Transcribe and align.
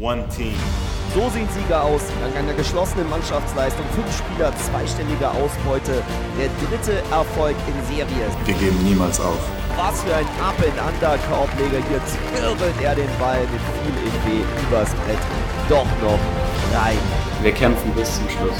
one 0.00 0.24
team. 0.28 0.54
So 1.14 1.28
sehen 1.30 1.48
Sieger 1.54 1.82
aus. 1.82 2.02
Dank 2.20 2.36
einer 2.36 2.52
geschlossenen 2.52 3.08
Mannschaftsleistung, 3.10 3.84
fünf 3.94 4.16
Spieler, 4.16 4.52
zweistelliger 4.56 5.30
Ausbeute. 5.32 6.02
Der 6.38 6.48
dritte 6.68 7.02
Erfolg 7.10 7.56
in 7.66 7.96
Serie. 7.96 8.26
Wir 8.44 8.54
geben 8.54 8.78
niemals 8.84 9.20
auf. 9.20 9.38
Was 9.76 10.02
für 10.02 10.14
ein 10.14 10.26
Up-and-Under-Korbleger. 10.40 11.82
Hier 11.88 12.00
zwirbelt 12.04 12.74
er 12.82 12.94
den 12.94 13.10
Ball 13.18 13.40
mit 13.40 13.60
viel 13.78 13.94
EW 14.06 14.44
übers 14.68 14.90
Brett. 14.90 15.18
Doch 15.68 15.86
noch 16.02 16.18
rein. 16.78 16.98
Wir 17.42 17.52
kämpfen 17.52 17.90
bis 17.92 18.16
zum 18.16 18.28
Schluss. 18.28 18.58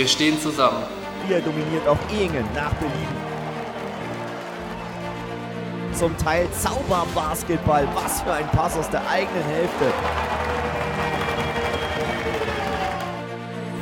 Wir 0.00 0.08
stehen 0.08 0.40
zusammen. 0.40 0.82
Hier 1.28 1.42
dominiert 1.42 1.86
auch 1.86 1.98
Ehingen 2.10 2.46
nach 2.54 2.72
Belieben. 2.76 3.16
Zum 5.92 6.16
Teil 6.16 6.48
Zauberbasketball. 6.58 7.86
Was 7.94 8.22
für 8.22 8.32
ein 8.32 8.48
Pass 8.48 8.78
aus 8.78 8.88
der 8.88 9.06
eigenen 9.06 9.44
Hälfte. 9.44 9.92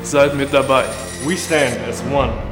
Seid 0.02 0.34
mit 0.34 0.52
dabei. 0.52 0.86
We 1.24 1.36
stand 1.36 1.76
as 1.88 2.02
one. 2.12 2.47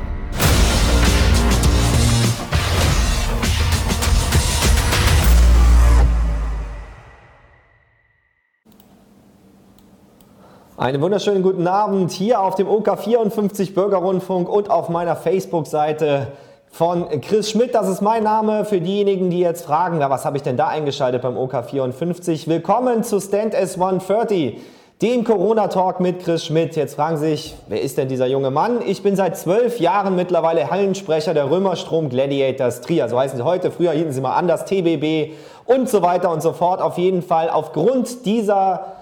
Einen 10.87 11.03
wunderschönen 11.03 11.43
guten 11.43 11.67
Abend 11.67 12.13
hier 12.13 12.41
auf 12.41 12.55
dem 12.55 12.69
OK54 12.69 13.75
Bürgerrundfunk 13.75 14.49
und 14.49 14.71
auf 14.71 14.89
meiner 14.89 15.17
Facebook-Seite 15.17 16.29
von 16.71 17.09
Chris 17.23 17.51
Schmidt. 17.51 17.75
Das 17.75 17.89
ist 17.89 18.03
mein 18.03 18.23
Name 18.23 18.65
für 18.65 18.81
diejenigen, 18.81 19.29
die 19.29 19.41
jetzt 19.41 19.65
fragen, 19.65 19.97
na, 19.99 20.11
was 20.11 20.25
habe 20.25 20.37
ich 20.37 20.45
denn 20.45 20.57
da 20.57 20.69
eingeschaltet 20.69 21.23
beim 21.23 21.37
OK54? 21.37 22.47
Willkommen 22.47 23.03
zu 23.03 23.19
Stand 23.19 23.57
S130, 23.57 24.59
dem 25.03 25.25
Corona-Talk 25.25 25.99
mit 25.99 26.21
Chris 26.21 26.45
Schmidt. 26.45 26.77
Jetzt 26.77 26.95
fragen 26.95 27.17
sich, 27.17 27.57
wer 27.67 27.83
ist 27.83 27.99
denn 27.99 28.07
dieser 28.07 28.29
junge 28.29 28.53
Mann? 28.53 28.79
Ich 28.87 29.03
bin 29.03 29.17
seit 29.17 29.37
zwölf 29.37 29.81
Jahren 29.81 30.15
mittlerweile 30.15 30.71
Hallensprecher 30.71 31.35
der 31.35 31.51
Römerstrom 31.51 32.11
Gladiators 32.11 32.81
Trier. 32.83 33.09
So 33.09 33.19
heißen 33.19 33.37
sie 33.37 33.45
heute. 33.45 33.73
Früher 33.73 33.91
hielten 33.91 34.13
sie 34.13 34.21
mal 34.21 34.37
anders, 34.37 34.67
TBB 34.67 35.33
und 35.65 35.89
so 35.89 36.03
weiter 36.03 36.31
und 36.31 36.43
so 36.43 36.53
fort. 36.53 36.81
Auf 36.81 36.97
jeden 36.97 37.23
Fall 37.23 37.51
aufgrund 37.51 38.25
dieser 38.25 38.96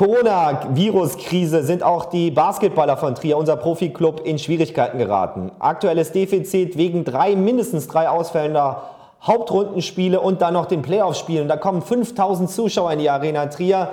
Corona-Virus-Krise 0.00 1.62
sind 1.62 1.82
auch 1.82 2.06
die 2.06 2.30
Basketballer 2.30 2.96
von 2.96 3.14
Trier, 3.14 3.36
unser 3.36 3.56
Profiklub, 3.56 4.24
in 4.24 4.38
Schwierigkeiten 4.38 4.96
geraten. 4.96 5.52
Aktuelles 5.58 6.10
Defizit 6.10 6.78
wegen 6.78 7.04
drei, 7.04 7.36
mindestens 7.36 7.86
drei 7.86 8.08
ausfällender 8.08 8.84
Hauptrundenspiele 9.22 10.18
und 10.18 10.40
dann 10.40 10.54
noch 10.54 10.64
den 10.64 10.80
Playoff-Spielen. 10.80 11.48
Da 11.48 11.58
kommen 11.58 11.82
5000 11.82 12.50
Zuschauer 12.50 12.92
in 12.92 13.00
die 13.00 13.10
Arena 13.10 13.44
Trier, 13.48 13.90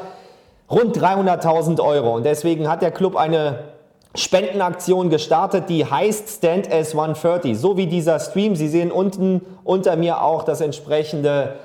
rund 0.72 0.98
300.000 0.98 1.82
Euro. 1.84 2.16
Und 2.16 2.26
deswegen 2.26 2.70
hat 2.70 2.82
der 2.82 2.92
Club 2.92 3.18
eine 3.18 3.66
Spendenaktion 4.16 5.10
gestartet, 5.10 5.66
die 5.68 5.86
heißt 5.86 6.38
Stand 6.38 6.72
as 6.72 6.94
130. 6.94 7.60
So 7.60 7.76
wie 7.76 7.88
dieser 7.88 8.22
Stream. 8.22 8.56
Sie 8.56 8.70
sehen 8.70 8.94
unten 8.94 9.42
unter 9.66 9.98
mir 9.98 10.22
auch 10.22 10.44
das 10.44 10.62
entsprechende 10.62 11.56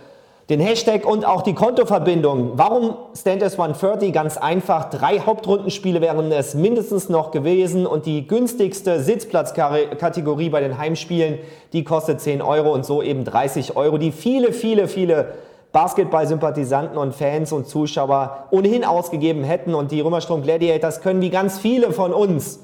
den 0.51 0.59
Hashtag 0.61 1.07
und 1.07 1.25
auch 1.25 1.43
die 1.43 1.55
Kontoverbindung. 1.55 2.53
Warum 2.57 2.97
Stand 3.17 3.43
as 3.43 3.59
130? 3.59 4.13
Ganz 4.13 4.37
einfach. 4.37 4.91
Drei 4.91 5.21
Hauptrundenspiele 5.21 6.01
wären 6.01 6.33
es 6.33 6.55
mindestens 6.55 7.09
noch 7.09 7.31
gewesen 7.31 7.87
und 7.87 8.07
die 8.07 8.27
günstigste 8.27 9.01
Sitzplatzkategorie 9.01 10.51
bei 10.51 10.61
den 10.61 10.79
Heimspielen, 10.79 11.39
die 11.73 11.85
kostet 11.85 12.21
10 12.21 12.43
Euro 12.43 12.73
und 12.73 12.85
so 12.85 13.03
eben 13.03 13.25
30 13.25 13.77
Euro, 13.77 13.99
die 13.99 14.11
viele, 14.11 14.53
viele, 14.53 14.89
viele 14.89 15.35
Basketball-Sympathisanten 15.71 16.99
und 16.99 17.15
Fans 17.15 17.53
und 17.53 17.69
Zuschauer 17.69 18.49
ohnehin 18.51 18.85
ausgegeben 18.85 19.45
hätten. 19.45 19.75
Und 19.75 19.93
die 19.93 20.01
Römerstrom 20.01 20.43
Gladiators 20.43 21.01
können 21.01 21.23
wie 21.23 21.31
ganz 21.31 21.59
viele 21.61 21.93
von 21.93 22.13
uns 22.13 22.61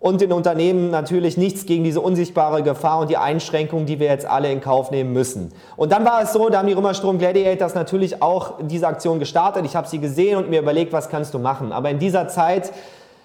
und 0.00 0.20
den 0.20 0.32
Unternehmen 0.32 0.90
natürlich 0.90 1.36
nichts 1.36 1.66
gegen 1.66 1.84
diese 1.84 2.00
unsichtbare 2.00 2.62
Gefahr 2.62 3.00
und 3.00 3.10
die 3.10 3.16
Einschränkungen, 3.16 3.86
die 3.86 3.98
wir 3.98 4.06
jetzt 4.06 4.26
alle 4.26 4.50
in 4.52 4.60
Kauf 4.60 4.90
nehmen 4.90 5.12
müssen. 5.12 5.52
Und 5.76 5.90
dann 5.92 6.04
war 6.04 6.22
es 6.22 6.32
so, 6.32 6.48
da 6.48 6.58
haben 6.58 6.68
die 6.68 6.74
Römerstrom 6.74 7.18
Gladiators 7.18 7.74
natürlich 7.74 8.22
auch 8.22 8.54
diese 8.60 8.86
Aktion 8.86 9.18
gestartet. 9.18 9.64
Ich 9.64 9.74
habe 9.74 9.88
sie 9.88 9.98
gesehen 9.98 10.38
und 10.38 10.50
mir 10.50 10.60
überlegt, 10.60 10.92
was 10.92 11.08
kannst 11.08 11.34
du 11.34 11.38
machen. 11.38 11.72
Aber 11.72 11.90
in 11.90 11.98
dieser 11.98 12.28
Zeit 12.28 12.72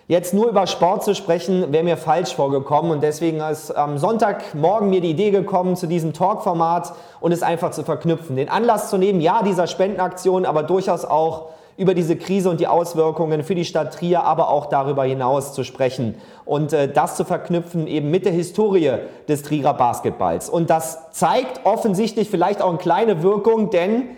Jetzt 0.10 0.34
nur 0.34 0.50
über 0.50 0.68
Sport 0.68 1.06
zu 1.06 1.16
sprechen, 1.16 1.72
wäre 1.72 1.86
mir 1.86 1.96
falsch 1.96 2.36
vorgekommen 2.36 2.92
und 2.92 3.02
deswegen 3.02 3.40
ist 3.40 3.72
am 3.72 3.98
Sonntagmorgen 3.98 4.90
mir 4.90 5.00
die 5.00 5.12
Idee 5.12 5.32
gekommen, 5.32 5.78
zu 5.78 5.88
diesem 5.88 6.12
Talk-Format 6.12 6.92
und 7.22 7.32
es 7.32 7.42
einfach 7.42 7.72
zu 7.72 7.84
verknüpfen. 7.84 8.36
Den 8.36 8.50
Anlass 8.50 8.90
zu 8.90 8.98
nehmen, 8.98 9.22
ja, 9.22 9.44
dieser 9.44 9.66
Spendenaktion, 9.66 10.46
aber 10.46 10.64
durchaus 10.64 11.06
auch 11.06 11.52
über 11.78 11.94
diese 11.94 12.16
Krise 12.16 12.50
und 12.50 12.60
die 12.60 12.68
Auswirkungen 12.68 13.44
für 13.44 13.56
die 13.56 13.66
Stadt 13.66 13.94
Trier, 13.94 14.24
aber 14.24 14.50
auch 14.50 14.68
darüber 14.68 15.04
hinaus 15.04 15.54
zu 15.54 15.64
sprechen 15.64 16.16
und 16.46 16.74
äh, 16.74 16.92
das 16.92 17.16
zu 17.16 17.26
verknüpfen 17.26 17.88
eben 17.88 18.12
mit 18.12 18.26
der 18.26 18.34
Historie 18.34 18.94
des 19.28 19.44
Trierer 19.44 19.74
Basketballs. 19.74 20.50
Und 20.50 20.70
das 20.70 21.12
zeigt 21.12 21.66
offensichtlich 21.66 22.30
vielleicht 22.30 22.62
auch 22.62 22.70
eine 22.70 22.78
kleine 22.78 23.24
Wirkung, 23.24 23.70
denn 23.70 24.10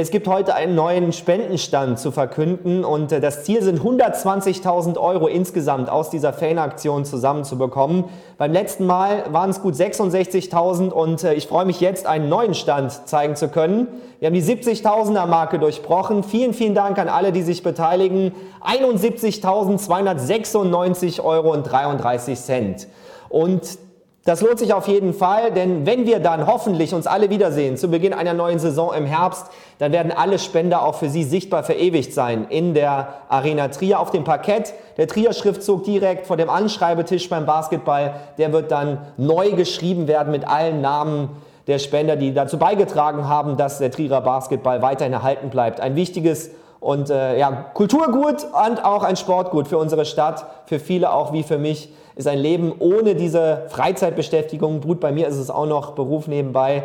es 0.00 0.10
gibt 0.10 0.26
heute 0.26 0.54
einen 0.54 0.74
neuen 0.74 1.12
Spendenstand 1.12 1.98
zu 1.98 2.10
verkünden 2.10 2.82
und 2.84 3.12
äh, 3.12 3.20
das 3.20 3.44
Ziel 3.44 3.62
sind 3.62 3.80
120.000 3.80 4.98
Euro 4.98 5.26
insgesamt 5.26 5.90
aus 5.90 6.08
dieser 6.08 6.32
Fanaktion 6.32 7.04
zusammenzubekommen. 7.04 8.04
Beim 8.38 8.52
letzten 8.52 8.86
Mal 8.86 9.24
waren 9.30 9.50
es 9.50 9.60
gut 9.60 9.74
66.000 9.74 10.88
und 10.88 11.22
äh, 11.22 11.34
ich 11.34 11.46
freue 11.46 11.66
mich 11.66 11.80
jetzt, 11.80 12.06
einen 12.06 12.30
neuen 12.30 12.54
Stand 12.54 13.06
zeigen 13.06 13.36
zu 13.36 13.48
können. 13.48 13.88
Wir 14.20 14.28
haben 14.28 14.34
die 14.34 14.42
70.000er 14.42 15.26
Marke 15.26 15.58
durchbrochen. 15.58 16.24
Vielen, 16.24 16.54
vielen 16.54 16.74
Dank 16.74 16.98
an 16.98 17.08
alle, 17.08 17.30
die 17.30 17.42
sich 17.42 17.62
beteiligen. 17.62 18.32
71.296 18.66 21.22
Euro 21.22 21.52
und 21.52 21.64
33 21.64 22.40
Cent. 22.40 22.88
Und 23.28 23.78
das 24.24 24.42
lohnt 24.42 24.58
sich 24.58 24.74
auf 24.74 24.86
jeden 24.86 25.14
Fall, 25.14 25.50
denn 25.50 25.86
wenn 25.86 26.04
wir 26.04 26.20
dann 26.20 26.46
hoffentlich 26.46 26.92
uns 26.92 27.06
alle 27.06 27.30
wiedersehen 27.30 27.78
zu 27.78 27.88
Beginn 27.88 28.12
einer 28.12 28.34
neuen 28.34 28.58
Saison 28.58 28.92
im 28.92 29.06
Herbst, 29.06 29.46
dann 29.78 29.92
werden 29.92 30.12
alle 30.12 30.38
Spender 30.38 30.82
auch 30.82 30.96
für 30.96 31.08
Sie 31.08 31.24
sichtbar 31.24 31.62
verewigt 31.62 32.12
sein 32.12 32.46
in 32.50 32.74
der 32.74 33.14
Arena 33.30 33.68
Trier 33.68 33.98
auf 33.98 34.10
dem 34.10 34.24
Parkett. 34.24 34.74
Der 34.98 35.08
Trier-Schriftzug 35.08 35.84
direkt 35.84 36.26
vor 36.26 36.36
dem 36.36 36.50
Anschreibetisch 36.50 37.30
beim 37.30 37.46
Basketball, 37.46 38.12
der 38.36 38.52
wird 38.52 38.70
dann 38.70 38.98
neu 39.16 39.52
geschrieben 39.52 40.06
werden 40.06 40.32
mit 40.32 40.46
allen 40.46 40.82
Namen 40.82 41.30
der 41.66 41.78
Spender, 41.78 42.16
die 42.16 42.34
dazu 42.34 42.58
beigetragen 42.58 43.26
haben, 43.26 43.56
dass 43.56 43.78
der 43.78 43.90
Trierer 43.90 44.20
Basketball 44.20 44.82
weiterhin 44.82 45.14
erhalten 45.14 45.48
bleibt. 45.48 45.80
Ein 45.80 45.96
wichtiges 45.96 46.50
und 46.78 47.08
äh, 47.08 47.38
ja, 47.38 47.50
Kulturgut 47.72 48.46
und 48.68 48.84
auch 48.84 49.02
ein 49.02 49.16
Sportgut 49.16 49.66
für 49.66 49.78
unsere 49.78 50.04
Stadt, 50.04 50.44
für 50.66 50.78
viele 50.78 51.12
auch 51.12 51.32
wie 51.32 51.42
für 51.42 51.58
mich 51.58 51.90
ist 52.16 52.28
ein 52.28 52.38
Leben 52.38 52.72
ohne 52.78 53.14
diese 53.14 53.66
Freizeitbeschäftigung, 53.68 54.80
gut, 54.80 55.00
bei 55.00 55.12
mir 55.12 55.28
ist 55.28 55.36
es 55.36 55.50
auch 55.50 55.66
noch 55.66 55.92
Beruf 55.92 56.26
nebenbei, 56.26 56.84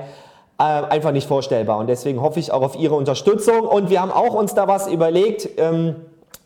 äh, 0.57 0.63
einfach 0.63 1.11
nicht 1.11 1.27
vorstellbar. 1.27 1.79
Und 1.79 1.87
deswegen 1.87 2.21
hoffe 2.21 2.39
ich 2.39 2.51
auch 2.51 2.61
auf 2.61 2.75
Ihre 2.77 2.95
Unterstützung. 2.95 3.61
Und 3.61 3.89
wir 3.89 4.01
haben 4.01 4.11
auch 4.11 4.33
uns 4.33 4.53
da 4.53 4.67
was 4.67 4.87
überlegt. 4.87 5.49
Ähm, 5.57 5.95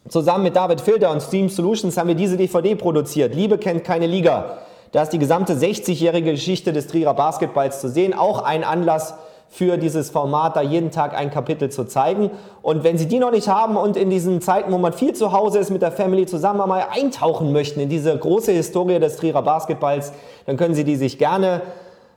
zusammen 0.08 0.46
mit 0.46 0.56
David 0.56 0.82
Filter 0.82 1.12
und 1.12 1.22
Stream 1.22 1.50
Solutions 1.50 1.98
haben 1.98 2.08
wir 2.08 2.16
diese 2.16 2.38
DVD 2.38 2.76
produziert. 2.76 3.36
Liebe 3.36 3.58
kennt 3.58 3.84
keine 3.84 4.08
Liga. 4.08 4.60
Da 4.92 5.04
ist 5.04 5.14
die 5.14 5.20
gesamte 5.20 5.54
60-jährige 5.54 6.32
Geschichte 6.32 6.74
des 6.74 6.88
Trierer 6.88 7.14
Basketballs 7.14 7.82
zu 7.82 7.90
sehen. 7.90 8.16
Auch 8.16 8.42
ein 8.42 8.64
Anlass 8.64 9.14
für 9.50 9.78
dieses 9.78 10.12
Format, 10.12 10.56
da 10.56 10.62
jeden 10.62 10.92
Tag 10.92 11.18
ein 11.18 11.32
Kapitel 11.32 11.70
zu 11.70 11.86
zeigen. 11.86 12.30
Und 12.62 12.84
wenn 12.84 13.00
Sie 13.00 13.08
die 13.08 13.20
noch 13.20 13.32
nicht 13.32 13.50
haben 13.50 13.78
und 13.78 13.98
in 13.98 14.12
diesen 14.12 14.42
Zeiten, 14.42 14.72
wo 14.72 14.78
man 14.78 14.94
viel 14.94 15.14
zu 15.14 15.32
Hause 15.32 15.58
ist, 15.60 15.72
mit 15.72 15.82
der 15.82 15.92
Family 15.92 16.28
zusammen 16.28 16.70
mal 16.70 16.86
eintauchen 16.92 17.52
möchten 17.52 17.80
in 17.80 17.90
diese 17.90 18.16
große 18.16 18.52
Historie 18.52 19.00
des 19.00 19.18
Trierer 19.18 19.42
Basketballs, 19.42 20.14
dann 20.46 20.56
können 20.56 20.76
Sie 20.76 20.84
die 20.84 20.96
sich 20.96 21.18
gerne 21.18 21.64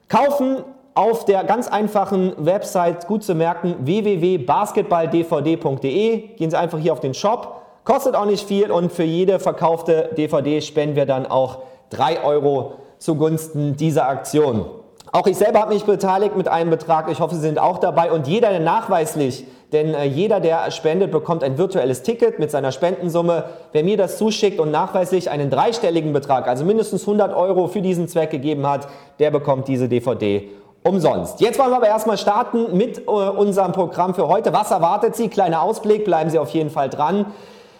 kaufen 0.08 0.58
auf 0.94 1.24
der 1.24 1.44
ganz 1.44 1.68
einfachen 1.68 2.34
Website, 2.36 3.06
gut 3.06 3.24
zu 3.24 3.34
merken, 3.34 3.76
www.basketballdvd.de. 3.80 6.36
Gehen 6.36 6.50
Sie 6.50 6.58
einfach 6.58 6.78
hier 6.78 6.92
auf 6.92 7.00
den 7.00 7.14
Shop. 7.14 7.62
Kostet 7.84 8.14
auch 8.14 8.26
nicht 8.26 8.46
viel 8.46 8.70
und 8.70 8.92
für 8.92 9.04
jede 9.04 9.40
verkaufte 9.40 10.10
DVD 10.16 10.60
spenden 10.60 10.96
wir 10.96 11.06
dann 11.06 11.24
auch 11.26 11.60
3 11.90 12.22
Euro 12.22 12.74
zugunsten 12.98 13.76
dieser 13.76 14.06
Aktion. 14.06 14.66
Auch 15.14 15.26
ich 15.26 15.36
selber 15.36 15.60
habe 15.60 15.74
mich 15.74 15.84
beteiligt 15.84 16.38
mit 16.38 16.48
einem 16.48 16.70
Betrag. 16.70 17.10
Ich 17.10 17.20
hoffe, 17.20 17.34
Sie 17.34 17.42
sind 17.42 17.58
auch 17.58 17.76
dabei. 17.76 18.10
Und 18.10 18.26
jeder, 18.26 18.48
der 18.48 18.60
nachweislich, 18.60 19.44
denn 19.70 19.92
äh, 19.92 20.04
jeder, 20.04 20.40
der 20.40 20.70
spendet, 20.70 21.10
bekommt 21.12 21.44
ein 21.44 21.58
virtuelles 21.58 22.02
Ticket 22.02 22.38
mit 22.38 22.50
seiner 22.50 22.72
Spendensumme. 22.72 23.44
Wer 23.72 23.84
mir 23.84 23.98
das 23.98 24.16
zuschickt 24.16 24.58
und 24.58 24.70
nachweislich 24.70 25.30
einen 25.30 25.50
dreistelligen 25.50 26.14
Betrag, 26.14 26.48
also 26.48 26.64
mindestens 26.64 27.02
100 27.02 27.36
Euro 27.36 27.68
für 27.68 27.82
diesen 27.82 28.08
Zweck 28.08 28.30
gegeben 28.30 28.66
hat, 28.66 28.88
der 29.18 29.30
bekommt 29.30 29.68
diese 29.68 29.86
DVD 29.86 30.48
umsonst. 30.82 31.42
Jetzt 31.42 31.58
wollen 31.58 31.70
wir 31.70 31.76
aber 31.76 31.88
erstmal 31.88 32.16
starten 32.16 32.74
mit 32.74 33.06
äh, 33.06 33.10
unserem 33.10 33.72
Programm 33.72 34.14
für 34.14 34.28
heute. 34.28 34.54
Was 34.54 34.70
erwartet 34.70 35.14
Sie? 35.14 35.28
Kleiner 35.28 35.60
Ausblick, 35.60 36.06
bleiben 36.06 36.30
Sie 36.30 36.38
auf 36.38 36.48
jeden 36.50 36.70
Fall 36.70 36.88
dran. 36.88 37.26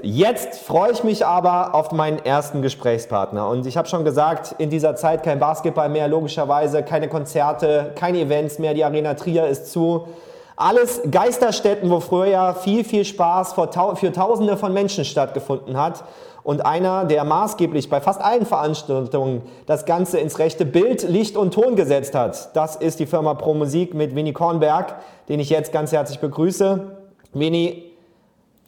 Jetzt 0.01 0.61
freue 0.61 0.93
ich 0.93 1.05
mich 1.05 1.27
aber 1.27 1.75
auf 1.75 1.93
meinen 1.93 2.19
ersten 2.25 2.63
Gesprächspartner. 2.63 3.49
Und 3.49 3.67
ich 3.67 3.77
habe 3.77 3.89
schon 3.89 4.05
gesagt, 4.05 4.55
in 4.59 4.71
dieser 4.71 4.97
Zeit 4.97 5.23
kein 5.23 5.39
Basketball 5.39 5.89
mehr, 5.89 6.09
logischerweise, 6.09 6.83
keine 6.83 7.09
Konzerte, 7.09 7.93
keine 7.95 8.21
Events 8.21 8.59
mehr. 8.59 8.75
Die 8.75 8.85
Arena 8.85 9.15
Trier 9.15 9.47
ist 9.47 9.71
zu. 9.71 10.09
Alles 10.57 11.03
Geisterstätten, 11.11 11.91
wo 11.91 12.01
früher 12.01 12.55
viel, 12.55 12.85
viel 12.85 13.05
Spaß 13.05 13.55
für 13.55 14.13
Tausende 14.13 14.57
von 14.57 14.73
Menschen 14.73 15.05
stattgefunden 15.05 15.77
hat. 15.77 16.05
Und 16.43 16.67
einer, 16.67 17.05
der 17.05 17.23
maßgeblich 17.25 17.89
bei 17.89 18.01
fast 18.01 18.21
allen 18.21 18.47
Veranstaltungen 18.47 19.43
das 19.67 19.85
Ganze 19.85 20.19
ins 20.19 20.39
rechte 20.39 20.65
Bild, 20.65 21.09
Licht 21.09 21.37
und 21.37 21.55
Ton 21.55 21.77
gesetzt 21.77 22.15
hat, 22.17 22.57
das 22.57 22.75
ist 22.75 22.99
die 22.99 23.07
Firma 23.07 23.35
Pro 23.35 23.55
Musik 23.55 23.95
mit 23.95 24.17
Winnie 24.17 24.33
Kornberg, 24.33 24.97
den 25.29 25.39
ich 25.39 25.51
jetzt 25.51 25.73
ganz 25.73 25.93
herzlich 25.93 26.19
begrüße. 26.19 26.97
Winnie, 27.33 27.92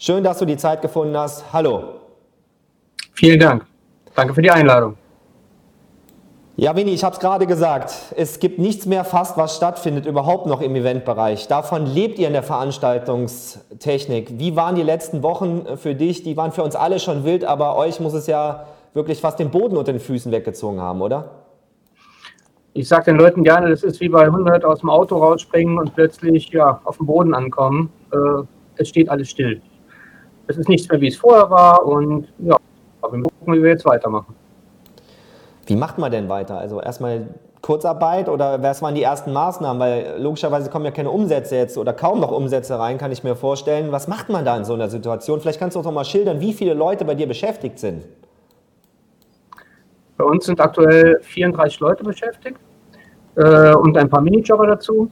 Schön, 0.07 0.23
dass 0.23 0.39
du 0.39 0.45
die 0.45 0.59
Zeit 0.59 0.83
gefunden 0.83 1.17
hast. 1.17 1.51
Hallo. 1.51 1.95
Vielen 3.15 3.41
Dank. 3.41 3.65
Danke 4.15 4.35
für 4.35 4.43
die 4.43 4.51
Einladung. 4.51 4.99
Ja, 6.57 6.77
Winnie, 6.77 6.93
ich 6.93 7.03
habe 7.03 7.15
es 7.15 7.21
gerade 7.21 7.47
gesagt. 7.47 8.13
Es 8.15 8.39
gibt 8.39 8.59
nichts 8.59 8.85
mehr 8.85 9.05
fast, 9.05 9.39
was 9.39 9.57
stattfindet, 9.57 10.05
überhaupt 10.05 10.45
noch 10.45 10.61
im 10.61 10.77
Eventbereich. 10.77 11.49
Davon 11.49 11.87
lebt 11.87 12.19
ihr 12.19 12.27
in 12.27 12.35
der 12.35 12.43
Veranstaltungstechnik. 12.43 14.39
Wie 14.39 14.55
waren 14.57 14.75
die 14.75 14.83
letzten 14.83 15.23
Wochen 15.23 15.65
für 15.79 15.95
dich? 15.95 16.23
Die 16.23 16.37
waren 16.37 16.53
für 16.53 16.65
uns 16.65 16.77
alle 16.77 17.01
schon 17.01 17.25
wild, 17.25 17.47
aber 17.47 17.75
euch 17.79 17.99
muss 17.99 18.13
es 18.13 18.27
ja 18.27 18.67
wirklich 18.93 19.23
fast 19.23 19.39
den 19.39 19.51
Boden 19.51 19.79
unter 19.79 19.93
den 19.93 20.01
Füßen 20.03 20.31
weggezogen 20.31 20.83
haben, 20.83 21.01
oder? 21.01 21.31
Ich 22.75 22.89
sage 22.89 23.07
den 23.07 23.17
Leuten 23.17 23.43
gerne, 23.43 23.71
das 23.71 23.83
ist 23.83 24.03
wie 24.03 24.11
bei 24.11 24.27
100 24.27 24.67
aus 24.67 24.81
dem 24.81 24.91
Auto 24.91 25.17
rausspringen 25.17 25.79
und 25.79 25.95
plötzlich 25.95 26.51
ja, 26.51 26.83
auf 26.85 26.99
dem 26.99 27.07
Boden 27.07 27.33
ankommen. 27.33 27.91
Äh, 28.13 28.43
es 28.77 28.91
steht 28.91 29.09
alles 29.09 29.31
still 29.31 29.63
es 30.47 30.57
ist 30.59 30.69
nichts 30.69 30.89
mehr, 30.89 31.01
wie 31.01 31.09
es 31.09 31.17
vorher 31.17 31.51
war 31.51 31.85
und 31.87 32.29
ja, 32.39 32.57
wir 33.03 33.23
gucken, 33.23 33.55
wie 33.55 33.63
wir 33.63 33.71
jetzt 33.71 33.85
weitermachen. 33.85 34.35
Wie 35.67 35.77
macht 35.77 35.99
man 35.99 36.11
denn 36.11 36.29
weiter? 36.29 36.59
Also 36.59 36.81
erstmal 36.81 37.29
Kurzarbeit 37.63 38.29
oder 38.29 38.63
was 38.63 38.83
waren 38.83 38.95
die 38.95 39.03
ersten 39.03 39.33
Maßnahmen? 39.33 39.81
Weil 39.81 40.17
logischerweise 40.19 40.69
kommen 40.69 40.85
ja 40.85 40.91
keine 40.91 41.11
Umsätze 41.11 41.57
jetzt 41.57 41.79
oder 41.79 41.95
kaum 41.95 42.21
noch 42.21 42.31
Umsätze 42.31 42.79
rein, 42.79 42.99
kann 42.99 43.11
ich 43.11 43.25
mir 43.25 43.35
vorstellen. 43.35 43.91
Was 43.91 44.07
macht 44.07 44.29
man 44.29 44.45
da 44.45 44.57
in 44.57 44.65
so 44.65 44.75
einer 44.75 44.89
Situation? 44.89 45.41
Vielleicht 45.41 45.59
kannst 45.59 45.75
du 45.75 45.81
auch 45.81 45.85
noch 45.85 45.93
mal 45.93 46.05
schildern, 46.05 46.41
wie 46.41 46.53
viele 46.53 46.75
Leute 46.75 47.05
bei 47.07 47.15
dir 47.15 47.27
beschäftigt 47.27 47.79
sind. 47.79 48.05
Bei 50.19 50.25
uns 50.25 50.45
sind 50.45 50.61
aktuell 50.61 51.19
34 51.23 51.81
Leute 51.81 52.05
beschäftigt 52.05 52.59
äh, 53.37 53.75
und 53.75 53.97
ein 53.97 54.11
paar 54.11 54.21
Minijobber 54.21 54.67
dazu. 54.67 55.11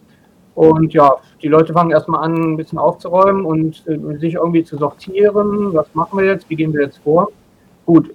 Und 0.54 0.92
ja, 0.92 1.16
die 1.42 1.48
Leute 1.48 1.72
fangen 1.72 1.90
erstmal 1.90 2.24
an, 2.24 2.52
ein 2.52 2.56
bisschen 2.56 2.78
aufzuräumen 2.78 3.44
und 3.44 3.84
äh, 3.86 4.18
sich 4.18 4.34
irgendwie 4.34 4.64
zu 4.64 4.76
sortieren. 4.76 5.72
Was 5.72 5.86
machen 5.94 6.18
wir 6.18 6.26
jetzt? 6.26 6.48
Wie 6.50 6.56
gehen 6.56 6.72
wir 6.72 6.82
jetzt 6.82 6.98
vor? 6.98 7.28
Gut, 7.86 8.10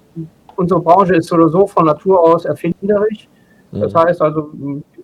unsere 0.56 0.80
Branche 0.80 1.16
ist 1.16 1.28
so 1.28 1.68
von 1.68 1.86
Natur 1.86 2.20
aus 2.20 2.46
erfinderisch. 2.46 3.28
Das 3.72 3.94
mhm. 3.94 3.98
heißt 3.98 4.22
also, 4.22 4.52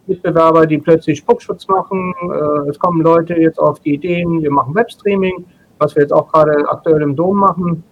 Mitbewerber, 0.08 0.66
die 0.66 0.78
plötzlich 0.78 1.20
Spuckschutz 1.20 1.68
machen. 1.68 2.14
Äh, 2.24 2.70
es 2.70 2.78
kommen 2.80 3.02
Leute 3.02 3.36
jetzt 3.36 3.60
auf 3.60 3.80
die 3.80 3.96
Ideen, 3.96 4.42
wir 4.42 4.52
machen 4.52 4.76
Webstreaming, 4.76 5.46
was 5.80 5.96
wir 5.96 6.04
jetzt 6.04 6.12
auch 6.12 6.32
gerade 6.32 6.68
aktuell 6.70 7.02
im 7.02 7.16
Dom 7.16 7.38
machen, 7.38 7.84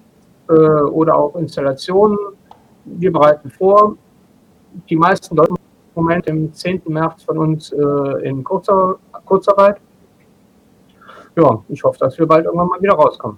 äh, 0.49 0.53
oder 0.53 1.15
auch 1.15 1.35
Installationen. 1.35 2.17
Wir 2.85 3.11
bereiten 3.11 3.49
vor. 3.49 3.95
Die 4.89 4.95
meisten 4.95 5.35
Leute 5.35 5.51
im 5.51 5.55
Moment 5.95 6.27
im 6.27 6.53
10. 6.53 6.81
März 6.87 7.23
von 7.23 7.37
uns 7.37 7.71
äh, 7.71 8.27
in 8.27 8.43
kurzer 8.43 8.97
Kurzarbeit. 9.31 9.77
Ja, 11.37 11.63
ich 11.69 11.81
hoffe, 11.85 11.97
dass 11.99 12.17
wir 12.17 12.27
bald 12.27 12.45
irgendwann 12.45 12.67
mal 12.67 12.81
wieder 12.81 12.95
rauskommen. 12.95 13.37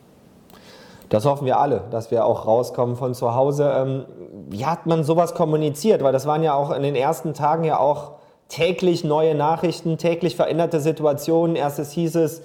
Das 1.09 1.25
hoffen 1.25 1.45
wir 1.45 1.59
alle, 1.59 1.83
dass 1.91 2.09
wir 2.09 2.25
auch 2.25 2.47
rauskommen 2.47 2.95
von 2.95 3.13
zu 3.13 3.35
Hause. 3.35 3.71
Ähm, 3.75 4.05
wie 4.49 4.65
hat 4.65 4.87
man 4.87 5.03
sowas 5.03 5.35
kommuniziert? 5.35 6.01
Weil 6.03 6.11
das 6.11 6.25
waren 6.25 6.41
ja 6.41 6.55
auch 6.55 6.71
in 6.71 6.81
den 6.81 6.95
ersten 6.95 7.35
Tagen 7.35 7.63
ja 7.63 7.77
auch 7.77 8.13
täglich 8.47 9.03
neue 9.03 9.35
Nachrichten, 9.35 9.99
täglich 9.99 10.35
veränderte 10.35 10.79
Situationen. 10.79 11.55
Erstes 11.55 11.91
hieß 11.91 12.15
es, 12.15 12.41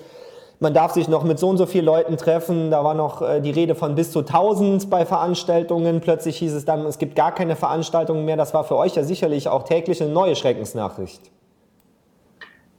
man 0.61 0.75
darf 0.75 0.93
sich 0.93 1.09
noch 1.09 1.25
mit 1.25 1.39
so 1.39 1.49
und 1.49 1.57
so 1.57 1.65
vielen 1.65 1.87
Leuten 1.87 2.19
treffen. 2.19 2.71
Da 2.71 2.85
war 2.85 2.93
noch 2.93 3.23
äh, 3.23 3.41
die 3.41 3.51
Rede 3.51 3.75
von 3.75 3.95
bis 3.95 4.13
zu 4.13 4.19
1000 4.19 4.91
bei 4.91 5.07
Veranstaltungen. 5.07 6.03
Plötzlich 6.03 6.37
hieß 6.37 6.53
es 6.53 6.67
dann, 6.67 6.85
es 6.85 6.99
gibt 6.99 7.17
gar 7.17 7.33
keine 7.33 7.57
Veranstaltungen 7.57 8.27
mehr. 8.27 8.37
Das 8.37 8.53
war 8.53 8.65
für 8.65 8.77
euch 8.77 8.95
ja 8.95 9.05
sicherlich 9.05 9.49
auch 9.49 9.63
täglich 9.63 10.03
eine 10.03 10.13
neue 10.13 10.37
Schreckensnachricht. 10.37 11.31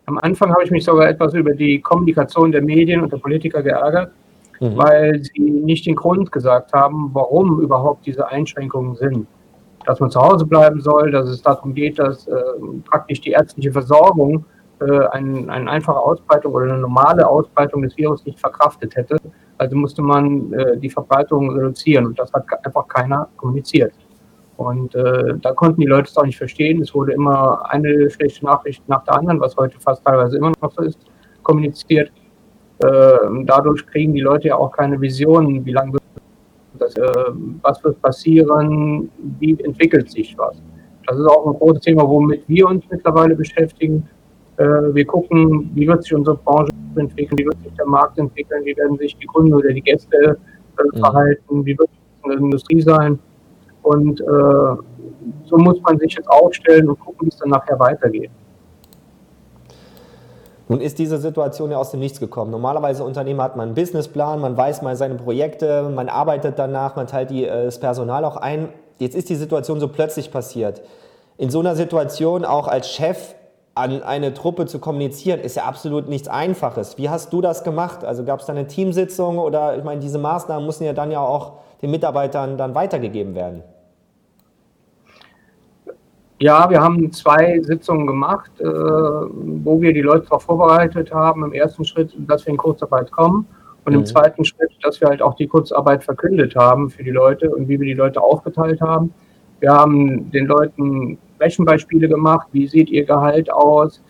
Am 0.09 0.17
Anfang 0.17 0.51
habe 0.51 0.63
ich 0.63 0.71
mich 0.71 0.85
sogar 0.85 1.07
etwas 1.07 1.35
über 1.35 1.53
die 1.53 1.79
Kommunikation 1.81 2.51
der 2.51 2.63
Medien 2.63 3.01
und 3.01 3.13
der 3.13 3.19
Politiker 3.19 3.61
geärgert, 3.61 4.11
mhm. 4.59 4.75
weil 4.75 5.21
sie 5.21 5.39
nicht 5.39 5.85
den 5.85 5.95
Grund 5.95 6.31
gesagt 6.31 6.73
haben, 6.73 7.11
warum 7.13 7.61
überhaupt 7.61 8.07
diese 8.07 8.27
Einschränkungen 8.27 8.95
sind. 8.95 9.27
Dass 9.85 9.99
man 9.99 10.09
zu 10.09 10.19
Hause 10.19 10.47
bleiben 10.47 10.81
soll, 10.81 11.11
dass 11.11 11.29
es 11.29 11.43
darum 11.43 11.75
geht, 11.75 11.99
dass 11.99 12.27
äh, 12.27 12.33
praktisch 12.85 13.21
die 13.21 13.31
ärztliche 13.31 13.71
Versorgung 13.71 14.45
äh, 14.81 15.05
ein, 15.11 15.47
eine 15.47 15.69
einfache 15.69 15.99
Ausbreitung 15.99 16.53
oder 16.53 16.65
eine 16.65 16.79
normale 16.79 17.27
Ausbreitung 17.27 17.83
des 17.83 17.95
Virus 17.95 18.25
nicht 18.25 18.39
verkraftet 18.39 18.95
hätte. 18.95 19.17
Also 19.59 19.75
musste 19.75 20.01
man 20.01 20.51
äh, 20.53 20.75
die 20.77 20.89
Verbreitung 20.89 21.51
reduzieren 21.51 22.07
und 22.07 22.17
das 22.17 22.33
hat 22.33 22.45
einfach 22.65 22.87
keiner 22.87 23.29
kommuniziert. 23.37 23.93
Und 24.59 24.93
äh, 24.93 25.35
da 25.41 25.53
konnten 25.53 25.79
die 25.79 25.87
Leute 25.87 26.09
es 26.09 26.17
auch 26.17 26.25
nicht 26.25 26.37
verstehen. 26.37 26.81
Es 26.81 26.93
wurde 26.93 27.13
immer 27.13 27.63
eine 27.71 28.09
schlechte 28.09 28.43
Nachricht 28.43 28.83
nach 28.89 29.05
der 29.05 29.15
anderen, 29.15 29.39
was 29.39 29.55
heute 29.55 29.79
fast 29.79 30.03
teilweise 30.03 30.35
immer 30.35 30.51
noch 30.61 30.73
so 30.73 30.83
ist, 30.83 30.99
kommuniziert. 31.43 32.11
Äh, 32.79 33.17
dadurch 33.45 33.87
kriegen 33.87 34.13
die 34.13 34.19
Leute 34.19 34.49
ja 34.49 34.57
auch 34.57 34.73
keine 34.73 34.99
Visionen, 34.99 35.63
wie 35.63 35.71
lange 35.71 35.93
wird 35.93 36.03
das, 36.77 36.93
äh, 36.97 37.31
was 37.61 37.81
wird 37.85 38.01
passieren, 38.01 39.09
wie 39.39 39.57
entwickelt 39.63 40.11
sich 40.11 40.37
was. 40.37 40.61
Das 41.07 41.17
ist 41.17 41.25
auch 41.25 41.47
ein 41.47 41.53
großes 41.53 41.81
Thema, 41.83 42.05
womit 42.05 42.43
wir 42.49 42.67
uns 42.67 42.83
mittlerweile 42.91 43.37
beschäftigen. 43.37 44.09
Äh, 44.57 44.65
wir 44.93 45.05
gucken, 45.05 45.71
wie 45.73 45.87
wird 45.87 46.03
sich 46.03 46.13
unsere 46.13 46.35
Branche 46.35 46.73
entwickeln, 46.97 47.37
wie 47.37 47.45
wird 47.45 47.63
sich 47.63 47.73
der 47.77 47.87
Markt 47.87 48.17
entwickeln, 48.17 48.65
wie 48.65 48.75
werden 48.75 48.97
sich 48.97 49.15
die 49.15 49.25
Kunden 49.25 49.53
oder 49.53 49.71
die 49.71 49.81
Gäste 49.81 50.17
äh, 50.17 50.83
mhm. 50.83 50.99
verhalten, 50.99 51.65
wie 51.65 51.77
wird 51.77 51.89
die 52.25 52.33
Industrie 52.33 52.81
sein 52.81 53.19
und 53.89 54.21
äh, 54.21 54.23
so 55.45 55.57
muss 55.57 55.81
man 55.81 55.97
sich 55.97 56.13
jetzt 56.13 56.29
aufstellen 56.29 56.89
und 56.89 56.99
gucken, 56.99 57.25
wie 57.25 57.29
es 57.29 57.37
dann 57.37 57.49
nachher 57.49 57.79
weitergeht. 57.79 58.29
Nun 60.67 60.79
ist 60.79 60.99
diese 60.99 61.17
Situation 61.17 61.71
ja 61.71 61.77
aus 61.77 61.89
dem 61.89 61.99
Nichts 61.99 62.19
gekommen. 62.19 62.51
Normalerweise 62.51 63.03
Unternehmen 63.03 63.41
hat 63.41 63.57
man 63.57 63.69
einen 63.69 63.75
Businessplan, 63.75 64.39
man 64.39 64.55
weiß 64.55 64.83
mal 64.83 64.95
seine 64.95 65.15
Projekte, 65.15 65.89
man 65.89 66.07
arbeitet 66.07 66.59
danach, 66.59 66.95
man 66.95 67.07
teilt 67.07 67.31
die, 67.31 67.45
äh, 67.45 67.65
das 67.65 67.79
Personal 67.79 68.23
auch 68.25 68.37
ein. 68.37 68.69
Jetzt 68.99 69.15
ist 69.15 69.27
die 69.27 69.35
Situation 69.35 69.79
so 69.79 69.87
plötzlich 69.87 70.31
passiert. 70.31 70.83
In 71.37 71.49
so 71.49 71.59
einer 71.59 71.75
Situation 71.75 72.45
auch 72.45 72.67
als 72.67 72.91
Chef 72.91 73.33
an 73.73 74.03
eine 74.03 74.35
Truppe 74.35 74.67
zu 74.67 74.77
kommunizieren, 74.77 75.39
ist 75.39 75.55
ja 75.55 75.63
absolut 75.63 76.07
nichts 76.07 76.27
Einfaches. 76.27 76.99
Wie 76.99 77.09
hast 77.09 77.33
du 77.33 77.41
das 77.41 77.63
gemacht? 77.63 78.05
Also 78.05 78.23
gab 78.23 78.41
es 78.41 78.45
da 78.45 78.53
eine 78.53 78.67
Teamsitzung 78.67 79.39
oder 79.39 79.75
ich 79.77 79.83
meine, 79.83 79.99
diese 79.99 80.19
Maßnahmen 80.19 80.63
müssen 80.63 80.83
ja 80.83 80.93
dann 80.93 81.09
ja 81.09 81.21
auch 81.21 81.53
den 81.81 81.89
Mitarbeitern 81.89 82.55
dann 82.57 82.75
weitergegeben 82.75 83.33
werden? 83.33 83.63
Ja, 86.41 86.69
wir 86.69 86.81
haben 86.81 87.11
zwei 87.11 87.59
Sitzungen 87.61 88.07
gemacht, 88.07 88.51
äh, 88.59 88.63
wo 88.63 89.81
wir 89.81 89.93
die 89.93 90.01
Leute 90.01 90.23
darauf 90.23 90.43
vorbereitet 90.43 91.13
haben. 91.13 91.43
Im 91.43 91.51
ersten 91.51 91.83
Schritt, 91.83 92.13
dass 92.17 92.45
wir 92.45 92.51
in 92.51 92.57
Kurzarbeit 92.57 93.11
kommen 93.11 93.45
und 93.83 93.91
mhm. 93.91 93.99
im 93.99 94.05
zweiten 94.05 94.45
Schritt, 94.45 94.71
dass 94.81 95.01
wir 95.01 95.09
halt 95.09 95.21
auch 95.21 95.35
die 95.35 95.47
Kurzarbeit 95.47 96.03
verkündet 96.03 96.55
haben 96.55 96.89
für 96.89 97.03
die 97.03 97.11
Leute 97.11 97.49
und 97.49 97.67
wie 97.67 97.77
wir 97.79 97.85
die 97.85 97.93
Leute 97.93 98.21
aufgeteilt 98.21 98.79
haben. 98.79 99.13
Wir 99.59 99.71
haben 99.71 100.31
den 100.31 100.45
Leuten 100.45 101.17
Rechenbeispiele 101.41 102.07
gemacht. 102.07 102.47
Wie 102.53 102.67
sieht 102.67 102.89
ihr 102.89 103.03
Gehalt 103.03 103.51
aus? 103.51 104.01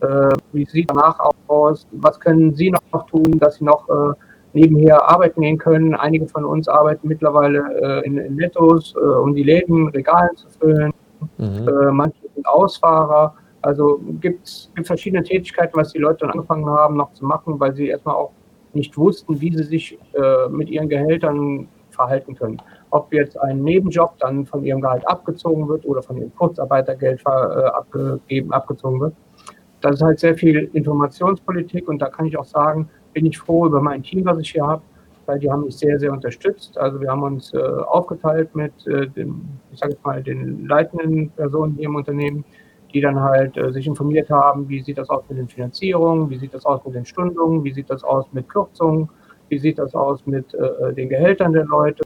Äh, 0.00 0.30
wie 0.52 0.66
sieht 0.66 0.88
danach 0.90 1.18
aus? 1.48 1.88
Was 1.90 2.20
können 2.20 2.54
Sie 2.54 2.70
noch 2.70 3.06
tun, 3.06 3.38
dass 3.40 3.56
Sie 3.56 3.64
noch 3.64 3.88
äh, 3.88 4.14
nebenher 4.52 5.08
arbeiten 5.10 5.40
gehen 5.40 5.58
können. 5.58 5.94
Einige 5.94 6.28
von 6.28 6.44
uns 6.44 6.68
arbeiten 6.68 7.08
mittlerweile 7.08 8.02
äh, 8.02 8.06
in, 8.06 8.16
in, 8.16 8.36
Nettos, 8.36 8.94
äh, 8.96 9.00
um 9.00 9.34
die 9.34 9.42
Läden, 9.42 9.88
Regalen 9.88 10.36
zu 10.36 10.48
füllen. 10.48 10.92
Mhm. 11.38 11.68
Äh, 11.68 11.92
manche 11.92 12.18
sind 12.34 12.46
Ausfahrer. 12.46 13.34
Also 13.62 14.00
gibt 14.20 14.46
es 14.46 14.70
verschiedene 14.82 15.22
Tätigkeiten, 15.22 15.76
was 15.76 15.92
die 15.92 15.98
Leute 15.98 16.20
dann 16.20 16.30
angefangen 16.30 16.68
haben 16.68 16.96
noch 16.96 17.12
zu 17.14 17.24
machen, 17.24 17.58
weil 17.58 17.74
sie 17.74 17.88
erstmal 17.88 18.16
auch 18.16 18.32
nicht 18.74 18.96
wussten, 18.98 19.40
wie 19.40 19.56
sie 19.56 19.64
sich 19.64 19.98
äh, 20.12 20.48
mit 20.50 20.68
ihren 20.68 20.88
Gehältern 20.88 21.68
verhalten 21.90 22.34
können. 22.34 22.60
Ob 22.90 23.12
jetzt 23.12 23.38
ein 23.40 23.62
Nebenjob 23.62 24.18
dann 24.18 24.44
von 24.44 24.64
ihrem 24.64 24.80
Gehalt 24.80 25.06
abgezogen 25.08 25.68
wird 25.68 25.86
oder 25.86 26.02
von 26.02 26.18
ihrem 26.18 26.34
Kurzarbeitergeld 26.34 27.22
äh, 27.24 27.30
abgegeben, 27.30 28.52
abgezogen 28.52 29.00
wird. 29.00 29.14
Das 29.80 29.94
ist 29.96 30.02
halt 30.02 30.18
sehr 30.18 30.34
viel 30.34 30.70
Informationspolitik 30.72 31.88
und 31.88 32.00
da 32.00 32.08
kann 32.08 32.26
ich 32.26 32.36
auch 32.36 32.44
sagen, 32.44 32.88
bin 33.12 33.26
ich 33.26 33.38
froh 33.38 33.66
über 33.66 33.80
mein 33.80 34.02
Team, 34.02 34.24
was 34.24 34.38
ich 34.38 34.50
hier 34.50 34.66
habe, 34.66 34.82
weil 35.26 35.38
die 35.38 35.50
haben 35.50 35.64
mich 35.64 35.76
sehr, 35.76 35.98
sehr 35.98 36.12
unterstützt. 36.12 36.76
Also 36.78 37.00
wir 37.00 37.10
haben 37.10 37.22
uns 37.22 37.52
äh, 37.54 37.58
aufgeteilt 37.58 38.54
mit 38.54 38.72
äh, 38.86 39.08
dem, 39.08 39.42
ich 39.72 39.78
sage 39.78 39.96
mal, 40.04 40.22
den 40.22 40.66
leitenden 40.66 41.30
Personen 41.30 41.74
hier 41.76 41.86
im 41.86 41.96
Unternehmen. 41.96 42.44
die 42.94 43.00
dann 43.00 43.18
halt 43.18 43.56
äh, 43.56 43.72
sich 43.72 43.88
informiert 43.88 44.30
haben, 44.30 44.68
wie 44.68 44.80
sieht 44.80 44.98
das 44.98 45.10
aus 45.10 45.24
mit 45.28 45.36
den 45.38 45.48
Finanzierungen, 45.48 46.30
wie 46.30 46.38
sieht 46.38 46.54
das 46.54 46.64
aus 46.64 46.84
mit 46.84 46.94
den 46.94 47.04
Stundungen, 47.04 47.64
wie 47.64 47.74
sieht 47.74 47.90
das 47.90 48.04
aus 48.04 48.24
mit 48.32 48.48
Kürzungen, 48.48 49.08
wie 49.48 49.58
sieht 49.58 49.78
das 49.80 49.94
aus 49.94 50.24
mit 50.26 50.54
äh, 50.54 50.94
den 50.94 51.08
Gehältern 51.08 51.52
der 51.52 51.64
Leute. 51.64 52.04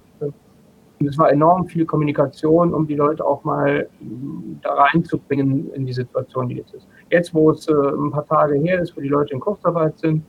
Und 1.00 1.06
es 1.06 1.18
war 1.18 1.30
enorm 1.30 1.66
viel 1.66 1.84
Kommunikation, 1.84 2.74
um 2.74 2.86
die 2.86 2.96
Leute 2.96 3.24
auch 3.24 3.44
mal 3.44 3.88
da 4.62 4.74
reinzubringen 4.74 5.72
in 5.74 5.86
die 5.86 5.92
Situation, 5.92 6.48
die 6.48 6.56
jetzt 6.56 6.74
ist. 6.74 6.88
Jetzt, 7.10 7.32
wo 7.34 7.50
es 7.50 7.68
äh, 7.68 7.72
ein 7.72 8.10
paar 8.10 8.26
Tage 8.26 8.58
her 8.58 8.80
ist, 8.80 8.96
wo 8.96 9.00
die 9.00 9.08
Leute 9.08 9.34
in 9.34 9.40
Kurzarbeit 9.40 9.98
sind, 9.98 10.24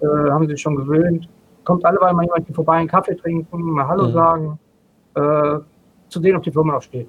äh, 0.00 0.06
haben 0.06 0.46
sie 0.46 0.52
sich 0.52 0.60
schon 0.60 0.76
gewöhnt. 0.76 1.28
Kommt 1.64 1.84
alle 1.84 1.98
mal 1.98 2.24
jemand 2.24 2.54
vorbei, 2.54 2.74
einen 2.74 2.88
Kaffee 2.88 3.16
trinken, 3.16 3.60
mal 3.60 3.86
Hallo 3.86 4.08
mhm. 4.08 4.12
sagen, 4.12 4.58
äh, 5.14 5.58
zu 6.08 6.20
sehen, 6.20 6.36
ob 6.36 6.42
die 6.42 6.50
Firma 6.50 6.74
noch 6.74 6.82
steht. 6.82 7.08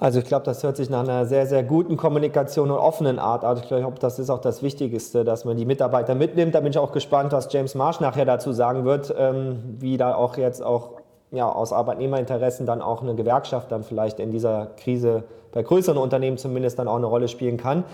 Also 0.00 0.18
ich 0.18 0.26
glaube, 0.26 0.44
das 0.44 0.62
hört 0.62 0.76
sich 0.76 0.90
nach 0.90 1.00
einer 1.00 1.24
sehr, 1.24 1.46
sehr 1.46 1.62
guten 1.62 1.96
Kommunikation 1.96 2.70
und 2.70 2.78
offenen 2.78 3.18
Art 3.18 3.44
an. 3.44 3.56
Ich 3.56 3.68
glaube, 3.68 3.98
das 3.98 4.18
ist 4.18 4.28
auch 4.28 4.40
das 4.40 4.62
Wichtigste, 4.62 5.24
dass 5.24 5.44
man 5.44 5.56
die 5.56 5.64
Mitarbeiter 5.64 6.14
mitnimmt. 6.14 6.54
Da 6.54 6.60
bin 6.60 6.72
ich 6.72 6.78
auch 6.78 6.92
gespannt, 6.92 7.32
was 7.32 7.50
James 7.50 7.74
Marsh 7.74 8.00
nachher 8.00 8.24
dazu 8.26 8.52
sagen 8.52 8.84
wird, 8.84 9.14
ähm, 9.16 9.60
wie 9.78 9.96
da 9.96 10.14
auch 10.14 10.36
jetzt 10.36 10.62
auch 10.62 10.90
ja, 11.30 11.48
aus 11.48 11.72
Arbeitnehmerinteressen 11.72 12.66
dann 12.66 12.82
auch 12.82 13.02
eine 13.02 13.14
Gewerkschaft 13.14 13.72
dann 13.72 13.82
vielleicht 13.82 14.20
in 14.20 14.30
dieser 14.30 14.66
Krise 14.76 15.24
bei 15.52 15.62
größeren 15.62 15.96
Unternehmen 15.96 16.36
zumindest 16.36 16.78
dann 16.78 16.88
auch 16.88 16.96
eine 16.96 17.06
Rolle 17.06 17.28
spielen 17.28 17.56
kann. 17.56 17.84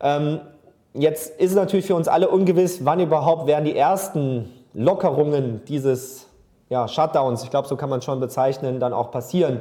Ähm, 0.00 0.40
jetzt 0.94 1.38
ist 1.40 1.50
es 1.50 1.56
natürlich 1.56 1.86
für 1.86 1.94
uns 1.94 2.08
alle 2.08 2.28
ungewiss, 2.28 2.84
wann 2.84 3.00
überhaupt 3.00 3.46
werden 3.46 3.64
die 3.64 3.76
ersten 3.76 4.50
Lockerungen 4.74 5.62
dieses 5.66 6.26
ja, 6.68 6.86
Shutdowns, 6.86 7.42
ich 7.42 7.50
glaube, 7.50 7.66
so 7.66 7.76
kann 7.76 7.88
man 7.88 8.02
schon 8.02 8.20
bezeichnen, 8.20 8.78
dann 8.80 8.92
auch 8.92 9.10
passieren. 9.10 9.60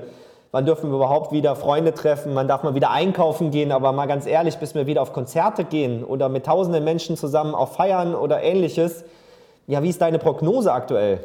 Wann 0.51 0.65
dürfen 0.65 0.89
wir 0.89 0.95
überhaupt 0.95 1.31
wieder 1.31 1.55
Freunde 1.55 1.93
treffen? 1.93 2.33
Wann 2.35 2.47
darf 2.47 2.63
man 2.63 2.73
wieder 2.73 2.89
einkaufen 2.89 3.51
gehen? 3.51 3.71
Aber 3.71 3.91
mal 3.91 4.07
ganz 4.07 4.25
ehrlich, 4.25 4.57
bis 4.57 4.75
wir 4.75 4.87
wieder 4.87 5.01
auf 5.01 5.13
Konzerte 5.13 5.65
gehen 5.65 6.03
oder 6.03 6.29
mit 6.29 6.45
tausenden 6.45 6.83
Menschen 6.83 7.17
zusammen 7.17 7.53
auf 7.53 7.75
Feiern 7.75 8.15
oder 8.15 8.41
ähnliches. 8.41 9.03
Ja, 9.67 9.83
wie 9.83 9.89
ist 9.89 10.01
deine 10.01 10.19
Prognose 10.19 10.71
aktuell? 10.71 11.19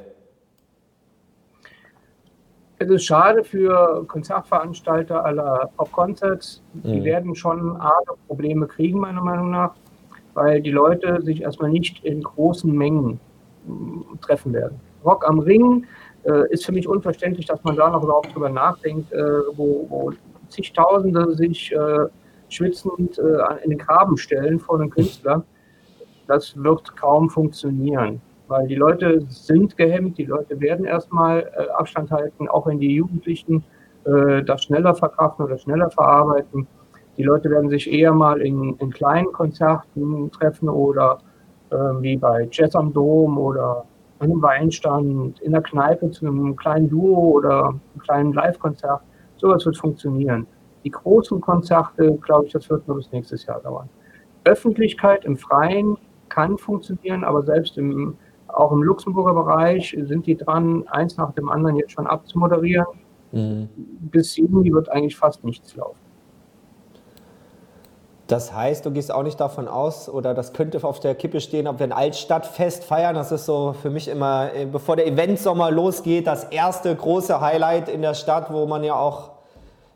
Es 2.78 2.90
ist 2.90 3.04
schade 3.04 3.44
für 3.44 4.04
Konzertveranstalter 4.09 5.25
aller 5.25 5.71
Pop-Concerts. 5.76 6.61
Die 6.73 7.00
mhm. 7.00 7.04
werden 7.04 7.35
schon 7.37 7.76
arge 7.80 8.14
Probleme 8.26 8.66
kriegen, 8.66 8.99
meiner 8.99 9.23
Meinung 9.23 9.50
nach, 9.50 9.75
weil 10.34 10.60
die 10.60 10.70
Leute 10.70 11.20
sich 11.22 11.42
erstmal 11.42 11.70
nicht 11.70 12.04
in 12.04 12.22
großen 12.22 12.72
Mengen 12.72 13.20
mm, 13.66 14.20
treffen 14.20 14.52
werden. 14.52 14.80
Rock 15.04 15.28
am 15.28 15.38
Ring 15.40 15.86
äh, 16.24 16.50
ist 16.50 16.64
für 16.64 16.72
mich 16.72 16.88
unverständlich, 16.88 17.46
dass 17.46 17.62
man 17.64 17.76
da 17.76 17.90
noch 17.90 18.02
überhaupt 18.02 18.34
drüber 18.34 18.48
nachdenkt, 18.48 19.12
äh, 19.12 19.22
wo, 19.54 19.86
wo 19.88 20.12
zigtausende 20.48 21.34
sich 21.34 21.72
äh, 21.72 22.06
schwitzend 22.48 23.18
äh, 23.18 23.64
in 23.64 23.70
den 23.70 23.78
Graben 23.78 24.16
stellen 24.16 24.58
vor 24.58 24.78
den 24.78 24.90
Künstler. 24.90 25.44
Das 26.28 26.56
wird 26.62 26.96
kaum 26.96 27.30
funktionieren 27.30 28.20
weil 28.52 28.68
die 28.68 28.74
Leute 28.74 29.24
sind 29.28 29.78
gehemmt, 29.78 30.18
die 30.18 30.26
Leute 30.26 30.60
werden 30.60 30.84
erstmal 30.84 31.50
äh, 31.56 31.68
Abstand 31.70 32.10
halten, 32.10 32.48
auch 32.48 32.66
wenn 32.66 32.78
die 32.78 32.94
Jugendlichen 32.94 33.64
äh, 34.04 34.42
das 34.42 34.64
schneller 34.64 34.94
verkraften 34.94 35.46
oder 35.46 35.56
schneller 35.56 35.90
verarbeiten. 35.90 36.66
Die 37.22 37.28
Leute 37.28 37.50
werden 37.50 37.70
sich 37.70 37.88
eher 37.88 38.12
mal 38.12 38.40
in, 38.40 38.74
in 38.80 38.90
kleinen 38.90 39.30
Konzerten 39.30 40.28
treffen 40.32 40.68
oder 40.68 41.18
äh, 41.70 41.76
wie 41.76 42.16
bei 42.16 42.48
Jazz 42.50 42.74
am 42.74 42.92
Dom 42.92 43.38
oder 43.38 43.84
einem 44.18 44.42
Weinstand, 44.42 45.38
in 45.38 45.52
der 45.52 45.62
Kneipe 45.62 46.10
zu 46.10 46.26
einem 46.26 46.56
kleinen 46.56 46.90
Duo 46.90 47.30
oder 47.30 47.68
einem 47.68 48.02
kleinen 48.02 48.32
Live-Konzert. 48.32 49.02
Sowas 49.36 49.64
wird 49.64 49.76
funktionieren. 49.76 50.48
Die 50.82 50.90
großen 50.90 51.40
Konzerte, 51.40 52.18
glaube 52.22 52.46
ich, 52.46 52.52
das 52.54 52.68
wird 52.68 52.88
nur 52.88 52.96
bis 52.96 53.12
nächstes 53.12 53.46
Jahr 53.46 53.60
dauern. 53.60 53.88
Öffentlichkeit 54.42 55.24
im 55.24 55.36
Freien 55.36 55.96
kann 56.28 56.58
funktionieren, 56.58 57.22
aber 57.22 57.44
selbst 57.44 57.78
im 57.78 58.16
auch 58.48 58.72
im 58.72 58.82
Luxemburger 58.82 59.32
Bereich 59.32 59.96
sind 59.96 60.26
die 60.26 60.36
dran, 60.36 60.82
eins 60.88 61.16
nach 61.16 61.32
dem 61.34 61.48
anderen 61.48 61.76
jetzt 61.76 61.92
schon 61.92 62.08
abzumoderieren. 62.08 62.86
Mhm. 63.30 63.68
Bis 64.10 64.36
Juni 64.36 64.72
wird 64.72 64.88
eigentlich 64.88 65.16
fast 65.16 65.44
nichts 65.44 65.76
laufen. 65.76 66.01
Das 68.32 68.54
heißt, 68.54 68.86
du 68.86 68.90
gehst 68.90 69.12
auch 69.12 69.22
nicht 69.22 69.38
davon 69.38 69.68
aus, 69.68 70.08
oder 70.08 70.32
das 70.32 70.54
könnte 70.54 70.82
auf 70.84 71.00
der 71.00 71.14
Kippe 71.14 71.40
stehen, 71.40 71.66
ob 71.66 71.78
wir 71.78 71.84
ein 71.84 71.92
Altstadtfest 71.92 72.82
feiern. 72.82 73.14
Das 73.14 73.30
ist 73.30 73.44
so 73.44 73.74
für 73.74 73.90
mich 73.90 74.08
immer, 74.08 74.54
äh, 74.54 74.64
bevor 74.64 74.96
der 74.96 75.06
Eventsommer 75.06 75.70
losgeht, 75.70 76.26
das 76.26 76.44
erste 76.44 76.96
große 76.96 77.42
Highlight 77.42 77.90
in 77.90 78.00
der 78.00 78.14
Stadt, 78.14 78.50
wo 78.50 78.64
man 78.64 78.84
ja 78.84 78.94
auch 78.94 79.32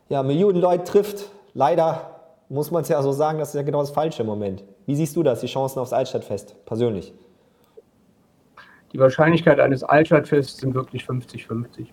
ja, 0.09 0.21
Millionen 0.21 0.61
Leute 0.61 0.83
trifft. 0.83 1.25
Leider 1.55 2.11
muss 2.47 2.69
man 2.69 2.83
es 2.83 2.89
ja 2.89 3.01
so 3.01 3.11
sagen, 3.11 3.39
das 3.39 3.49
ist 3.49 3.55
ja 3.55 3.63
genau 3.63 3.79
das 3.79 3.89
falsche 3.89 4.23
Moment. 4.23 4.63
Wie 4.85 4.95
siehst 4.95 5.15
du 5.15 5.23
das, 5.23 5.39
die 5.41 5.47
Chancen 5.47 5.79
aufs 5.79 5.91
Altstadtfest 5.91 6.63
persönlich? 6.65 7.13
die 8.93 8.99
Wahrscheinlichkeit 8.99 9.59
eines 9.59 9.83
Altstadtfests 9.83 10.57
sind 10.57 10.73
wirklich 10.73 11.03
50-50. 11.03 11.87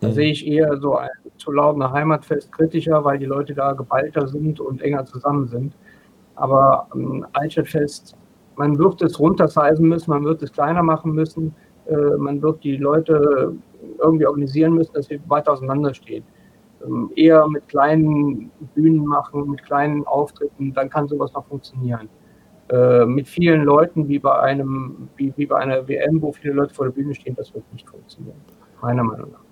Da 0.00 0.08
mhm. 0.08 0.12
sehe 0.12 0.30
ich 0.30 0.46
eher 0.46 0.76
so 0.78 0.96
ein 0.96 1.08
zu 1.36 1.52
laufender 1.52 1.92
Heimatfest 1.92 2.50
kritischer, 2.52 3.04
weil 3.04 3.18
die 3.18 3.26
Leute 3.26 3.54
da 3.54 3.72
geballter 3.72 4.26
sind 4.28 4.60
und 4.60 4.82
enger 4.82 5.04
zusammen 5.04 5.46
sind. 5.48 5.74
Aber 6.38 6.86
ein 6.94 7.26
Altstadtfest, 7.32 8.16
man 8.56 8.78
wird 8.78 9.02
es 9.02 9.18
runtersizen 9.18 9.88
müssen, 9.88 10.10
man 10.10 10.24
wird 10.24 10.42
es 10.42 10.52
kleiner 10.52 10.82
machen 10.82 11.12
müssen, 11.12 11.54
äh, 11.86 12.16
man 12.16 12.40
wird 12.42 12.62
die 12.64 12.76
Leute 12.76 13.54
irgendwie 14.02 14.26
organisieren 14.26 14.74
müssen, 14.74 14.92
dass 14.94 15.06
sie 15.06 15.20
weiter 15.28 15.52
auseinanderstehen. 15.52 16.24
Ähm, 16.84 17.10
eher 17.16 17.46
mit 17.48 17.66
kleinen 17.68 18.50
Bühnen 18.74 19.04
machen, 19.04 19.50
mit 19.50 19.64
kleinen 19.64 20.06
Auftritten, 20.06 20.72
dann 20.74 20.88
kann 20.90 21.08
sowas 21.08 21.32
noch 21.32 21.46
funktionieren. 21.46 22.08
Äh, 22.70 23.06
mit 23.06 23.26
vielen 23.26 23.64
Leuten 23.64 24.08
wie 24.08 24.18
bei 24.18 24.38
einem, 24.40 25.08
wie, 25.16 25.32
wie 25.36 25.46
bei 25.46 25.56
einer 25.56 25.88
WM, 25.88 26.20
wo 26.20 26.32
viele 26.32 26.54
Leute 26.54 26.74
vor 26.74 26.86
der 26.86 26.92
Bühne 26.92 27.14
stehen, 27.14 27.34
das 27.34 27.52
wird 27.54 27.64
nicht 27.72 27.88
funktionieren. 27.88 28.36
Meiner 28.80 29.02
Meinung 29.02 29.32
nach. 29.32 29.47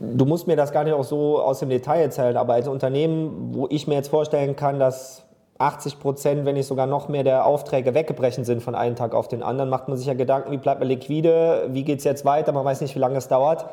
Du 0.00 0.24
musst 0.24 0.46
mir 0.46 0.56
das 0.56 0.72
gar 0.72 0.84
nicht 0.84 0.94
auch 0.94 1.04
so 1.04 1.40
aus 1.40 1.60
dem 1.60 1.68
Detail 1.68 2.00
erzählen, 2.00 2.36
aber 2.36 2.54
als 2.54 2.68
Unternehmen, 2.68 3.54
wo 3.54 3.66
ich 3.68 3.86
mir 3.86 3.94
jetzt 3.94 4.08
vorstellen 4.08 4.56
kann, 4.56 4.78
dass 4.78 5.24
80 5.58 5.98
Prozent, 6.00 6.44
wenn 6.44 6.54
nicht 6.54 6.66
sogar 6.66 6.86
noch 6.86 7.08
mehr 7.08 7.24
der 7.24 7.46
Aufträge 7.46 7.94
weggebrechen 7.94 8.44
sind 8.44 8.62
von 8.62 8.74
einem 8.74 8.96
Tag 8.96 9.14
auf 9.14 9.28
den 9.28 9.42
anderen, 9.42 9.68
macht 9.68 9.88
man 9.88 9.96
sich 9.96 10.06
ja 10.06 10.14
Gedanken, 10.14 10.50
wie 10.50 10.56
bleibt 10.58 10.80
man 10.80 10.88
liquide, 10.88 11.68
wie 11.70 11.84
geht 11.84 11.98
es 11.98 12.04
jetzt 12.04 12.24
weiter, 12.24 12.52
man 12.52 12.64
weiß 12.64 12.80
nicht, 12.80 12.94
wie 12.94 12.98
lange 12.98 13.16
es 13.16 13.28
dauert. 13.28 13.66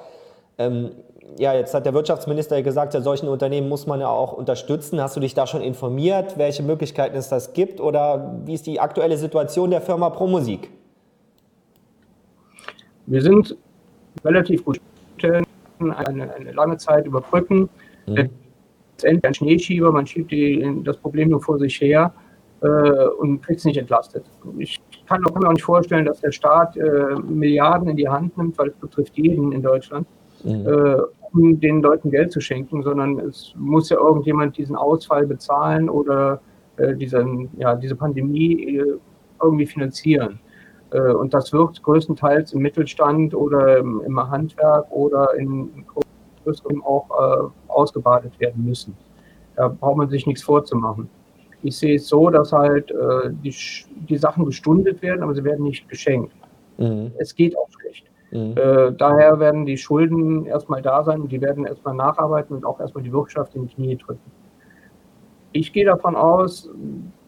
Ähm, 0.57 0.91
ja, 1.37 1.53
jetzt 1.53 1.73
hat 1.73 1.85
der 1.85 1.93
Wirtschaftsminister 1.93 2.61
gesagt, 2.61 2.93
ja, 2.93 3.01
solchen 3.01 3.27
Unternehmen 3.27 3.67
muss 3.69 3.87
man 3.87 3.99
ja 3.99 4.07
auch 4.07 4.33
unterstützen. 4.33 5.01
Hast 5.01 5.15
du 5.15 5.19
dich 5.19 5.33
da 5.33 5.47
schon 5.47 5.61
informiert, 5.61 6.37
welche 6.37 6.63
Möglichkeiten 6.63 7.15
es 7.15 7.29
das 7.29 7.53
gibt 7.53 7.81
oder 7.81 8.39
wie 8.45 8.53
ist 8.53 8.67
die 8.67 8.79
aktuelle 8.79 9.17
Situation 9.17 9.71
der 9.71 9.81
Firma 9.81 10.09
ProMusik? 10.09 10.69
Wir 13.05 13.21
sind 13.21 13.57
relativ 14.23 14.63
gut 14.63 14.79
eine, 15.91 16.33
eine 16.33 16.51
lange 16.51 16.77
Zeit 16.77 17.05
überbrücken. 17.05 17.69
Mhm. 18.07 18.29
Letztendlich 18.93 19.25
ein 19.25 19.33
Schneeschieber, 19.33 19.91
man 19.91 20.05
schiebt 20.05 20.31
die, 20.31 20.81
das 20.83 20.97
Problem 20.97 21.29
nur 21.29 21.41
vor 21.41 21.57
sich 21.59 21.79
her 21.81 22.13
äh, 22.61 22.67
und 22.67 23.41
kriegt 23.41 23.59
es 23.59 23.65
nicht 23.65 23.77
entlastet. 23.77 24.25
Ich 24.57 24.81
kann, 25.07 25.21
kann, 25.23 25.41
mir 25.41 25.49
auch 25.49 25.53
nicht 25.53 25.63
vorstellen, 25.63 26.05
dass 26.05 26.21
der 26.21 26.31
Staat 26.31 26.77
äh, 26.77 27.15
Milliarden 27.27 27.89
in 27.89 27.97
die 27.97 28.07
Hand 28.07 28.37
nimmt, 28.37 28.57
weil 28.57 28.69
es 28.69 28.75
betrifft 28.75 29.17
jeden 29.17 29.51
in 29.51 29.61
Deutschland 29.61 30.07
mhm. 30.43 30.67
äh, 30.67 30.97
um 31.33 31.59
den 31.59 31.81
Leuten 31.81 32.11
Geld 32.11 32.31
zu 32.31 32.39
schenken, 32.41 32.83
sondern 32.83 33.19
es 33.19 33.53
muss 33.57 33.89
ja 33.89 33.97
irgendjemand 33.97 34.57
diesen 34.57 34.75
Ausfall 34.75 35.25
bezahlen 35.25 35.89
oder 35.89 36.41
äh, 36.77 36.95
diesen, 36.95 37.49
ja, 37.57 37.75
diese 37.75 37.95
Pandemie 37.95 38.77
äh, 38.77 38.99
irgendwie 39.41 39.65
finanzieren. 39.65 40.39
Äh, 40.93 41.13
und 41.13 41.33
das 41.33 41.51
wird 41.51 41.81
größtenteils 41.83 42.53
im 42.53 42.61
Mittelstand 42.61 43.33
oder 43.33 43.77
im, 43.77 44.01
im 44.05 44.31
Handwerk 44.31 44.89
oder 44.91 45.33
in 45.35 45.85
größeren 46.43 46.81
auch 46.83 47.09
äh, 47.09 47.71
ausgebadet 47.71 48.39
werden 48.39 48.63
müssen. 48.63 48.95
Da 49.55 49.67
braucht 49.67 49.97
man 49.97 50.09
sich 50.09 50.25
nichts 50.25 50.43
vorzumachen. 50.43 51.09
Ich 51.61 51.77
sehe 51.77 51.95
es 51.95 52.07
so, 52.07 52.29
dass 52.29 52.51
halt 52.51 52.91
äh, 52.91 53.29
die, 53.43 53.55
die 54.09 54.17
Sachen 54.17 54.45
gestundet 54.45 55.01
werden, 55.01 55.23
aber 55.23 55.33
sie 55.33 55.43
werden 55.43 55.63
nicht 55.63 55.87
geschenkt. 55.89 56.33
Mhm. 56.77 57.11
Es 57.17 57.33
geht 57.35 57.57
auch 57.57 57.69
schlecht. 57.79 58.05
Mhm. 58.31 58.55
Äh, 58.57 58.91
daher 58.93 59.39
werden 59.39 59.65
die 59.65 59.77
Schulden 59.77 60.45
erstmal 60.45 60.81
da 60.81 61.03
sein 61.03 61.21
und 61.21 61.31
die 61.31 61.41
werden 61.41 61.65
erstmal 61.65 61.95
nacharbeiten 61.95 62.55
und 62.55 62.65
auch 62.65 62.79
erstmal 62.79 63.03
die 63.03 63.13
Wirtschaft 63.13 63.55
in 63.55 63.67
die 63.67 63.73
Knie 63.73 63.95
drücken. 63.95 64.31
Ich 65.53 65.71
gehe 65.71 65.85
davon 65.85 66.15
aus, 66.15 66.69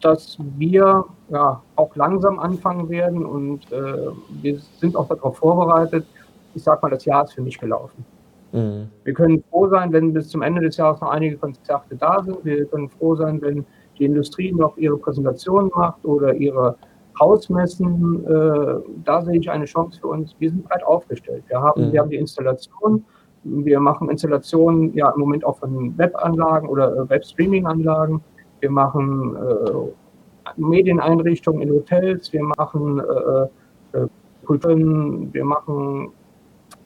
dass 0.02 0.38
wir 0.58 1.06
ja, 1.30 1.62
auch 1.76 1.96
langsam 1.96 2.40
anfangen 2.40 2.90
werden 2.90 3.26
und 3.26 3.72
äh, 3.72 4.08
wir 4.42 4.60
sind 4.80 4.96
auch 4.96 5.08
darauf 5.08 5.38
vorbereitet. 5.38 6.06
Ich 6.54 6.64
sage 6.64 6.80
mal, 6.82 6.90
das 6.90 7.06
Jahr 7.06 7.24
ist 7.24 7.34
für 7.34 7.42
mich 7.42 7.58
gelaufen. 7.58 8.06
Mhm. 8.52 8.90
Wir 9.04 9.14
können 9.14 9.44
froh 9.50 9.68
sein, 9.68 9.92
wenn 9.92 10.14
bis 10.14 10.30
zum 10.30 10.42
Ende 10.42 10.62
des 10.62 10.78
Jahres 10.78 11.02
noch 11.02 11.10
einige 11.10 11.38
Konzerte 11.38 11.96
da 11.96 12.24
sind. 12.24 12.44
Wir 12.44 12.66
können 12.66 12.90
froh 12.90 13.16
sein, 13.16 13.42
wenn 13.42 13.66
die 14.00 14.06
Industrie 14.06 14.52
noch 14.52 14.78
ihre 14.78 14.98
Präsentation 14.98 15.72
macht 15.76 16.04
oder 16.04 16.34
ihre 16.34 16.76
Hausmessen, 17.20 18.26
äh, 18.26 18.82
da 19.06 19.22
sehe 19.22 19.40
ich 19.40 19.50
eine 19.50 19.66
Chance 19.66 20.00
für 20.02 20.08
uns. 20.08 20.36
Wir 20.40 20.50
sind 20.50 20.68
breit 20.68 20.84
aufgestellt. 20.84 21.44
Wir 21.48 21.62
haben, 21.62 21.88
mhm. 21.88 21.94
wir 21.94 22.02
haben 22.02 22.10
die 22.10 22.18
Installation, 22.18 23.06
Wir 23.48 23.80
machen 23.80 24.10
Installationen 24.10 24.92
ja 24.96 25.12
im 25.12 25.20
Moment 25.20 25.46
auch 25.46 25.60
von 25.60 25.96
Webanlagen 25.98 26.68
oder 26.68 26.96
äh, 26.96 27.10
Webstreaming-Anlagen. 27.10 28.22
Wir 28.60 28.72
machen 28.72 29.36
äh, 29.36 30.52
Medieneinrichtungen 30.58 31.62
in 31.62 31.70
Hotels. 31.70 32.34
Wir 32.34 32.44
machen 32.44 33.00
äh, 33.00 33.98
äh 33.98 34.08
Kulturen. 34.46 35.32
Wir 35.34 35.46
machen 35.46 36.12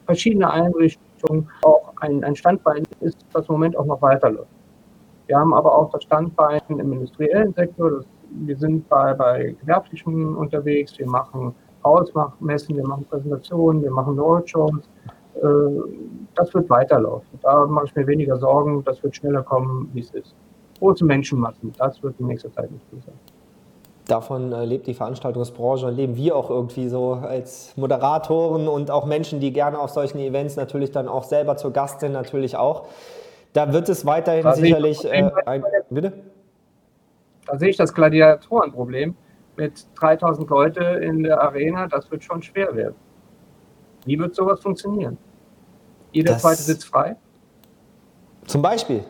verschiedene 0.04 0.50
Einrichtungen. 0.50 1.48
Auch 1.62 1.92
ein, 2.00 2.24
ein 2.24 2.36
Standbein 2.36 2.84
ist, 3.00 3.24
das 3.32 3.48
im 3.48 3.54
Moment 3.54 3.76
auch 3.76 3.86
noch 3.86 4.02
weiterläuft. 4.02 4.48
Wir 5.26 5.38
haben 5.38 5.54
aber 5.54 5.74
auch 5.74 5.90
das 5.92 6.02
Standbein 6.02 6.60
im 6.68 6.92
industriellen 6.92 7.54
Sektor. 7.54 7.90
Das, 7.90 8.06
wir 8.30 8.56
sind 8.56 8.88
bei, 8.88 9.14
bei 9.14 9.54
Gewerblichen 9.60 10.36
unterwegs. 10.36 10.98
Wir 10.98 11.08
machen 11.08 11.54
Hausmessen, 11.84 12.76
wir 12.76 12.86
machen 12.86 13.06
Präsentationen, 13.08 13.82
wir 13.82 13.90
machen 13.90 14.18
Roadshows. 14.18 14.88
Äh, 15.42 15.46
das 16.34 16.52
wird 16.54 16.68
weiterlaufen. 16.70 17.38
Da 17.42 17.66
mache 17.66 17.86
ich 17.86 17.94
mir 17.94 18.06
weniger 18.06 18.36
Sorgen. 18.36 18.84
Das 18.84 19.02
wird 19.02 19.16
schneller 19.16 19.42
kommen, 19.42 19.90
wie 19.92 20.00
es 20.00 20.10
ist. 20.10 20.34
Große 20.78 21.04
Menschenmassen, 21.04 21.72
das 21.76 22.02
wird 22.02 22.18
in 22.18 22.26
nächster 22.26 22.50
Zeit 22.52 22.70
nicht 22.70 22.90
mehr 22.92 23.02
sein. 23.02 23.14
Davon 24.06 24.52
äh, 24.52 24.64
lebt 24.64 24.86
die 24.86 24.94
Veranstaltungsbranche 24.94 25.86
und 25.86 25.94
leben 25.94 26.16
wir 26.16 26.34
auch 26.34 26.50
irgendwie 26.50 26.88
so 26.88 27.12
als 27.12 27.76
Moderatoren 27.76 28.66
und 28.66 28.90
auch 28.90 29.06
Menschen, 29.06 29.40
die 29.40 29.52
gerne 29.52 29.78
auf 29.78 29.90
solchen 29.90 30.18
Events 30.18 30.56
natürlich 30.56 30.90
dann 30.90 31.06
auch 31.06 31.24
selber 31.24 31.56
zu 31.56 31.70
Gast 31.70 32.00
sind, 32.00 32.12
natürlich 32.12 32.56
auch. 32.56 32.88
Da 33.52 33.72
wird 33.72 33.88
es 33.88 34.06
weiterhin 34.06 34.42
da 34.42 34.54
sicherlich. 34.54 35.04
Äh, 35.04 35.30
ein, 35.46 35.64
bitte? 35.90 36.12
Da 37.46 37.58
sehe 37.58 37.68
ich 37.68 37.76
das 37.76 37.92
Gladiatorenproblem 37.94 39.14
mit 39.56 39.86
3000 39.96 40.48
Leute 40.48 40.82
in 40.82 41.22
der 41.22 41.40
Arena. 41.40 41.86
Das 41.86 42.10
wird 42.10 42.24
schon 42.24 42.42
schwer 42.42 42.74
werden. 42.74 42.94
Wie 44.06 44.18
wird 44.18 44.34
sowas 44.34 44.60
funktionieren? 44.60 45.18
Jeder 46.12 46.34
das 46.34 46.42
zweite 46.42 46.62
sitzt 46.62 46.84
frei? 46.84 47.16
Zum 48.46 48.62
Beispiel. 48.62 49.04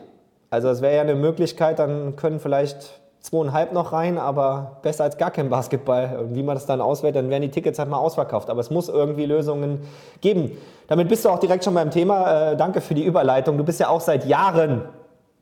Also, 0.49 0.67
das 0.67 0.81
wäre 0.81 0.95
ja 0.95 1.01
eine 1.01 1.15
Möglichkeit, 1.15 1.79
dann 1.79 2.15
können 2.15 2.39
vielleicht 2.39 3.01
zweieinhalb 3.21 3.71
noch 3.71 3.93
rein, 3.93 4.17
aber 4.17 4.77
besser 4.81 5.03
als 5.03 5.17
gar 5.17 5.31
kein 5.31 5.49
Basketball. 5.49 6.25
Wie 6.31 6.43
man 6.43 6.55
das 6.55 6.65
dann 6.65 6.81
auswählt, 6.81 7.15
dann 7.15 7.29
werden 7.29 7.43
die 7.43 7.51
Tickets 7.51 7.77
halt 7.79 7.89
mal 7.89 7.97
ausverkauft. 7.97 8.49
Aber 8.49 8.59
es 8.59 8.71
muss 8.71 8.89
irgendwie 8.89 9.25
Lösungen 9.25 9.81
geben. 10.21 10.57
Damit 10.87 11.07
bist 11.07 11.23
du 11.23 11.29
auch 11.29 11.39
direkt 11.39 11.63
schon 11.63 11.73
beim 11.73 11.91
Thema. 11.91 12.51
Äh, 12.51 12.57
danke 12.57 12.81
für 12.81 12.95
die 12.95 13.05
Überleitung. 13.05 13.57
Du 13.57 13.63
bist 13.63 13.79
ja 13.79 13.89
auch 13.89 14.01
seit 14.01 14.25
Jahren, 14.25 14.81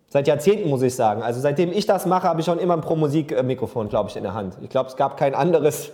seit 0.10 0.28
Jahrzehnten 0.28 0.70
muss 0.70 0.82
ich 0.82 0.94
sagen. 0.94 1.24
Also 1.24 1.40
seitdem 1.40 1.72
ich 1.72 1.86
das 1.86 2.06
mache, 2.06 2.28
habe 2.28 2.42
ich 2.42 2.46
schon 2.46 2.60
immer 2.60 2.74
ein 2.74 2.82
Pro-Musik-Mikrofon, 2.82 3.88
glaube 3.88 4.10
ich, 4.10 4.18
in 4.18 4.24
der 4.24 4.34
Hand. 4.34 4.58
Ich 4.62 4.70
glaube, 4.70 4.90
es 4.90 4.98
gab 4.98 5.16
kein 5.16 5.34
anderes. 5.34 5.92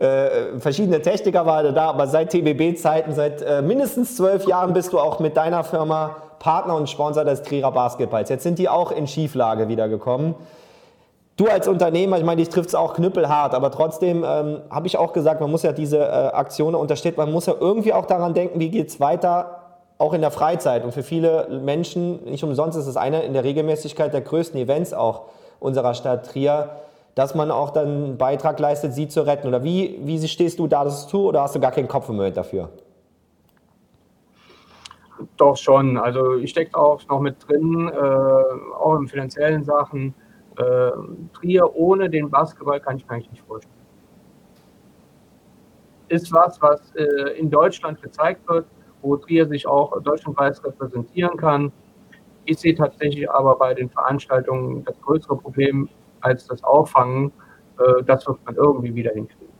Äh, 0.00 0.58
verschiedene 0.58 1.02
Techniker 1.02 1.44
waren 1.44 1.74
da, 1.74 1.90
aber 1.90 2.06
seit 2.06 2.30
TBB-Zeiten, 2.30 3.12
seit 3.12 3.42
äh, 3.42 3.60
mindestens 3.60 4.16
zwölf 4.16 4.46
Jahren 4.46 4.72
bist 4.72 4.94
du 4.94 4.98
auch 4.98 5.18
mit 5.20 5.36
deiner 5.36 5.62
Firma 5.62 6.16
Partner 6.38 6.74
und 6.74 6.88
Sponsor 6.88 7.22
des 7.26 7.42
Trierer 7.42 7.70
Basketballs. 7.70 8.30
Jetzt 8.30 8.44
sind 8.44 8.58
die 8.58 8.70
auch 8.70 8.92
in 8.92 9.06
Schieflage 9.06 9.68
wiedergekommen. 9.68 10.36
Du 11.36 11.48
als 11.48 11.68
Unternehmer, 11.68 12.16
ich 12.16 12.24
meine, 12.24 12.40
dich 12.40 12.48
trifft 12.48 12.70
es 12.70 12.74
auch 12.74 12.94
knüppelhart, 12.94 13.54
aber 13.54 13.70
trotzdem 13.70 14.24
ähm, 14.26 14.62
habe 14.70 14.86
ich 14.86 14.96
auch 14.96 15.12
gesagt, 15.12 15.42
man 15.42 15.50
muss 15.50 15.64
ja 15.64 15.72
diese 15.72 15.98
äh, 15.98 16.28
Aktionen 16.32 16.76
unterstützen, 16.76 17.18
man 17.18 17.30
muss 17.30 17.44
ja 17.44 17.54
irgendwie 17.60 17.92
auch 17.92 18.06
daran 18.06 18.32
denken, 18.32 18.58
wie 18.58 18.70
geht 18.70 18.88
es 18.88 19.00
weiter, 19.00 19.60
auch 19.98 20.14
in 20.14 20.22
der 20.22 20.30
Freizeit. 20.30 20.82
Und 20.82 20.92
für 20.92 21.02
viele 21.02 21.60
Menschen, 21.62 22.24
nicht 22.24 22.42
umsonst 22.42 22.78
ist 22.78 22.86
es 22.86 22.96
einer 22.96 23.22
in 23.22 23.34
der 23.34 23.44
Regelmäßigkeit 23.44 24.14
der 24.14 24.22
größten 24.22 24.58
Events 24.58 24.94
auch 24.94 25.24
unserer 25.60 25.92
Stadt 25.92 26.24
Trier, 26.24 26.70
dass 27.14 27.34
man 27.34 27.50
auch 27.50 27.70
dann 27.70 27.88
einen 27.88 28.18
Beitrag 28.18 28.58
leistet, 28.58 28.94
sie 28.94 29.08
zu 29.08 29.22
retten. 29.22 29.48
Oder 29.48 29.62
wie, 29.64 29.98
wie 30.02 30.26
stehst 30.26 30.58
du 30.58 30.66
da 30.66 30.84
das 30.84 31.08
zu 31.08 31.26
oder 31.26 31.42
hast 31.42 31.54
du 31.54 31.60
gar 31.60 31.72
keinen 31.72 31.88
Kopf 31.88 32.08
im 32.08 32.16
Moment 32.16 32.36
dafür? 32.36 32.70
Doch 35.36 35.56
schon. 35.56 35.98
Also 35.98 36.36
ich 36.36 36.50
stecke 36.50 36.78
auch 36.78 37.06
noch 37.08 37.20
mit 37.20 37.36
drin, 37.46 37.88
äh, 37.88 38.74
auch 38.74 38.98
in 38.98 39.08
finanziellen 39.08 39.64
Sachen 39.64 40.14
äh, 40.56 40.90
Trier 41.32 41.74
ohne 41.74 42.10
den 42.10 42.30
Basketball 42.30 42.80
kann 42.80 42.96
ich 42.96 43.06
mir 43.06 43.14
eigentlich 43.14 43.30
nicht 43.30 43.46
vorstellen. 43.46 43.74
Ist 46.08 46.32
was, 46.32 46.60
was 46.60 46.94
äh, 46.96 47.38
in 47.38 47.50
Deutschland 47.50 48.02
gezeigt 48.02 48.48
wird, 48.48 48.66
wo 49.02 49.16
Trier 49.16 49.46
sich 49.46 49.66
auch 49.66 50.00
deutschlandweit 50.02 50.62
repräsentieren 50.64 51.36
kann. 51.36 51.72
Ich 52.44 52.58
sehe 52.58 52.74
tatsächlich 52.74 53.30
aber 53.30 53.56
bei 53.56 53.74
den 53.74 53.88
Veranstaltungen 53.88 54.84
das 54.84 55.00
größere 55.00 55.36
Problem 55.36 55.88
als 56.20 56.46
das 56.46 56.62
Auffangen. 56.64 57.32
Äh, 57.78 58.02
das 58.04 58.26
wird 58.26 58.38
man 58.44 58.54
irgendwie 58.54 58.94
wieder 58.94 59.12
hinkriegen. 59.12 59.50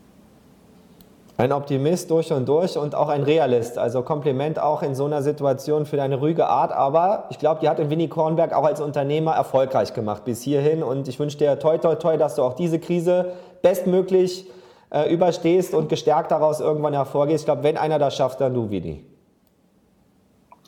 Ein 1.37 1.53
Optimist 1.53 2.11
durch 2.11 2.31
und 2.31 2.47
durch 2.47 2.77
und 2.77 2.93
auch 2.93 3.09
ein 3.09 3.23
Realist. 3.23 3.79
Also 3.79 4.03
Kompliment 4.03 4.59
auch 4.59 4.83
in 4.83 4.93
so 4.93 5.05
einer 5.05 5.23
Situation 5.23 5.87
für 5.87 5.97
deine 5.97 6.17
ruhige 6.19 6.45
Art. 6.45 6.71
Aber 6.71 7.25
ich 7.31 7.39
glaube, 7.39 7.61
die 7.61 7.69
hat 7.69 7.79
in 7.79 7.89
Winnie 7.89 8.09
Kornberg 8.09 8.53
auch 8.53 8.63
als 8.63 8.79
Unternehmer 8.79 9.33
erfolgreich 9.33 9.95
gemacht 9.95 10.23
bis 10.23 10.43
hierhin. 10.43 10.83
Und 10.83 11.07
ich 11.07 11.19
wünsche 11.19 11.39
dir 11.39 11.57
toi, 11.57 11.79
toi, 11.79 11.95
toi, 11.95 12.17
dass 12.17 12.35
du 12.35 12.43
auch 12.43 12.53
diese 12.53 12.77
Krise 12.77 13.33
bestmöglich 13.63 14.47
äh, 14.91 15.11
überstehst 15.11 15.73
und 15.73 15.89
gestärkt 15.89 16.29
daraus 16.29 16.59
irgendwann 16.59 16.93
hervorgehst. 16.93 17.41
Ich 17.41 17.45
glaube, 17.45 17.63
wenn 17.63 17.77
einer 17.77 17.97
das 17.97 18.15
schafft, 18.15 18.39
dann 18.39 18.53
du, 18.53 18.69
Winnie. 18.69 19.03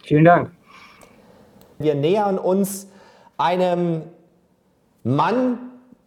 Vielen 0.04 0.26
Dank. 0.26 0.52
Wir 1.78 1.94
nähern 1.94 2.40
uns 2.40 2.88
einem 3.38 4.04
Mann, 5.04 5.60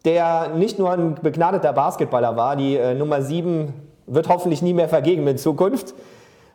der 0.07 0.47
nicht 0.55 0.79
nur 0.79 0.89
ein 0.91 1.15
begnadeter 1.15 1.73
Basketballer 1.73 2.37
war, 2.37 2.55
die 2.55 2.77
äh, 2.77 2.95
Nummer 2.95 3.21
7 3.21 3.73
wird 4.05 4.29
hoffentlich 4.29 4.61
nie 4.61 4.73
mehr 4.73 4.87
vergeben 4.87 5.27
in 5.27 5.37
Zukunft, 5.37 5.93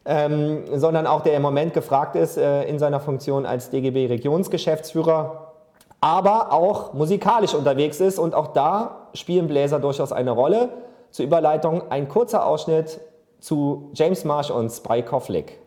ähm, 0.06 0.62
sondern 0.74 1.06
auch 1.06 1.20
der 1.20 1.34
im 1.34 1.42
Moment 1.42 1.74
gefragt 1.74 2.16
ist 2.16 2.38
äh, 2.38 2.64
in 2.64 2.78
seiner 2.78 2.98
Funktion 2.98 3.44
als 3.44 3.68
DGB-Regionsgeschäftsführer, 3.68 5.52
aber 6.00 6.50
auch 6.52 6.94
musikalisch 6.94 7.52
unterwegs 7.52 8.00
ist 8.00 8.18
und 8.18 8.34
auch 8.34 8.48
da 8.48 9.08
spielen 9.12 9.48
Bläser 9.48 9.78
durchaus 9.78 10.12
eine 10.12 10.30
Rolle. 10.30 10.70
Zur 11.10 11.26
Überleitung 11.26 11.82
ein 11.90 12.08
kurzer 12.08 12.46
Ausschnitt 12.46 13.00
zu 13.38 13.90
James 13.92 14.24
Marsh 14.24 14.50
und 14.50 14.70
Spike 14.70 15.08
Koflik. 15.10 15.58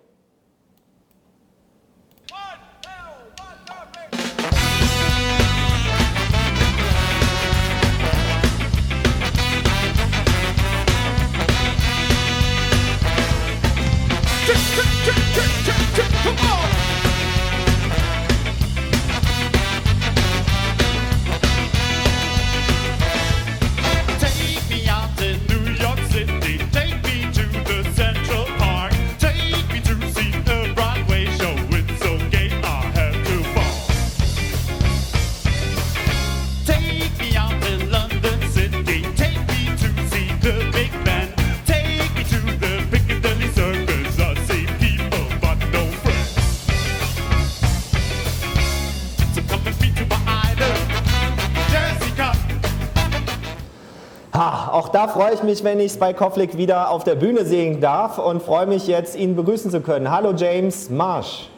Freue 55.15 55.33
ich 55.33 55.43
mich, 55.43 55.63
wenn 55.63 55.79
ich 55.79 55.93
Spike 55.93 56.15
Koflik 56.15 56.57
wieder 56.57 56.89
auf 56.89 57.05
der 57.05 57.15
Bühne 57.15 57.45
sehen 57.45 57.79
darf 57.79 58.17
und 58.17 58.43
freue 58.43 58.67
mich 58.67 58.85
jetzt, 58.85 59.15
ihn 59.15 59.33
begrüßen 59.37 59.71
zu 59.71 59.79
können. 59.79 60.11
Hallo 60.11 60.33
James 60.35 60.89
Marsch. 60.89 61.49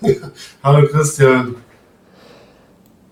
Hallo 0.62 0.86
Christian. 0.86 1.56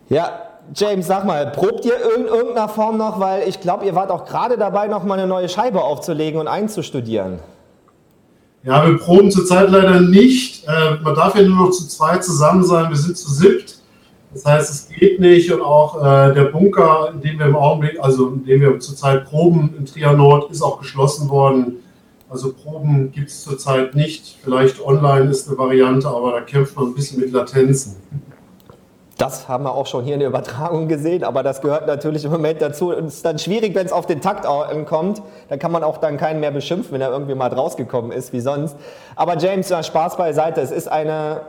Ja, 0.09 0.42
James, 0.73 1.09
sag 1.09 1.25
mal, 1.25 1.51
probt 1.51 1.85
ihr 1.85 1.97
in 2.16 2.27
irgendeiner 2.27 2.68
Form 2.68 2.99
noch, 2.99 3.18
weil 3.18 3.49
ich 3.49 3.61
glaube, 3.61 3.85
ihr 3.85 3.97
wart 3.97 4.12
auch 4.12 4.27
gerade 4.27 4.57
dabei, 4.57 4.87
noch 4.87 5.03
mal 5.03 5.18
eine 5.18 5.27
neue 5.27 5.49
Scheibe 5.49 5.83
aufzulegen 5.83 6.38
und 6.38 6.47
einzustudieren. 6.47 7.40
Ja, 8.62 8.87
wir 8.87 8.97
proben 8.97 9.33
zurzeit 9.33 9.71
leider 9.71 10.01
nicht. 10.01 10.68
Äh, 10.68 11.03
man 11.03 11.16
darf 11.16 11.35
ja 11.35 11.42
nur 11.42 11.66
noch 11.66 11.71
zu 11.73 11.88
zweit 11.88 12.23
zusammen 12.23 12.62
sein. 12.62 12.90
Wir 12.90 12.97
sind 12.97 13.18
zu 13.18 13.29
siebt. 13.29 13.78
Das 14.33 14.45
heißt, 14.45 14.71
es 14.71 14.88
geht 14.88 15.21
nicht 15.21 15.51
und 15.53 15.62
auch 15.62 16.01
äh, 16.01 16.35
der 16.35 16.45
Bunker, 16.45 17.11
in 17.14 17.21
dem 17.21 17.38
wir 17.38 17.47
im 17.47 17.57
Augenblick, 17.57 17.99
also 18.01 18.29
in 18.29 18.45
dem 18.45 18.61
wir 18.61 18.79
zurzeit 18.79 19.25
proben 19.25 19.75
in 19.79 19.87
Trier 19.87 20.12
Nord, 20.12 20.51
ist 20.51 20.62
auch 20.62 20.79
geschlossen 20.79 21.29
worden. 21.29 21.83
Also 22.31 22.53
Proben 22.53 23.11
gibt 23.11 23.31
es 23.31 23.43
zurzeit 23.43 23.95
nicht. 23.95 24.37
Vielleicht 24.43 24.85
online 24.85 25.31
ist 25.31 25.49
eine 25.49 25.57
Variante, 25.57 26.09
aber 26.09 26.33
da 26.33 26.41
kämpft 26.43 26.77
man 26.77 26.88
ein 26.88 26.95
bisschen 26.95 27.21
mit 27.21 27.33
Latenzen. 27.33 27.97
Das 29.17 29.49
haben 29.49 29.64
wir 29.64 29.75
auch 29.75 29.87
schon 29.87 30.05
hier 30.05 30.14
in 30.14 30.21
der 30.21 30.29
Übertragung 30.29 30.87
gesehen, 30.87 31.25
aber 31.25 31.43
das 31.43 31.61
gehört 31.61 31.88
natürlich 31.88 32.25
im 32.25 32.31
Moment 32.31 32.62
dazu. 32.62 32.95
Und 32.95 33.07
es 33.07 33.17
ist 33.17 33.25
dann 33.25 33.38
schwierig, 33.38 33.75
wenn 33.75 33.85
es 33.85 33.93
auf 33.93 34.07
den 34.07 34.21
Takt 34.21 34.47
kommt. 34.87 35.23
Da 35.49 35.57
kann 35.57 35.73
man 35.73 35.83
auch 35.83 35.99
dann 35.99 36.19
keinen 36.19 36.38
mehr 36.38 36.53
beschimpfen, 36.53 36.93
wenn 36.93 37.01
er 37.01 37.11
irgendwie 37.11 37.35
mal 37.35 37.53
rausgekommen 37.53 38.12
ist, 38.12 38.33
wie 38.33 38.41
sonst. 38.41 38.77
Aber 39.17 39.37
James, 39.38 39.69
Spaß 39.69 40.17
beiseite. 40.17 40.61
Es 40.61 40.71
ist 40.71 40.87
eine 40.87 41.41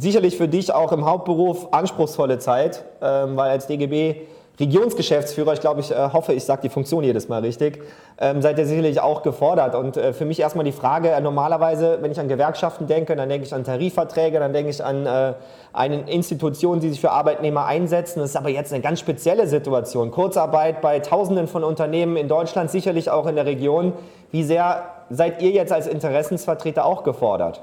sicherlich 0.00 0.36
für 0.36 0.48
dich 0.48 0.72
auch 0.72 0.92
im 0.92 1.04
Hauptberuf 1.04 1.68
anspruchsvolle 1.72 2.38
Zeit, 2.38 2.84
ähm, 3.02 3.36
weil 3.36 3.50
als 3.50 3.66
DGB 3.66 4.16
Regionsgeschäftsführer, 4.60 5.52
ich 5.52 5.60
glaube, 5.60 5.80
ich 5.80 5.92
äh, 5.92 6.10
hoffe, 6.12 6.32
ich 6.32 6.44
sage 6.44 6.62
die 6.62 6.68
Funktion 6.68 7.04
jedes 7.04 7.28
Mal 7.28 7.42
richtig, 7.42 7.80
ähm, 8.20 8.42
seid 8.42 8.58
ihr 8.58 8.66
sicherlich 8.66 9.00
auch 9.00 9.22
gefordert. 9.22 9.76
Und 9.76 9.96
äh, 9.96 10.12
für 10.12 10.24
mich 10.24 10.40
erstmal 10.40 10.64
die 10.64 10.72
Frage, 10.72 11.10
äh, 11.10 11.20
normalerweise, 11.20 11.98
wenn 12.00 12.10
ich 12.10 12.18
an 12.18 12.26
Gewerkschaften 12.26 12.88
denke, 12.88 13.14
dann 13.14 13.28
denke 13.28 13.46
ich 13.46 13.54
an 13.54 13.62
Tarifverträge, 13.62 14.40
dann 14.40 14.52
denke 14.52 14.70
ich 14.70 14.84
an 14.84 15.06
äh, 15.06 15.34
eine 15.72 16.10
Institution, 16.10 16.80
die 16.80 16.90
sich 16.90 17.00
für 17.00 17.12
Arbeitnehmer 17.12 17.66
einsetzen. 17.66 18.18
Das 18.18 18.30
ist 18.30 18.36
aber 18.36 18.48
jetzt 18.48 18.72
eine 18.72 18.82
ganz 18.82 18.98
spezielle 18.98 19.46
Situation. 19.46 20.10
Kurzarbeit 20.10 20.80
bei 20.80 20.98
Tausenden 20.98 21.46
von 21.46 21.62
Unternehmen 21.62 22.16
in 22.16 22.26
Deutschland, 22.26 22.70
sicherlich 22.70 23.10
auch 23.10 23.26
in 23.26 23.36
der 23.36 23.46
Region. 23.46 23.92
Wie 24.32 24.42
sehr 24.42 24.82
seid 25.08 25.40
ihr 25.40 25.50
jetzt 25.50 25.72
als 25.72 25.86
Interessensvertreter 25.86 26.84
auch 26.84 27.04
gefordert? 27.04 27.62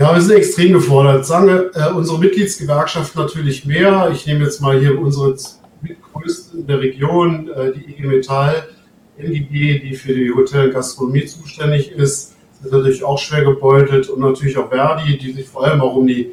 Ja, 0.00 0.14
wir 0.14 0.22
sind 0.22 0.34
extrem 0.34 0.72
gefordert. 0.72 1.26
Sagen 1.26 1.46
wir, 1.46 1.70
äh, 1.74 1.92
unsere 1.92 2.18
Mitgliedsgewerkschaft 2.18 3.16
natürlich 3.16 3.66
mehr. 3.66 4.10
Ich 4.14 4.24
nehme 4.24 4.44
jetzt 4.44 4.62
mal 4.62 4.80
hier 4.80 4.98
unsere 4.98 5.36
mitgrößten 5.82 6.66
der 6.66 6.80
Region, 6.80 7.50
äh, 7.50 7.70
die 7.72 7.84
IG 7.90 8.06
Metall, 8.06 8.66
NGB, 9.18 9.78
die 9.80 9.94
für 9.94 10.14
die 10.14 10.32
Hotel- 10.32 10.68
und 10.68 10.72
Gastronomie 10.72 11.26
zuständig 11.26 11.92
ist, 11.92 12.32
sind 12.62 12.72
natürlich 12.72 13.04
auch 13.04 13.18
schwer 13.18 13.44
gebeutelt 13.44 14.08
und 14.08 14.20
natürlich 14.20 14.56
auch 14.56 14.70
Verdi, 14.70 15.18
die 15.18 15.32
sich 15.32 15.46
vor 15.46 15.64
allem 15.66 15.82
auch 15.82 15.94
um 15.94 16.06
die 16.06 16.30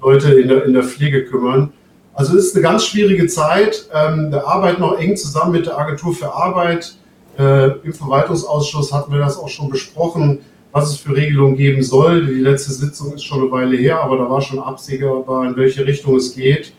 Leute 0.00 0.32
in 0.40 0.48
der, 0.48 0.64
in 0.64 0.72
der 0.72 0.84
Pflege 0.84 1.26
kümmern. 1.26 1.74
Also 2.14 2.38
es 2.38 2.46
ist 2.46 2.54
eine 2.54 2.62
ganz 2.62 2.86
schwierige 2.86 3.26
Zeit. 3.26 3.86
Ähm, 3.92 4.30
wir 4.30 4.48
arbeiten 4.48 4.82
auch 4.82 4.98
eng 4.98 5.14
zusammen 5.14 5.52
mit 5.52 5.66
der 5.66 5.78
Agentur 5.78 6.14
für 6.14 6.32
Arbeit. 6.32 6.94
Äh, 7.38 7.72
Im 7.82 7.92
Verwaltungsausschuss 7.92 8.94
hatten 8.94 9.12
wir 9.12 9.18
das 9.18 9.36
auch 9.36 9.50
schon 9.50 9.68
besprochen 9.68 10.38
was 10.72 10.90
es 10.90 10.96
für 10.98 11.14
Regelungen 11.16 11.56
geben 11.56 11.82
soll. 11.82 12.26
Die 12.26 12.40
letzte 12.40 12.72
Sitzung 12.72 13.14
ist 13.14 13.24
schon 13.24 13.40
eine 13.40 13.50
Weile 13.50 13.76
her, 13.76 14.00
aber 14.02 14.18
da 14.18 14.30
war 14.30 14.40
schon 14.40 14.58
absehbar, 14.58 15.46
in 15.46 15.56
welche 15.56 15.84
Richtung 15.84 16.16
es 16.16 16.34
geht. 16.34 16.72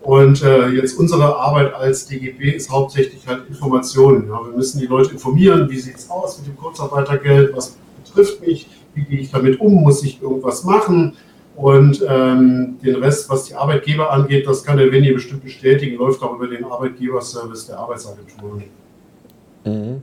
Und 0.00 0.42
äh, 0.42 0.68
jetzt 0.68 0.98
unsere 0.98 1.36
Arbeit 1.36 1.74
als 1.74 2.06
DGB 2.06 2.52
ist 2.52 2.70
hauptsächlich 2.70 3.26
halt 3.26 3.48
Informationen. 3.48 4.28
Ja. 4.28 4.40
Wir 4.44 4.56
müssen 4.56 4.80
die 4.80 4.86
Leute 4.86 5.12
informieren, 5.12 5.68
wie 5.68 5.78
sieht 5.78 5.96
es 5.96 6.08
aus 6.08 6.38
mit 6.38 6.46
dem 6.46 6.56
Kurzarbeitergeld, 6.56 7.54
was 7.54 7.76
betrifft 8.04 8.40
mich, 8.40 8.68
wie 8.94 9.04
gehe 9.04 9.20
ich 9.20 9.30
damit 9.30 9.60
um, 9.60 9.74
muss 9.82 10.02
ich 10.02 10.22
irgendwas 10.22 10.64
machen. 10.64 11.16
Und 11.56 12.04
ähm, 12.08 12.78
den 12.84 12.96
Rest, 12.96 13.28
was 13.28 13.46
die 13.46 13.54
Arbeitgeber 13.54 14.12
angeht, 14.12 14.46
das 14.46 14.62
kann 14.62 14.78
der 14.78 14.92
Winnie 14.92 15.12
bestimmt 15.12 15.42
bestätigen, 15.42 15.96
läuft 15.96 16.22
auch 16.22 16.36
über 16.36 16.46
den 16.46 16.64
Arbeitgeberservice 16.64 17.66
der 17.66 17.80
Arbeitsagentur. 17.80 18.62
Mhm. 19.64 20.02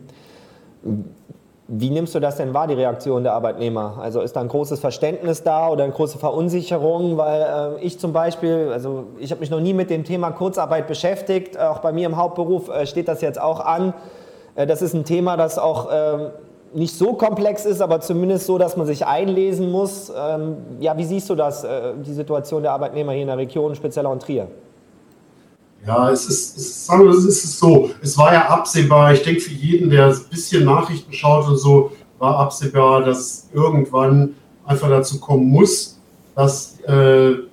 Wie 1.68 1.90
nimmst 1.90 2.14
du 2.14 2.20
das 2.20 2.36
denn 2.36 2.54
wahr, 2.54 2.68
die 2.68 2.76
Reaktion 2.76 3.24
der 3.24 3.34
Arbeitnehmer? 3.34 3.98
Also 4.00 4.22
ist 4.22 4.36
da 4.36 4.42
ein 4.42 4.50
großes 4.50 4.80
Verständnis 4.80 5.42
da 5.42 5.70
oder 5.70 5.84
eine 5.84 5.94
große 5.94 6.20
Verunsicherung? 6.20 7.18
Weil 7.18 7.78
äh, 7.80 7.84
ich 7.84 7.98
zum 7.98 8.14
Beispiel, 8.14 8.70
also 8.72 9.06
ich 9.18 9.32
habe 9.32 9.40
mich 9.40 9.50
noch 9.50 9.60
nie 9.60 9.74
mit 9.74 9.90
dem 9.90 10.04
Thema 10.04 10.30
Kurzarbeit 10.30 10.86
beschäftigt. 10.86 11.60
Auch 11.60 11.80
bei 11.80 11.92
mir 11.92 12.06
im 12.06 12.18
Hauptberuf 12.18 12.70
äh, 12.70 12.86
steht 12.86 13.08
das 13.08 13.22
jetzt 13.22 13.42
auch 13.42 13.60
an. 13.60 13.96
Äh, 14.54 14.68
das 14.68 14.84
ist 14.84 14.94
ein 14.94 15.06
Thema, 15.06 15.38
das 15.38 15.58
auch 15.58 15.90
ähm, 15.92 16.30
nicht 16.76 16.96
so 16.96 17.14
komplex 17.14 17.66
ist, 17.66 17.82
aber 17.82 18.00
zumindest 18.00 18.46
so, 18.46 18.60
dass 18.60 18.78
man 18.78 18.86
sich 18.86 19.08
einlesen 19.08 19.72
muss. 19.72 20.14
Ähm, 20.16 20.58
ja, 20.80 20.96
wie 20.98 21.06
siehst 21.06 21.32
du 21.32 21.36
das, 21.36 21.64
äh, 21.64 21.94
die 22.06 22.14
Situation 22.14 22.62
der 22.62 22.74
Arbeitnehmer 22.74 23.14
hier 23.14 23.22
in 23.22 23.28
der 23.28 23.38
Region, 23.38 23.74
speziell 23.74 24.06
auch 24.06 24.14
in 24.14 24.20
Trier? 24.20 24.48
Ja, 25.86 26.10
es 26.10 26.26
ist, 26.26 26.58
es, 26.58 26.86
sagen 26.88 27.04
wir, 27.04 27.12
es 27.12 27.26
ist 27.26 27.60
so, 27.60 27.92
es 28.02 28.18
war 28.18 28.34
ja 28.34 28.48
absehbar, 28.48 29.14
ich 29.14 29.22
denke 29.22 29.42
für 29.42 29.54
jeden, 29.54 29.90
der 29.90 30.08
ein 30.08 30.20
bisschen 30.32 30.66
Nachrichten 30.66 31.14
schaut 31.14 31.48
und 31.48 31.58
so, 31.58 31.92
war 32.18 32.40
absehbar, 32.40 33.04
dass 33.04 33.50
irgendwann 33.54 34.36
einfach 34.66 34.90
dazu 34.90 35.20
kommen 35.20 35.48
muss, 35.48 36.00
dass 36.36 36.80
äh, 36.88 37.34
im 37.34 37.48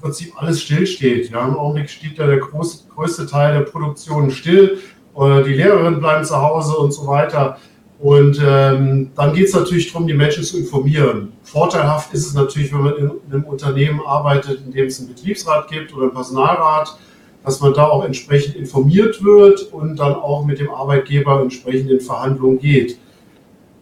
Prinzip 0.00 0.32
alles 0.40 0.60
stillsteht. 0.62 1.30
Ja, 1.30 1.46
Im 1.46 1.56
Augenblick 1.56 1.90
steht 1.90 2.18
ja 2.18 2.26
der 2.26 2.38
groß, 2.38 2.86
größte 2.94 3.26
Teil 3.26 3.58
der 3.58 3.64
Produktion 3.64 4.30
still, 4.30 4.78
äh, 5.16 5.42
die 5.42 5.54
Lehrerinnen 5.54 5.98
bleiben 5.98 6.24
zu 6.24 6.40
Hause 6.40 6.76
und 6.76 6.92
so 6.92 7.06
weiter. 7.08 7.58
Und 7.98 8.40
ähm, 8.44 9.10
dann 9.14 9.32
geht 9.32 9.46
es 9.46 9.54
natürlich 9.54 9.92
darum, 9.92 10.06
die 10.06 10.14
Menschen 10.14 10.42
zu 10.42 10.58
informieren. 10.58 11.32
Vorteilhaft 11.42 12.12
ist 12.14 12.26
es 12.26 12.34
natürlich, 12.34 12.72
wenn 12.72 12.82
man 12.82 12.96
in 12.96 13.10
einem 13.30 13.44
Unternehmen 13.44 14.00
arbeitet, 14.04 14.60
in 14.66 14.72
dem 14.72 14.86
es 14.86 14.98
einen 14.98 15.08
Betriebsrat 15.08 15.68
gibt 15.68 15.94
oder 15.94 16.04
einen 16.04 16.12
Personalrat 16.12 16.96
dass 17.44 17.60
man 17.60 17.74
da 17.74 17.88
auch 17.88 18.04
entsprechend 18.04 18.56
informiert 18.56 19.22
wird 19.24 19.72
und 19.72 19.98
dann 19.98 20.14
auch 20.14 20.44
mit 20.44 20.60
dem 20.60 20.70
Arbeitgeber 20.70 21.40
entsprechend 21.42 21.90
in 21.90 22.00
Verhandlungen 22.00 22.58
geht. 22.58 22.98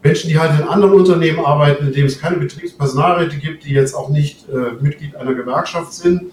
Menschen, 0.03 0.31
die 0.31 0.39
halt 0.39 0.59
in 0.59 0.67
anderen 0.67 0.95
Unternehmen 0.95 1.41
arbeiten, 1.41 1.87
in 1.87 1.93
denen 1.93 2.07
es 2.07 2.19
keine 2.19 2.39
Betriebspersonalräte 2.39 3.37
gibt, 3.37 3.65
die 3.65 3.73
jetzt 3.73 3.95
auch 3.95 4.09
nicht 4.09 4.49
äh, 4.49 4.83
Mitglied 4.83 5.15
einer 5.15 5.35
Gewerkschaft 5.35 5.93
sind, 5.93 6.33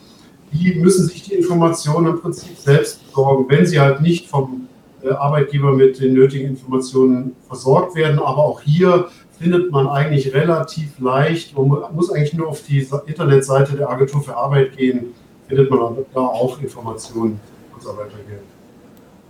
die 0.53 0.75
müssen 0.75 1.07
sich 1.07 1.23
die 1.23 1.33
Informationen 1.33 2.07
im 2.07 2.21
Prinzip 2.21 2.57
selbst 2.57 3.05
besorgen, 3.05 3.45
wenn 3.49 3.65
sie 3.65 3.79
halt 3.79 4.01
nicht 4.01 4.27
vom 4.29 4.67
äh, 5.03 5.09
Arbeitgeber 5.09 5.73
mit 5.73 5.99
den 5.99 6.13
nötigen 6.13 6.47
Informationen 6.47 7.35
versorgt 7.47 7.95
werden. 7.95 8.19
Aber 8.19 8.39
auch 8.39 8.61
hier 8.61 9.09
findet 9.37 9.69
man 9.71 9.87
eigentlich 9.87 10.33
relativ 10.33 10.99
leicht, 10.99 11.55
man 11.57 11.93
muss 11.93 12.09
eigentlich 12.09 12.33
nur 12.33 12.47
auf 12.47 12.63
die 12.63 12.87
Internetseite 13.05 13.75
der 13.75 13.89
Agentur 13.89 14.23
für 14.23 14.35
Arbeit 14.35 14.77
gehen, 14.77 15.07
findet 15.47 15.69
man 15.69 15.97
da 16.13 16.19
auch 16.21 16.59
Informationen 16.61 17.39
und 17.73 17.81
so 17.81 17.89
weiter. 17.89 18.17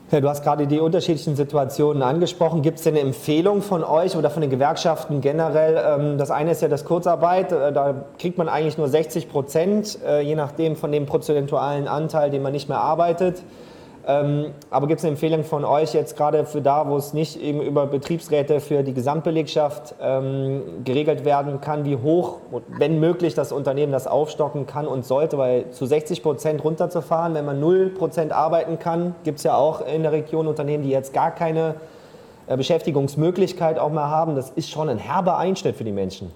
Ja, 0.10 0.21
du 0.21 0.30
hast 0.30 0.41
gerade 0.41 0.67
die 0.67 0.80
unterschiedlichen 0.80 1.36
Situationen 1.36 2.01
angesprochen. 2.01 2.62
Gibt 2.62 2.77
es 2.77 2.86
denn 2.86 2.95
eine 2.95 3.03
Empfehlung 3.03 3.62
von 3.62 3.84
euch 3.84 4.15
oder 4.15 4.30
von 4.30 4.39
den 4.39 4.49
Gewerkschaften 4.49 5.19
generell? 5.19 5.99
Ähm, 5.99 6.17
das 6.17 6.32
eine 6.32 6.51
ist 6.51 6.62
ja 6.62 6.69
das 6.69 6.86
Kurzarbeit, 6.86 7.51
äh, 7.51 7.73
da 7.73 8.06
kriegt 8.17 8.38
man 8.38 8.47
eigentlich 8.47 8.77
nur 8.77 8.88
60 8.88 9.30
Prozent, 9.30 9.99
äh, 10.08 10.21
je 10.21 10.36
nachdem 10.36 10.77
von 10.77 10.93
dem 10.93 11.06
prozentualen 11.06 11.89
Anteil, 11.89 12.32
den 12.32 12.41
man 12.41 12.53
nicht 12.53 12.69
mehr 12.69 12.80
arbeitet. 12.80 13.43
Ähm, 14.10 14.54
aber 14.70 14.88
gibt 14.88 15.00
es 15.00 15.04
eine 15.04 15.12
Empfehlung 15.12 15.43
von 15.43 15.65
euch 15.65 15.93
jetzt 15.93 16.15
gerade 16.15 16.46
für 16.46 16.62
da, 16.62 16.88
wo 16.88 16.96
es 16.96 17.12
nicht 17.12 17.41
eben 17.41 17.62
über 17.62 17.88
Betriebsräte 17.88 18.62
für 18.62 18.82
die 18.82 18.93
Gesamtbelegschaft 18.93 19.96
ähm, 20.02 20.62
geregelt 20.86 21.26
werden 21.26 21.60
kann, 21.60 21.84
wie 21.84 21.98
hoch, 21.98 22.38
wenn 22.80 23.02
möglich, 23.02 23.34
das 23.34 23.52
Unternehmen 23.52 23.91
das 23.91 24.08
aufstocken 24.08 24.65
kann 24.65 24.88
und 24.88 25.06
sollte, 25.06 25.38
weil 25.38 25.72
zu 25.72 25.86
60 25.86 26.24
Prozent 26.24 26.63
runterzufahren, 26.63 27.34
wenn 27.34 27.43
man 27.43 27.60
0 27.60 27.89
Prozent 27.89 28.32
arbeiten 28.32 28.80
kann, 28.80 29.13
gibt 29.26 29.39
es 29.39 29.43
ja 29.43 29.58
auch 29.58 29.86
in 29.86 30.04
der 30.04 30.13
Region 30.13 30.48
Unternehmen, 30.48 30.86
die 30.86 30.89
jetzt 30.89 31.12
gar 31.12 31.32
keine 31.32 31.76
äh, 32.48 32.56
Beschäftigungsmöglichkeit 32.56 33.78
auch 33.78 33.91
mehr 33.91 34.10
haben. 34.10 34.38
Das 34.38 34.52
ist 34.52 34.70
schon 34.70 34.88
ein 34.88 35.00
herber 35.00 35.38
Einschnitt 35.38 35.76
für 35.76 35.84
die 35.84 35.91
Menschen. 35.91 36.32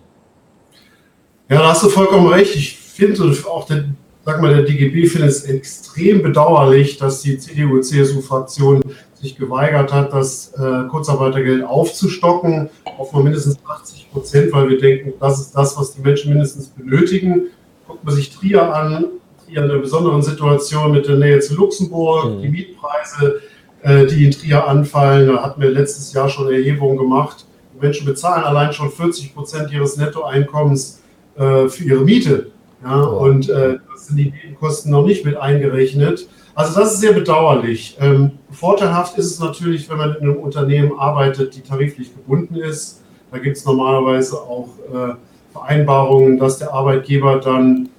Ja, 1.47 1.59
da 1.59 1.69
hast 1.69 1.83
du 1.83 1.87
vollkommen 1.87 2.27
recht. 2.27 2.53
Ich 2.53 2.77
finde 2.77 3.33
auch 3.49 3.65
den 3.65 3.95
sag 4.25 4.41
mal, 4.41 4.53
der 4.53 4.63
DGB 4.63 5.07
findet 5.07 5.31
es 5.31 5.43
extrem 5.43 6.21
bedauerlich, 6.21 6.97
dass 6.97 7.21
die 7.21 7.37
CDU-CSU-Fraktion 7.37 8.81
sich 9.15 9.37
geweigert 9.37 9.93
hat, 9.93 10.13
das 10.13 10.53
äh, 10.53 10.87
Kurzarbeitergeld 10.89 11.63
aufzustocken 11.63 12.69
auf 12.97 13.13
mal 13.13 13.23
mindestens 13.23 13.57
80 13.63 14.11
Prozent, 14.11 14.51
weil 14.51 14.69
wir 14.69 14.79
denken, 14.79 15.13
das 15.19 15.39
ist 15.39 15.51
das, 15.51 15.77
was 15.77 15.93
die 15.93 16.01
Menschen 16.01 16.31
mindestens 16.31 16.67
benötigen. 16.67 17.47
Guckt 17.87 18.03
man 18.03 18.15
sich 18.15 18.35
Trier 18.35 18.73
an, 18.73 19.05
Trier 19.45 19.63
in 19.63 19.69
einer 19.69 19.79
besonderen 19.79 20.21
Situation 20.21 20.91
mit 20.91 21.07
der 21.07 21.17
Nähe 21.17 21.39
zu 21.39 21.55
Luxemburg, 21.55 22.37
mhm. 22.37 22.41
die 22.41 22.49
Mietpreise, 22.49 23.41
äh, 23.83 24.07
die 24.07 24.25
in 24.25 24.31
Trier 24.31 24.67
anfallen. 24.67 25.27
Da 25.27 25.43
hatten 25.43 25.61
wir 25.61 25.69
letztes 25.69 26.13
Jahr 26.13 26.29
schon 26.29 26.51
Erhebungen 26.51 26.97
gemacht. 26.97 27.45
Die 27.75 27.79
Menschen 27.79 28.05
bezahlen 28.05 28.43
allein 28.43 28.73
schon 28.73 28.89
40 28.89 29.35
Prozent 29.35 29.71
ihres 29.71 29.97
Nettoeinkommens 29.97 31.01
äh, 31.35 31.67
für 31.67 31.83
ihre 31.83 32.03
Miete. 32.03 32.51
Ja, 32.83 33.03
oh. 33.03 33.25
Und 33.25 33.49
äh, 33.49 33.77
das 33.91 34.07
sind 34.07 34.17
die 34.17 34.31
Nebenkosten 34.31 34.91
noch 34.91 35.05
nicht 35.05 35.25
mit 35.25 35.37
eingerechnet. 35.37 36.27
Also 36.55 36.79
das 36.79 36.93
ist 36.93 36.99
sehr 36.99 37.13
bedauerlich. 37.13 37.97
Ähm, 37.99 38.31
vorteilhaft 38.51 39.17
ist 39.17 39.31
es 39.31 39.39
natürlich, 39.39 39.89
wenn 39.89 39.97
man 39.97 40.15
in 40.15 40.23
einem 40.23 40.37
Unternehmen 40.37 40.97
arbeitet, 40.97 41.55
die 41.55 41.61
tariflich 41.61 42.13
gebunden 42.13 42.55
ist. 42.55 43.01
Da 43.31 43.37
gibt 43.37 43.57
es 43.57 43.65
normalerweise 43.65 44.35
auch 44.35 44.69
äh, 44.93 45.13
Vereinbarungen, 45.53 46.37
dass 46.37 46.59
der 46.59 46.73
Arbeitgeber 46.73 47.39
dann 47.39 47.89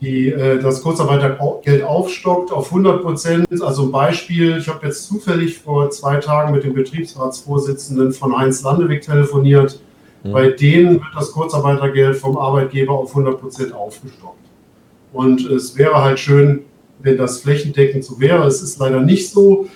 die, 0.00 0.28
äh, 0.28 0.60
das 0.60 0.82
Kurzarbeitergeld 0.82 1.82
aufstockt 1.82 2.52
auf 2.52 2.66
100 2.66 3.02
Prozent. 3.02 3.46
Also 3.62 3.84
ein 3.84 3.92
Beispiel, 3.92 4.56
ich 4.58 4.68
habe 4.68 4.86
jetzt 4.86 5.06
zufällig 5.06 5.58
vor 5.58 5.90
zwei 5.90 6.16
Tagen 6.16 6.52
mit 6.52 6.64
dem 6.64 6.74
Betriebsratsvorsitzenden 6.74 8.12
von 8.12 8.36
Heinz 8.36 8.62
Landewig 8.62 9.02
telefoniert. 9.02 9.80
Mhm. 10.22 10.32
Bei 10.32 10.50
denen 10.50 10.94
wird 10.94 11.14
das 11.14 11.32
Kurzarbeitergeld 11.32 12.16
vom 12.16 12.36
Arbeitgeber 12.36 12.92
auf 12.92 13.10
100 13.10 13.40
Prozent 13.40 13.72
aufgestockt. 13.72 14.36
Und 15.12 15.44
es 15.46 15.76
wäre 15.76 16.02
halt 16.02 16.18
schön, 16.18 16.60
wenn 17.00 17.16
das 17.16 17.40
flächendeckend 17.40 18.04
so 18.04 18.20
wäre. 18.20 18.46
Es 18.46 18.62
ist 18.62 18.78
leider 18.78 19.00
nicht 19.00 19.30
so. 19.30 19.68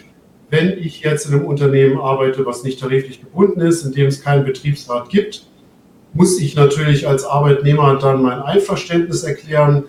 Wenn 0.50 0.78
ich 0.78 1.00
jetzt 1.00 1.26
in 1.26 1.34
einem 1.34 1.46
Unternehmen 1.46 1.98
arbeite, 1.98 2.46
was 2.46 2.62
nicht 2.62 2.78
tariflich 2.78 3.20
gebunden 3.20 3.60
ist, 3.60 3.82
in 3.84 3.92
dem 3.92 4.06
es 4.06 4.22
keinen 4.22 4.44
Betriebsrat 4.44 5.08
gibt, 5.08 5.46
muss 6.12 6.38
ich 6.38 6.54
natürlich 6.54 7.08
als 7.08 7.24
Arbeitnehmer 7.24 7.96
dann 7.96 8.22
mein 8.22 8.40
Einverständnis 8.40 9.24
erklären. 9.24 9.84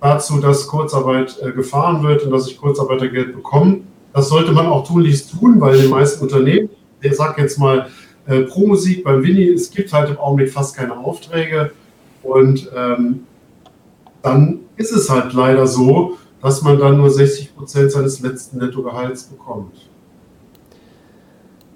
dazu, 0.00 0.40
dass 0.40 0.66
Kurzarbeit 0.66 1.36
äh, 1.42 1.52
gefahren 1.52 2.02
wird 2.02 2.22
und 2.22 2.30
dass 2.30 2.48
ich 2.48 2.56
Kurzarbeitergeld 2.56 3.34
bekomme. 3.34 3.80
Das 4.14 4.30
sollte 4.30 4.50
man 4.52 4.66
auch 4.66 4.86
tunlichst 4.86 5.32
tun, 5.32 5.60
weil 5.60 5.78
die 5.78 5.88
meisten 5.88 6.22
Unternehmen, 6.22 6.70
ich 7.02 7.14
sage 7.14 7.42
jetzt 7.42 7.58
mal 7.58 7.88
äh, 8.30 8.42
pro 8.42 8.66
Musik 8.66 9.02
beim 9.02 9.22
Winnie, 9.22 9.50
es 9.50 9.70
gibt 9.70 9.92
halt 9.92 10.08
im 10.08 10.18
Augenblick 10.18 10.52
fast 10.52 10.76
keine 10.76 10.96
Aufträge 10.96 11.72
und 12.22 12.70
ähm, 12.76 13.26
dann 14.22 14.60
ist 14.76 14.92
es 14.92 15.10
halt 15.10 15.32
leider 15.32 15.66
so, 15.66 16.16
dass 16.40 16.62
man 16.62 16.78
dann 16.78 16.96
nur 16.96 17.10
60 17.10 17.56
Prozent 17.56 17.90
seines 17.90 18.20
letzten 18.20 18.58
Nettogehalts 18.58 19.24
bekommt. 19.24 19.89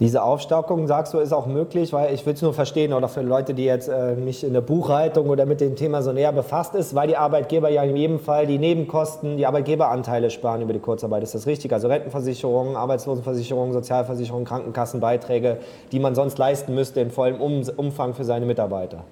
Diese 0.04 0.22
Aufstockung, 0.22 0.86
sagst 0.86 1.14
du, 1.14 1.18
ist 1.18 1.32
auch 1.32 1.46
möglich, 1.46 1.94
weil 1.94 2.12
ich 2.12 2.26
will 2.26 2.34
es 2.34 2.42
nur 2.42 2.52
verstehen, 2.52 2.92
oder 2.92 3.08
für 3.08 3.22
Leute, 3.22 3.54
die 3.54 3.64
jetzt 3.64 3.88
äh, 3.88 4.14
nicht 4.16 4.44
in 4.44 4.52
der 4.52 4.60
Buchhaltung 4.60 5.30
oder 5.30 5.46
mit 5.46 5.62
dem 5.62 5.76
Thema 5.76 6.02
so 6.02 6.12
näher 6.12 6.30
befasst 6.30 6.74
ist, 6.74 6.94
weil 6.94 7.08
die 7.08 7.16
Arbeitgeber 7.16 7.70
ja 7.70 7.82
in 7.84 7.96
jedem 7.96 8.20
Fall 8.20 8.46
die 8.46 8.58
Nebenkosten, 8.58 9.38
die 9.38 9.46
Arbeitgeberanteile 9.46 10.28
sparen 10.28 10.60
über 10.60 10.74
die 10.74 10.78
Kurzarbeit. 10.78 11.22
Ist 11.22 11.34
das 11.34 11.46
richtig? 11.46 11.72
Also 11.72 11.88
Rentenversicherung, 11.88 12.76
Arbeitslosenversicherung, 12.76 13.72
Sozialversicherung, 13.72 14.44
Krankenkassenbeiträge, 14.44 15.56
die 15.90 15.98
man 15.98 16.14
sonst 16.14 16.36
leisten 16.36 16.74
müsste 16.74 17.00
in 17.00 17.10
vollem 17.10 17.40
Umfang 17.40 18.12
für 18.12 18.24
seine 18.24 18.44
Mitarbeiter. 18.44 19.04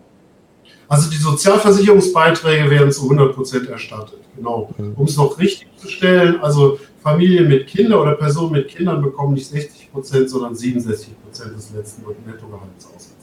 Also 0.88 1.08
die 1.08 1.16
Sozialversicherungsbeiträge 1.16 2.68
werden 2.68 2.92
zu 2.92 3.04
100 3.04 3.34
Prozent 3.34 3.66
erstattet. 3.70 4.18
Genau. 4.36 4.68
Mhm. 4.76 4.92
Um 4.94 5.06
es 5.06 5.16
noch 5.16 5.38
richtig 5.38 5.68
zu 5.74 5.88
stellen, 5.88 6.38
also 6.42 6.78
Familien 7.02 7.48
mit 7.48 7.66
Kindern 7.66 7.98
oder 7.98 8.12
Personen 8.12 8.52
mit 8.52 8.68
Kindern 8.68 9.00
bekommen 9.00 9.32
nicht 9.32 9.48
60 9.48 9.81
Prozent, 9.92 10.30
sondern 10.30 10.54
67 10.54 11.22
Prozent 11.22 11.56
des 11.56 11.72
letzten 11.74 12.02
Nettogehalts 12.02 12.86
ausgezahlt. 12.86 13.18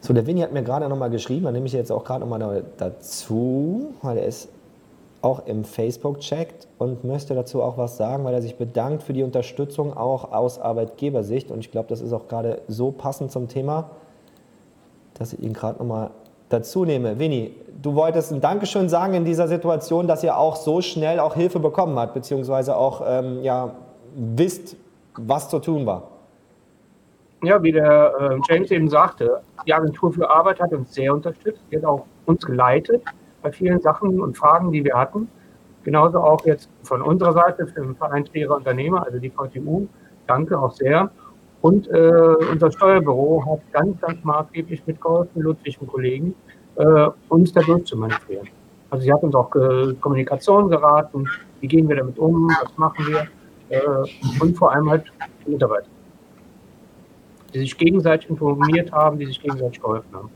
So, 0.00 0.14
der 0.14 0.26
Winnie 0.26 0.42
hat 0.42 0.52
mir 0.52 0.62
gerade 0.62 0.88
nochmal 0.88 1.10
geschrieben, 1.10 1.44
da 1.44 1.52
nehme 1.52 1.66
ich 1.66 1.72
jetzt 1.72 1.92
auch 1.92 2.04
gerade 2.04 2.20
nochmal 2.20 2.64
dazu, 2.78 3.94
weil 4.00 4.18
er 4.18 4.26
ist 4.26 4.48
auch 5.20 5.46
im 5.46 5.64
Facebook-Chat 5.64 6.68
und 6.78 7.04
möchte 7.04 7.34
dazu 7.34 7.62
auch 7.62 7.76
was 7.76 7.96
sagen, 7.96 8.24
weil 8.24 8.34
er 8.34 8.42
sich 8.42 8.56
bedankt 8.56 9.02
für 9.02 9.12
die 9.12 9.22
Unterstützung 9.22 9.96
auch 9.96 10.32
aus 10.32 10.60
Arbeitgebersicht. 10.60 11.50
Und 11.50 11.60
ich 11.60 11.70
glaube, 11.70 11.88
das 11.88 12.00
ist 12.00 12.12
auch 12.12 12.28
gerade 12.28 12.62
so 12.68 12.92
passend 12.92 13.32
zum 13.32 13.48
Thema, 13.48 13.90
dass 15.14 15.32
ich 15.32 15.40
ihn 15.40 15.52
gerade 15.52 15.78
nochmal 15.78 16.10
dazu 16.48 16.84
nehme. 16.84 17.18
Winnie, 17.18 17.54
du 17.82 17.94
wolltest 17.94 18.32
ein 18.32 18.40
Dankeschön 18.40 18.88
sagen 18.88 19.14
in 19.14 19.24
dieser 19.24 19.48
Situation, 19.48 20.06
dass 20.06 20.22
ihr 20.22 20.38
auch 20.38 20.56
so 20.56 20.80
schnell 20.80 21.18
auch 21.20 21.34
Hilfe 21.34 21.58
bekommen 21.58 21.98
habt, 21.98 22.14
beziehungsweise 22.14 22.76
auch 22.76 23.02
ähm, 23.04 23.42
ja, 23.42 23.74
wisst, 24.18 24.76
was 25.16 25.48
zu 25.48 25.58
tun 25.60 25.86
war. 25.86 26.10
Ja, 27.42 27.62
wie 27.62 27.70
der 27.70 28.14
äh, 28.18 28.38
James 28.48 28.70
eben 28.72 28.88
sagte, 28.88 29.40
die 29.64 29.72
Agentur 29.72 30.12
für 30.12 30.28
Arbeit 30.28 30.60
hat 30.60 30.72
uns 30.72 30.92
sehr 30.92 31.14
unterstützt. 31.14 31.62
Die 31.70 31.76
hat 31.76 31.84
auch 31.84 32.04
uns 32.26 32.44
geleitet 32.44 33.02
bei 33.42 33.52
vielen 33.52 33.80
Sachen 33.80 34.20
und 34.20 34.36
Fragen, 34.36 34.72
die 34.72 34.84
wir 34.84 34.94
hatten. 34.94 35.28
Genauso 35.84 36.18
auch 36.18 36.44
jetzt 36.44 36.68
von 36.82 37.00
unserer 37.00 37.32
Seite 37.32 37.66
den 37.66 37.94
Verein 37.94 38.26
Schwerer 38.26 38.56
Unternehmer, 38.56 39.06
also 39.06 39.18
die 39.18 39.30
VTU. 39.30 39.86
Danke 40.26 40.58
auch 40.58 40.72
sehr. 40.72 41.10
Und 41.60 41.88
äh, 41.88 42.34
unser 42.50 42.72
Steuerbüro 42.72 43.44
hat 43.46 43.60
ganz, 43.72 44.00
ganz 44.00 44.22
maßgeblich 44.24 44.86
mitgeholfen, 44.86 45.42
Ludwig 45.42 45.80
und 45.80 45.88
Kollegen, 45.88 46.34
äh, 46.76 47.08
uns 47.28 47.52
da 47.52 47.60
durchzumanövrieren. 47.60 48.48
Also 48.90 49.04
sie 49.04 49.12
hat 49.12 49.22
uns 49.22 49.34
auch 49.34 49.54
äh, 49.54 49.94
Kommunikation 50.00 50.68
geraten, 50.68 51.28
wie 51.60 51.68
gehen 51.68 51.88
wir 51.88 51.96
damit 51.96 52.18
um, 52.18 52.48
was 52.62 52.76
machen 52.76 53.06
wir 53.06 53.26
äh, 53.70 53.80
und 54.40 54.56
vor 54.56 54.72
allem 54.72 54.90
halt 54.90 55.04
Mitarbeiter, 55.46 55.88
die 57.54 57.60
sich 57.60 57.76
gegenseitig 57.76 58.30
informiert 58.30 58.92
haben, 58.92 59.18
die 59.18 59.26
sich 59.26 59.40
gegenseitig 59.40 59.80
geholfen 59.80 60.08
haben. 60.12 60.30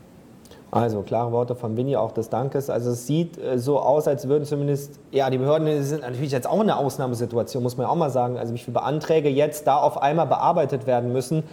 Also 0.73 1.03
klare 1.03 1.31
Worte 1.31 1.53
von 1.53 1.77
Winnie, 1.77 1.97
auch 1.97 2.13
des 2.13 2.29
Dankes. 2.29 2.67
Also 2.71 2.91
es 2.91 3.05
sieht 3.05 3.37
äh, 3.37 3.59
so 3.59 3.79
aus, 3.79 4.07
als 4.07 4.27
würden 4.27 4.43
zumindest, 4.43 4.99
ja, 5.11 5.29
die 5.29 5.37
Behörden 5.37 5.83
sind 5.83 6.01
natürlich 6.01 6.31
jetzt 6.31 6.47
auch 6.47 6.61
eine 6.61 6.77
Ausnahmesituation, 6.77 7.61
muss 7.61 7.77
man 7.77 7.85
ja 7.85 7.91
auch 7.91 7.95
mal 7.95 8.09
sagen. 8.09 8.39
Also 8.39 8.55
wie 8.55 8.57
viele 8.57 8.81
Anträge 8.81 9.29
jetzt 9.29 9.67
da 9.67 9.77
auf 9.77 10.01
einmal 10.01 10.25
bearbeitet 10.25 10.87
werden 10.87 11.13
müssen. 11.13 11.43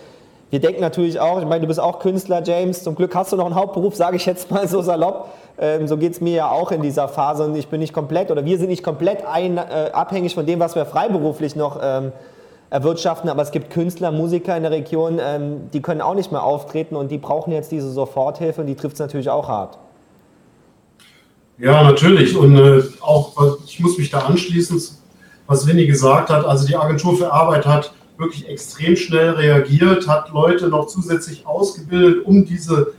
Wir 0.51 0.59
denken 0.59 0.81
natürlich 0.81 1.21
auch, 1.21 1.39
ich 1.41 1.47
meine, 1.47 1.61
du 1.61 1.69
bist 1.69 1.79
auch 1.79 2.01
Künstler, 2.01 2.43
James, 2.45 2.83
zum 2.83 2.97
Glück 2.97 3.15
hast 3.15 3.33
du 3.33 3.37
noch 3.37 3.47
einen 3.47 3.55
Hauptberuf, 3.55 3.95
sage 3.95 4.17
ich 4.17 4.27
jetzt 4.27 4.51
mal 4.51 4.67
so 4.67 4.83
salopp. 4.83 5.29
Ähm, 5.59 5.87
so 5.87 5.97
geht 5.97 6.13
es 6.13 6.21
mir 6.21 6.35
ja 6.35 6.51
auch 6.51 6.73
in 6.73 6.83
dieser 6.83 7.09
Phase 7.09 7.45
und 7.45 7.55
ich 7.55 7.69
bin 7.69 7.81
nicht 7.81 7.93
komplett 7.93 8.33
oder 8.33 8.45
wir 8.45 8.59
sind 8.59 8.69
nicht 8.69 8.83
komplett 8.83 9.25
ein, 9.25 9.59
äh, 9.59 9.91
abhängig 9.93 10.35
von 10.35 10.47
dem, 10.47 10.59
was 10.59 10.75
wir 10.75 10.87
freiberuflich 10.87 11.55
noch 11.55 11.79
ähm, 11.81 12.13
erwirtschaften, 12.69 13.31
aber 13.31 13.43
es 13.43 13.53
gibt 13.53 13.71
Künstler, 13.71 14.11
Musiker 14.11 14.57
in 14.57 14.65
der 14.65 14.73
Region, 14.73 15.21
ähm, 15.23 15.71
die 15.73 15.83
können 15.83 16.01
auch 16.01 16.15
nicht 16.15 16.33
mehr 16.33 16.43
auftreten 16.43 16.97
und 16.97 17.11
die 17.11 17.19
brauchen 17.19 17.53
jetzt 17.53 17.71
diese 17.71 17.91
Soforthilfe 17.91 18.63
und 18.63 18.67
die 18.67 18.75
trifft 18.75 18.95
es 18.95 19.01
natürlich 19.01 19.31
auch 19.31 19.49
hart. 19.49 19.79
Ja, 21.59 21.83
natürlich. 21.85 22.37
Und 22.37 22.57
äh, 22.57 22.83
auch, 23.03 23.59
ich 23.67 23.79
muss 23.81 23.99
mich 23.99 24.11
da 24.11 24.21
anschließen, 24.21 24.81
was 25.47 25.67
Winnie 25.67 25.87
gesagt 25.87 26.31
hat. 26.31 26.45
Also 26.47 26.67
die 26.67 26.75
Agentur 26.75 27.17
für 27.17 27.31
Arbeit 27.31 27.67
hat 27.67 27.93
wirklich 28.21 28.49
extrem 28.49 28.97
schnell 28.97 29.31
reagiert, 29.31 30.07
hat 30.07 30.31
Leute 30.31 30.69
noch 30.69 30.87
zusätzlich 30.87 31.47
ausgebildet, 31.47 32.25
um 32.25 32.45
diese, 32.45 32.93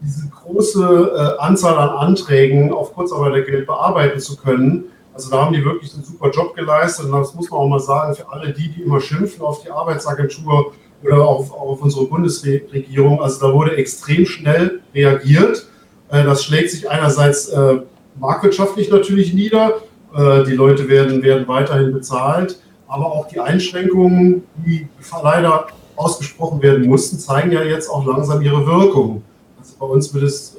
diese 0.00 0.28
große 0.28 1.36
äh, 1.38 1.40
Anzahl 1.40 1.76
an 1.76 1.88
Anträgen 1.88 2.72
auf 2.72 2.94
Kurzarbeitergeld 2.94 3.66
bearbeiten 3.66 4.20
zu 4.20 4.36
können. 4.36 4.84
Also 5.14 5.30
da 5.30 5.44
haben 5.44 5.54
die 5.54 5.64
wirklich 5.64 5.94
einen 5.94 6.04
super 6.04 6.30
Job 6.30 6.54
geleistet 6.54 7.06
und 7.06 7.12
das 7.12 7.34
muss 7.34 7.50
man 7.50 7.60
auch 7.60 7.68
mal 7.68 7.80
sagen, 7.80 8.14
für 8.14 8.30
alle 8.30 8.52
die, 8.52 8.68
die 8.68 8.82
immer 8.82 9.00
schimpfen 9.00 9.42
auf 9.42 9.62
die 9.62 9.70
Arbeitsagentur 9.70 10.72
oder 11.02 11.26
auf, 11.26 11.52
auf 11.52 11.80
unsere 11.82 12.06
Bundesregierung, 12.06 13.22
also 13.22 13.46
da 13.46 13.52
wurde 13.52 13.76
extrem 13.76 14.26
schnell 14.26 14.80
reagiert. 14.94 15.66
Äh, 16.10 16.24
das 16.24 16.44
schlägt 16.44 16.70
sich 16.70 16.90
einerseits 16.90 17.48
äh, 17.48 17.80
marktwirtschaftlich 18.20 18.90
natürlich 18.90 19.32
nieder, 19.32 19.74
äh, 20.14 20.44
die 20.44 20.52
Leute 20.52 20.88
werden, 20.88 21.22
werden 21.22 21.48
weiterhin 21.48 21.92
bezahlt, 21.92 22.60
aber 22.88 23.06
auch 23.06 23.28
die 23.28 23.40
Einschränkungen, 23.40 24.44
die 24.64 24.86
leider 25.22 25.66
ausgesprochen 25.96 26.62
werden 26.62 26.86
mussten, 26.86 27.18
zeigen 27.18 27.52
ja 27.52 27.62
jetzt 27.62 27.88
auch 27.88 28.06
langsam 28.06 28.42
ihre 28.42 28.66
Wirkung. 28.66 29.22
Also 29.58 29.74
bei 29.78 29.86
uns 29.86 30.12
wird 30.12 30.24
es, 30.24 30.56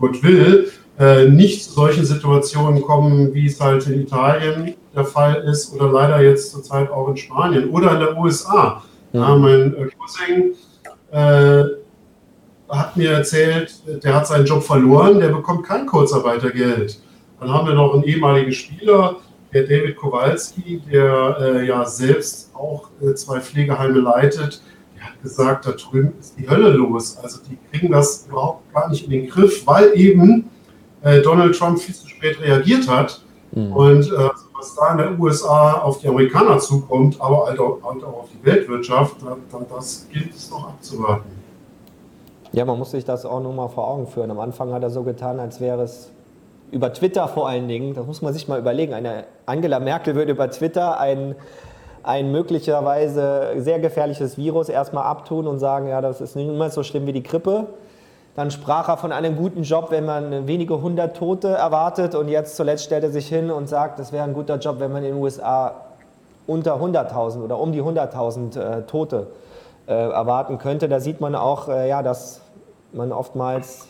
Gott 0.00 0.22
will, 0.22 0.70
äh, 0.98 1.28
nicht 1.28 1.64
zu 1.64 1.72
solchen 1.72 2.04
Situationen 2.04 2.82
kommen, 2.82 3.32
wie 3.32 3.46
es 3.46 3.60
halt 3.60 3.86
in 3.86 4.00
Italien 4.02 4.74
der 4.94 5.04
Fall 5.04 5.44
ist 5.48 5.72
oder 5.72 5.92
leider 5.92 6.20
jetzt 6.22 6.50
zurzeit 6.50 6.90
auch 6.90 7.08
in 7.08 7.16
Spanien 7.16 7.70
oder 7.70 7.92
in 7.92 8.00
der 8.00 8.18
USA. 8.18 8.82
Ja, 9.12 9.36
mein 9.36 9.74
äh, 9.74 9.88
Cousin 9.96 10.54
äh, 11.12 11.64
hat 12.68 12.96
mir 12.96 13.12
erzählt, 13.12 13.74
der 14.04 14.14
hat 14.14 14.26
seinen 14.26 14.44
Job 14.44 14.62
verloren, 14.62 15.20
der 15.20 15.28
bekommt 15.28 15.66
kein 15.66 15.86
Kurzarbeitergeld. 15.86 17.00
Dann 17.40 17.52
haben 17.52 17.68
wir 17.68 17.74
noch 17.74 17.94
einen 17.94 18.02
ehemaligen 18.02 18.52
Spieler, 18.52 19.16
der 19.52 19.62
David 19.62 19.96
Kowalski, 19.96 20.82
der 20.90 21.36
äh, 21.40 21.66
ja 21.66 21.84
selbst 21.84 22.50
auch 22.54 22.88
äh, 23.00 23.14
zwei 23.14 23.40
Pflegeheime 23.40 23.98
leitet. 24.00 24.62
Der 24.96 25.06
hat 25.06 25.22
gesagt, 25.22 25.66
da 25.66 25.72
drüben 25.72 26.14
ist 26.18 26.38
die 26.38 26.48
Hölle 26.48 26.70
los. 26.70 27.16
Also 27.18 27.40
die 27.48 27.58
kriegen 27.70 27.92
das 27.92 28.26
überhaupt 28.28 28.72
gar 28.72 28.88
nicht 28.90 29.04
in 29.04 29.10
den 29.10 29.28
Griff, 29.28 29.66
weil 29.66 29.92
eben 29.94 30.50
äh, 31.02 31.20
Donald 31.22 31.56
Trump 31.56 31.78
viel 31.78 31.94
zu 31.94 32.08
spät 32.08 32.40
reagiert 32.40 32.88
hat. 32.88 33.22
Mhm. 33.52 33.72
Und 33.72 34.12
äh, 34.12 34.28
was 34.58 34.74
da 34.74 34.92
in 34.92 34.98
den 34.98 35.20
USA 35.20 35.74
auf 35.74 36.00
die 36.00 36.08
Amerikaner 36.08 36.58
zukommt, 36.58 37.20
aber 37.20 37.46
halt 37.46 37.60
auch, 37.60 37.78
halt 37.82 38.02
auch 38.02 38.20
auf 38.20 38.28
die 38.32 38.44
Weltwirtschaft, 38.44 39.16
da, 39.22 39.36
das 39.74 40.06
gilt 40.12 40.34
es 40.34 40.50
noch 40.50 40.68
abzuwarten. 40.68 41.30
Ja, 42.52 42.64
man 42.64 42.78
muss 42.78 42.90
sich 42.90 43.04
das 43.04 43.24
auch 43.24 43.40
nur 43.40 43.52
mal 43.52 43.68
vor 43.68 43.88
Augen 43.88 44.06
führen. 44.06 44.30
Am 44.30 44.40
Anfang 44.40 44.72
hat 44.72 44.82
er 44.82 44.90
so 44.90 45.02
getan, 45.02 45.38
als 45.38 45.60
wäre 45.60 45.82
es 45.82 46.10
über 46.70 46.92
Twitter 46.92 47.28
vor 47.28 47.48
allen 47.48 47.68
Dingen, 47.68 47.94
das 47.94 48.06
muss 48.06 48.22
man 48.22 48.32
sich 48.32 48.48
mal 48.48 48.58
überlegen, 48.58 48.92
eine 48.92 49.24
Angela 49.46 49.80
Merkel 49.80 50.14
würde 50.14 50.32
über 50.32 50.50
Twitter 50.50 50.98
ein, 51.00 51.34
ein 52.02 52.30
möglicherweise 52.30 53.54
sehr 53.56 53.78
gefährliches 53.78 54.36
Virus 54.36 54.68
erstmal 54.68 55.04
abtun 55.04 55.46
und 55.46 55.58
sagen, 55.58 55.88
ja, 55.88 56.00
das 56.00 56.20
ist 56.20 56.36
nicht 56.36 56.48
immer 56.48 56.70
so 56.70 56.82
schlimm 56.82 57.06
wie 57.06 57.12
die 57.12 57.22
Grippe. 57.22 57.66
Dann 58.36 58.52
sprach 58.52 58.88
er 58.88 58.96
von 58.96 59.10
einem 59.10 59.36
guten 59.36 59.64
Job, 59.64 59.90
wenn 59.90 60.04
man 60.04 60.46
wenige 60.46 60.80
hundert 60.80 61.16
Tote 61.16 61.48
erwartet. 61.48 62.14
Und 62.14 62.28
jetzt 62.28 62.54
zuletzt 62.54 62.84
stellt 62.84 63.02
er 63.02 63.10
sich 63.10 63.26
hin 63.26 63.50
und 63.50 63.68
sagt, 63.68 63.98
das 63.98 64.12
wäre 64.12 64.22
ein 64.22 64.32
guter 64.32 64.58
Job, 64.58 64.76
wenn 64.78 64.92
man 64.92 65.02
in 65.02 65.14
den 65.14 65.20
USA 65.20 65.74
unter 66.46 66.76
100.000 66.76 67.42
oder 67.42 67.58
um 67.58 67.72
die 67.72 67.82
100.000 67.82 68.60
äh, 68.60 68.82
Tote 68.82 69.26
äh, 69.88 69.92
erwarten 69.92 70.58
könnte. 70.58 70.88
Da 70.88 71.00
sieht 71.00 71.20
man 71.20 71.34
auch, 71.34 71.68
äh, 71.68 71.88
ja, 71.88 72.04
dass 72.04 72.40
man 72.92 73.10
oftmals 73.10 73.87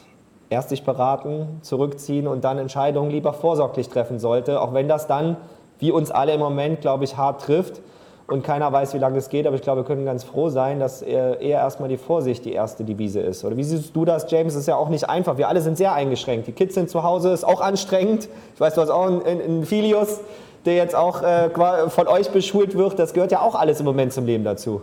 erst 0.51 0.71
sich 0.71 0.85
beraten, 0.85 1.61
zurückziehen 1.63 2.27
und 2.27 2.45
dann 2.45 2.59
Entscheidungen 2.59 3.11
lieber 3.11 3.33
vorsorglich 3.33 3.89
treffen 3.89 4.19
sollte, 4.19 4.61
auch 4.61 4.75
wenn 4.75 4.89
das 4.89 5.07
dann, 5.07 5.37
wie 5.79 5.93
uns 5.93 6.11
alle 6.11 6.33
im 6.33 6.41
Moment, 6.41 6.81
glaube 6.81 7.05
ich, 7.05 7.17
hart 7.17 7.43
trifft 7.43 7.81
und 8.27 8.43
keiner 8.43 8.71
weiß, 8.73 8.95
wie 8.95 8.99
lange 8.99 9.19
es 9.19 9.31
geht, 9.31 9.47
aber 9.47 9.57
ich 9.57 9.63
glaube, 9.63 9.83
wir 9.83 9.85
können 9.85 10.05
ganz 10.05 10.25
froh 10.25 10.51
sein, 10.51 10.81
dass 10.81 11.01
eher 11.03 11.41
erstmal 11.41 11.89
die 11.89 11.97
Vorsicht 11.97 12.45
die 12.45 12.53
erste 12.53 12.85
Devise 12.85 13.21
ist. 13.21 13.45
Oder 13.45 13.57
wie 13.57 13.65
siehst 13.65 13.97
du 13.97 14.05
das, 14.05 14.31
James? 14.31 14.55
Das 14.55 14.63
ist 14.63 14.67
ja 14.67 14.77
auch 14.77 14.91
nicht 14.91 15.09
einfach. 15.09 15.39
Wir 15.39 15.49
alle 15.49 15.63
sind 15.63 15.79
sehr 15.79 15.95
eingeschränkt. 15.95 16.47
Die 16.47 16.53
Kids 16.53 16.75
sind 16.75 16.91
zu 16.91 17.03
Hause, 17.03 17.33
ist 17.33 17.45
auch 17.45 17.61
anstrengend. 17.61 18.29
Ich 18.55 18.61
weiß, 18.61 18.75
du 18.75 18.83
hast 18.83 18.91
auch 18.91 19.07
einen, 19.07 19.65
Filius, 19.65 20.21
der 20.67 20.75
jetzt 20.75 20.95
auch 20.95 21.23
äh, 21.23 21.49
von 21.89 22.07
euch 22.09 22.31
beschult 22.31 22.77
wird. 22.77 22.99
Das 22.99 23.15
gehört 23.15 23.33
ja 23.33 23.41
auch 23.41 23.55
alles 23.55 23.81
im 23.81 23.87
Moment 23.87 24.13
zum 24.13 24.27
Leben 24.27 24.45
dazu. 24.45 24.83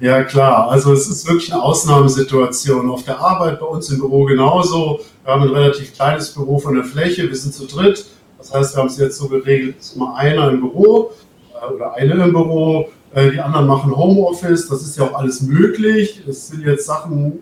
Ja, 0.00 0.24
klar. 0.24 0.70
Also 0.70 0.92
es 0.92 1.08
ist 1.08 1.26
wirklich 1.26 1.52
eine 1.52 1.62
Ausnahmesituation. 1.62 2.90
Auf 2.90 3.04
der 3.04 3.20
Arbeit 3.20 3.60
bei 3.60 3.66
uns 3.66 3.90
im 3.90 3.98
Büro 3.98 4.24
genauso. 4.24 5.00
Wir 5.24 5.32
haben 5.32 5.42
ein 5.42 5.50
relativ 5.50 5.94
kleines 5.94 6.30
Büro 6.30 6.58
von 6.58 6.74
der 6.74 6.84
Fläche. 6.84 7.28
Wir 7.28 7.36
sind 7.36 7.54
zu 7.54 7.66
dritt. 7.66 8.06
Das 8.38 8.52
heißt, 8.52 8.74
wir 8.74 8.80
haben 8.80 8.88
es 8.88 8.98
jetzt 8.98 9.16
so 9.16 9.28
geregelt, 9.28 9.76
es 9.80 9.86
ist 9.86 9.96
immer 9.96 10.16
einer 10.16 10.50
im 10.50 10.60
Büro 10.60 11.12
äh, 11.54 11.72
oder 11.72 11.94
eine 11.94 12.24
im 12.24 12.32
Büro. 12.32 12.88
Äh, 13.14 13.30
die 13.30 13.40
anderen 13.40 13.66
machen 13.66 13.96
Homeoffice. 13.96 14.68
Das 14.68 14.82
ist 14.82 14.98
ja 14.98 15.04
auch 15.04 15.14
alles 15.14 15.40
möglich. 15.40 16.22
Es 16.28 16.48
sind 16.48 16.62
jetzt 16.64 16.86
Sachen, 16.86 17.38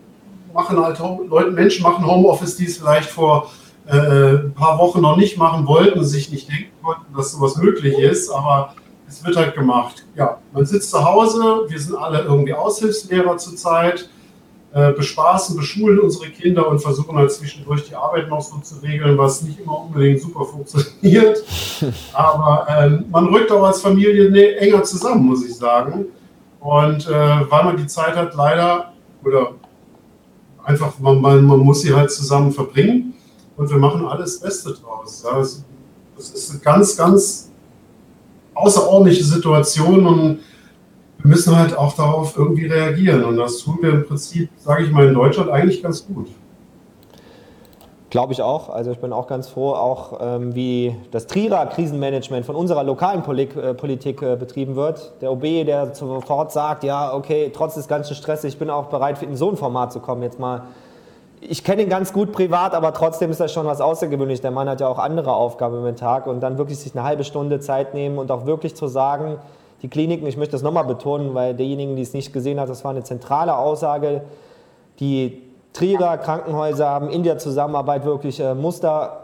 machen 0.52 0.78
halt 0.78 1.00
Leute, 1.28 1.50
Menschen 1.50 1.82
machen 1.82 2.06
Homeoffice, 2.06 2.56
die 2.56 2.66
es 2.66 2.76
vielleicht 2.76 3.08
vor 3.08 3.50
äh, 3.86 3.96
ein 3.96 4.54
paar 4.54 4.78
Wochen 4.78 5.00
noch 5.00 5.16
nicht 5.16 5.38
machen 5.38 5.66
wollten, 5.66 6.04
sich 6.04 6.30
nicht 6.30 6.48
denken 6.48 6.70
konnten, 6.82 7.16
dass 7.16 7.32
sowas 7.32 7.56
möglich 7.56 7.98
ist. 7.98 8.30
Aber 8.30 8.74
es 9.12 9.24
wird 9.24 9.36
halt 9.36 9.54
gemacht. 9.54 10.06
Ja, 10.16 10.38
man 10.52 10.64
sitzt 10.64 10.90
zu 10.90 11.04
Hause, 11.04 11.66
wir 11.68 11.78
sind 11.78 11.96
alle 11.96 12.22
irgendwie 12.22 12.54
Aushilfslehrer 12.54 13.36
zurzeit, 13.36 14.08
äh, 14.72 14.92
bespaßen, 14.92 15.54
beschulen 15.54 16.00
unsere 16.00 16.30
Kinder 16.30 16.66
und 16.66 16.80
versuchen 16.80 17.14
halt 17.16 17.30
zwischendurch 17.30 17.86
die 17.86 17.94
Arbeit 17.94 18.30
noch 18.30 18.40
so 18.40 18.56
zu 18.58 18.76
regeln, 18.76 19.18
was 19.18 19.42
nicht 19.42 19.60
immer 19.60 19.84
unbedingt 19.84 20.22
super 20.22 20.46
funktioniert. 20.46 21.44
Aber 22.14 22.66
ähm, 22.70 23.04
man 23.10 23.26
rückt 23.26 23.52
auch 23.52 23.64
als 23.64 23.82
Familie 23.82 24.30
ne, 24.30 24.56
enger 24.56 24.82
zusammen, 24.82 25.26
muss 25.26 25.44
ich 25.44 25.54
sagen. 25.54 26.06
Und 26.60 27.06
äh, 27.06 27.50
weil 27.50 27.64
man 27.64 27.76
die 27.76 27.86
Zeit 27.86 28.16
hat, 28.16 28.34
leider, 28.34 28.92
oder 29.22 29.52
einfach, 30.64 30.98
man, 31.00 31.20
man, 31.20 31.44
man 31.44 31.58
muss 31.58 31.82
sie 31.82 31.94
halt 31.94 32.10
zusammen 32.10 32.50
verbringen 32.50 33.12
und 33.58 33.68
wir 33.68 33.76
machen 33.76 34.06
alles 34.06 34.40
Beste 34.40 34.72
draus. 34.72 35.22
Das, 35.22 35.64
das 36.16 36.30
ist 36.30 36.62
ganz, 36.62 36.96
ganz 36.96 37.51
außerordentliche 38.54 39.24
Situation 39.24 40.06
und 40.06 40.40
wir 41.18 41.28
müssen 41.28 41.56
halt 41.56 41.76
auch 41.76 41.94
darauf 41.94 42.36
irgendwie 42.36 42.66
reagieren. 42.66 43.24
Und 43.24 43.36
das 43.36 43.58
tun 43.58 43.78
wir 43.80 43.90
im 43.90 44.06
Prinzip, 44.06 44.50
sage 44.58 44.84
ich 44.84 44.90
mal, 44.90 45.06
in 45.06 45.14
Deutschland 45.14 45.50
eigentlich 45.50 45.82
ganz 45.82 46.06
gut. 46.06 46.28
Glaube 48.10 48.34
ich 48.34 48.42
auch. 48.42 48.68
Also 48.68 48.90
ich 48.90 48.98
bin 48.98 49.10
auch 49.10 49.26
ganz 49.26 49.48
froh, 49.48 49.72
auch 49.72 50.18
ähm, 50.20 50.54
wie 50.54 50.94
das 51.12 51.26
Trierer 51.26 51.64
Krisenmanagement 51.64 52.44
von 52.44 52.56
unserer 52.56 52.84
lokalen 52.84 53.22
Polik 53.22 53.56
äh, 53.56 53.72
Politik 53.72 54.20
äh, 54.20 54.36
betrieben 54.36 54.76
wird. 54.76 55.14
Der 55.22 55.32
OB, 55.32 55.42
der 55.64 55.94
sofort 55.94 56.52
sagt, 56.52 56.84
ja, 56.84 57.14
okay, 57.14 57.50
trotz 57.54 57.74
des 57.74 57.88
ganzen 57.88 58.14
Stresses, 58.14 58.44
ich 58.44 58.58
bin 58.58 58.68
auch 58.68 58.86
bereit, 58.86 59.22
in 59.22 59.34
so 59.34 59.48
ein 59.48 59.56
Format 59.56 59.94
zu 59.94 60.00
kommen, 60.00 60.22
jetzt 60.22 60.38
mal 60.38 60.64
ich 61.48 61.64
kenne 61.64 61.82
ihn 61.82 61.88
ganz 61.88 62.12
gut 62.12 62.32
privat, 62.32 62.74
aber 62.74 62.94
trotzdem 62.94 63.30
ist 63.30 63.40
das 63.40 63.52
schon 63.52 63.66
was 63.66 63.80
Außergewöhnliches. 63.80 64.42
Der 64.42 64.50
Mann 64.50 64.68
hat 64.68 64.80
ja 64.80 64.88
auch 64.88 64.98
andere 64.98 65.34
Aufgaben 65.34 65.84
im 65.84 65.96
Tag 65.96 66.26
und 66.26 66.40
dann 66.40 66.56
wirklich 66.56 66.78
sich 66.78 66.94
eine 66.94 67.04
halbe 67.04 67.24
Stunde 67.24 67.60
Zeit 67.60 67.94
nehmen 67.94 68.18
und 68.18 68.30
auch 68.30 68.46
wirklich 68.46 68.76
zu 68.76 68.86
sagen, 68.86 69.38
die 69.82 69.88
Kliniken, 69.88 70.26
ich 70.26 70.36
möchte 70.36 70.52
das 70.52 70.62
nochmal 70.62 70.84
betonen, 70.84 71.34
weil 71.34 71.54
derjenigen, 71.54 71.96
die 71.96 72.02
es 72.02 72.14
nicht 72.14 72.32
gesehen 72.32 72.60
hat, 72.60 72.68
das 72.68 72.84
war 72.84 72.92
eine 72.92 73.02
zentrale 73.02 73.56
Aussage. 73.56 74.22
Die 75.00 75.42
Trierer 75.72 76.18
Krankenhäuser 76.18 76.88
haben 76.88 77.08
in 77.08 77.22
der 77.22 77.38
Zusammenarbeit 77.38 78.04
wirklich 78.04 78.38
äh, 78.38 78.54
Muster, 78.54 79.22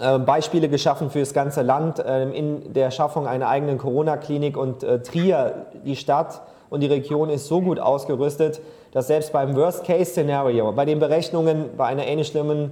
äh, 0.00 0.68
geschaffen 0.68 1.10
für 1.10 1.18
das 1.18 1.34
ganze 1.34 1.62
Land 1.62 1.98
äh, 1.98 2.30
in 2.30 2.72
der 2.72 2.90
Schaffung 2.90 3.26
einer 3.26 3.48
eigenen 3.48 3.76
Corona-Klinik 3.76 4.56
und 4.56 4.82
äh, 4.82 5.02
Trier, 5.02 5.66
die 5.84 5.96
Stadt 5.96 6.40
und 6.70 6.80
die 6.80 6.86
Region 6.86 7.28
ist 7.28 7.48
so 7.48 7.60
gut 7.60 7.78
ausgerüstet, 7.78 8.60
dass 8.92 9.08
selbst 9.08 9.32
beim 9.32 9.54
Worst-Case-Szenario, 9.54 10.72
bei 10.72 10.84
den 10.84 10.98
Berechnungen 10.98 11.70
bei 11.76 11.86
einer 11.86 12.06
ähnlich 12.06 12.28
schlimmen 12.28 12.70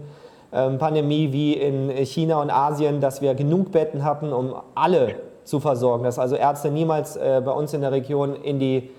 ähm, 0.52 0.78
Pandemie 0.78 1.32
wie 1.32 1.52
in 1.54 1.90
China 2.06 2.40
und 2.40 2.50
Asien, 2.50 3.00
dass 3.00 3.20
wir 3.20 3.34
genug 3.34 3.72
Betten 3.72 4.04
hatten, 4.04 4.32
um 4.32 4.54
alle 4.74 5.16
zu 5.44 5.60
versorgen, 5.60 6.04
dass 6.04 6.18
also 6.18 6.36
Ärzte 6.36 6.70
niemals 6.70 7.16
äh, 7.16 7.42
bei 7.44 7.52
uns 7.52 7.74
in 7.74 7.80
der 7.80 7.92
Region 7.92 8.34
in 8.36 8.58
die 8.58 8.90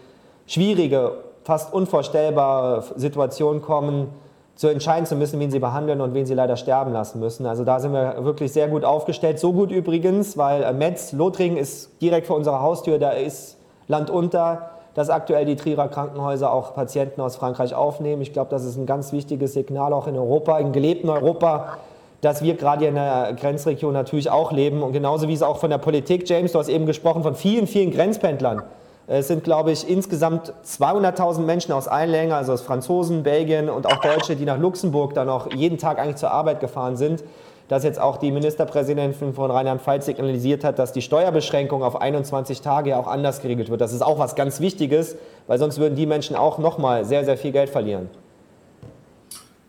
schwierige, 0.47 1.13
fast 1.43 1.73
unvorstellbare 1.73 2.83
Situation 2.95 3.61
kommen, 3.61 4.09
zu 4.55 4.67
entscheiden 4.67 5.05
zu 5.05 5.15
müssen, 5.15 5.39
wen 5.39 5.51
sie 5.51 5.59
behandeln 5.59 6.01
und 6.01 6.13
wen 6.13 6.25
sie 6.25 6.33
leider 6.33 6.57
sterben 6.57 6.91
lassen 6.91 7.21
müssen. 7.21 7.45
Also 7.45 7.63
da 7.63 7.79
sind 7.79 7.93
wir 7.93 8.25
wirklich 8.25 8.51
sehr 8.51 8.67
gut 8.67 8.83
aufgestellt. 8.83 9.39
So 9.39 9.53
gut 9.53 9.71
übrigens, 9.71 10.37
weil 10.37 10.63
äh, 10.63 10.73
Metz, 10.73 11.13
Lothringen 11.13 11.57
ist 11.57 12.01
direkt 12.01 12.27
vor 12.27 12.35
unserer 12.35 12.61
Haustür, 12.61 12.99
da 12.99 13.11
ist 13.11 13.57
Land 13.87 14.09
unter 14.09 14.71
dass 14.99 15.09
aktuell 15.09 15.45
die 15.45 15.55
Trierer 15.55 15.87
Krankenhäuser 15.87 16.51
auch 16.51 16.75
Patienten 16.75 17.21
aus 17.21 17.37
Frankreich 17.37 17.73
aufnehmen. 17.73 18.21
Ich 18.21 18.33
glaube, 18.33 18.51
das 18.51 18.65
ist 18.65 18.75
ein 18.75 18.85
ganz 18.85 19.13
wichtiges 19.13 19.53
Signal 19.53 19.93
auch 19.93 20.07
in 20.07 20.17
Europa, 20.17 20.59
in 20.59 20.73
gelebten 20.73 21.09
Europa, 21.09 21.77
dass 22.19 22.43
wir 22.43 22.55
gerade 22.55 22.85
in 22.85 22.95
der 22.95 23.31
Grenzregion 23.39 23.93
natürlich 23.93 24.29
auch 24.29 24.51
leben. 24.51 24.83
Und 24.83 24.91
genauso 24.91 25.29
wie 25.29 25.33
es 25.33 25.41
auch 25.41 25.55
von 25.55 25.69
der 25.69 25.77
Politik, 25.77 26.27
James, 26.29 26.51
du 26.51 26.59
hast 26.59 26.67
eben 26.67 26.85
gesprochen 26.85 27.23
von 27.23 27.35
vielen, 27.35 27.65
vielen 27.65 27.91
Grenzpendlern. 27.91 28.61
Es 29.07 29.29
sind, 29.29 29.45
glaube 29.45 29.71
ich, 29.71 29.89
insgesamt 29.89 30.51
200.000 30.65 31.39
Menschen 31.43 31.71
aus 31.71 31.87
allen 31.87 32.09
Ländern, 32.09 32.37
also 32.37 32.51
aus 32.51 32.61
Franzosen, 32.61 33.23
Belgien 33.23 33.69
und 33.69 33.85
auch 33.85 34.01
Deutsche, 34.01 34.35
die 34.35 34.43
nach 34.43 34.59
Luxemburg 34.59 35.13
dann 35.13 35.29
auch 35.29 35.47
jeden 35.55 35.77
Tag 35.77 35.97
eigentlich 35.97 36.17
zur 36.17 36.31
Arbeit 36.31 36.59
gefahren 36.59 36.97
sind 36.97 37.23
dass 37.69 37.83
jetzt 37.83 38.01
auch 38.01 38.17
die 38.17 38.31
Ministerpräsidentin 38.31 39.33
von 39.33 39.51
Rheinland-Pfalz 39.51 40.07
signalisiert 40.07 40.63
hat, 40.63 40.79
dass 40.79 40.91
die 40.91 41.03
Steuerbeschränkung 41.03 41.83
auf 41.83 42.01
21 42.01 42.61
Tage 42.61 42.97
auch 42.97 43.07
anders 43.07 43.41
geregelt 43.41 43.69
wird. 43.69 43.79
Das 43.79 43.93
ist 43.93 44.01
auch 44.01 44.19
was 44.19 44.35
ganz 44.35 44.59
Wichtiges, 44.59 45.15
weil 45.47 45.59
sonst 45.59 45.77
würden 45.77 45.95
die 45.95 46.07
Menschen 46.07 46.35
auch 46.35 46.57
nochmal 46.57 47.05
sehr, 47.05 47.23
sehr 47.23 47.37
viel 47.37 47.51
Geld 47.51 47.69
verlieren. 47.69 48.09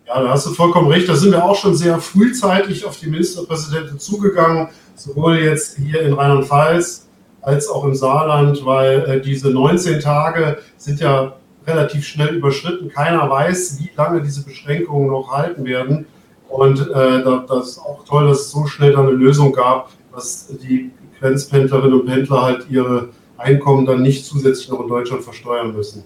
Ja, 0.06 0.22
da 0.22 0.30
hast 0.30 0.46
du 0.46 0.50
vollkommen 0.50 0.88
recht. 0.88 1.08
Da 1.08 1.14
sind 1.14 1.30
wir 1.30 1.44
auch 1.44 1.54
schon 1.54 1.76
sehr 1.76 1.98
frühzeitig 1.98 2.86
auf 2.86 2.98
die 2.98 3.06
Ministerpräsidentin 3.06 3.98
zugegangen, 3.98 4.68
sowohl 4.96 5.36
jetzt 5.36 5.76
hier 5.76 6.00
in 6.00 6.14
Rheinland-Pfalz 6.14 7.06
als 7.42 7.68
auch 7.68 7.84
im 7.84 7.94
Saarland, 7.94 8.64
weil 8.64 9.00
äh, 9.08 9.20
diese 9.20 9.50
19 9.50 10.00
Tage 10.00 10.58
sind 10.78 11.00
ja 11.00 11.34
relativ 11.66 12.06
schnell 12.06 12.34
überschritten. 12.34 12.88
Keiner 12.88 13.28
weiß, 13.28 13.78
wie 13.78 13.90
lange 13.94 14.22
diese 14.22 14.42
Beschränkungen 14.42 15.08
noch 15.08 15.30
halten 15.30 15.66
werden. 15.66 16.06
Und 16.50 16.80
äh, 16.90 17.22
das 17.48 17.68
ist 17.68 17.78
auch 17.78 18.04
toll, 18.04 18.28
dass 18.28 18.40
es 18.40 18.50
so 18.50 18.66
schnell 18.66 18.92
dann 18.92 19.06
eine 19.06 19.14
Lösung 19.14 19.52
gab, 19.52 19.88
dass 20.12 20.48
die 20.48 20.90
Grenzpendlerinnen 21.20 22.00
und 22.00 22.06
Pendler 22.06 22.42
halt 22.42 22.66
ihre 22.68 23.08
Einkommen 23.38 23.86
dann 23.86 24.02
nicht 24.02 24.26
zusätzlich 24.26 24.68
noch 24.68 24.80
in 24.80 24.88
Deutschland 24.88 25.22
versteuern 25.22 25.72
müssen. 25.72 26.04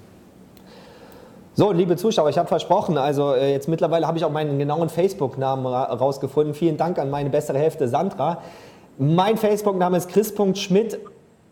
So, 1.55 1.73
liebe 1.73 1.97
Zuschauer, 1.97 2.29
ich 2.31 2.37
habe 2.37 2.49
versprochen, 2.49 2.99
also 2.99 3.33
äh, 3.33 3.53
jetzt 3.53 3.69
mittlerweile 3.69 4.07
habe 4.07 4.19
ich 4.19 4.25
auch 4.25 4.31
meinen 4.31 4.59
genauen 4.59 4.89
Facebook-Namen 4.89 5.67
ra 5.67 5.85
rausgefunden. 5.85 6.53
Vielen 6.53 6.77
Dank 6.77 6.99
an 6.99 7.11
meine 7.11 7.31
bessere 7.31 7.59
Hälfte 7.59 7.89
Sandra. 7.89 8.43
Mein 8.99 9.37
Facebook-Name 9.37 9.97
ist 9.97 10.09
chris.schmidt. 10.09 10.99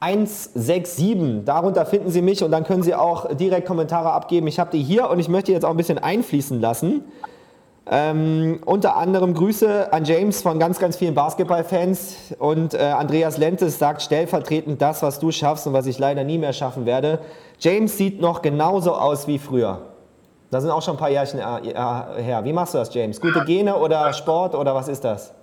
167. 0.01 1.45
Darunter 1.45 1.87
finden 1.87 2.11
Sie 2.11 2.23
mich 2.23 2.43
und 2.43 2.51
dann 2.51 2.65
können 2.65 2.83
Sie 2.83 2.97
auch 2.97 3.33
direkt 3.37 3.69
Kommentare 3.69 4.11
abgeben. 4.11 4.49
Ich 4.49 4.59
habe 4.59 4.73
die 4.73 4.83
hier 4.83 5.09
und 5.09 5.21
ich 5.21 5.29
möchte 5.29 5.53
jetzt 5.53 5.65
auch 5.65 5.71
ein 5.71 5.77
bisschen 5.77 5.99
einfließen 5.99 6.61
lassen. 6.61 7.05
Ähm, 7.85 8.61
unter 8.65 8.97
anderem 8.97 9.35
Grüße 9.35 9.93
an 9.93 10.05
James 10.05 10.41
von 10.41 10.61
ganz, 10.61 10.79
ganz 10.79 10.97
vielen 10.97 11.15
Basketballfans 11.15 12.35
und 12.39 12.75
äh, 12.75 12.79
Andreas 12.79 13.39
Lentes 13.39 13.79
sagt 13.79 14.03
stellvertretend 14.03 14.81
das, 14.81 15.03
was 15.03 15.19
du 15.19 15.33
schaffst 15.33 15.67
und 15.67 15.73
was 15.73 15.87
ich 15.87 15.99
leider 15.99 16.23
nie 16.23 16.39
mehr 16.39 16.53
schaffen 16.53 16.87
werde. 16.87 17.19
James 17.59 17.97
sieht 17.97 18.21
noch 18.21 18.41
genauso 18.41 18.95
aus 18.95 19.27
wie 19.27 19.39
früher. 19.39 19.83
Da 20.51 20.61
sind 20.61 20.71
auch 20.71 20.83
schon 20.83 20.95
ein 20.95 20.99
paar 20.99 21.11
Jährchen 21.11 21.41
äh, 21.41 22.23
her. 22.23 22.43
Wie 22.45 22.53
machst 22.53 22.75
du 22.75 22.79
das, 22.79 22.95
James? 22.95 23.21
Gute 23.21 23.45
Gene 23.45 23.75
oder 23.75 24.13
Sport 24.13 24.55
oder 24.55 24.75
was 24.75 24.87
ist 24.87 25.03
das? 25.03 25.35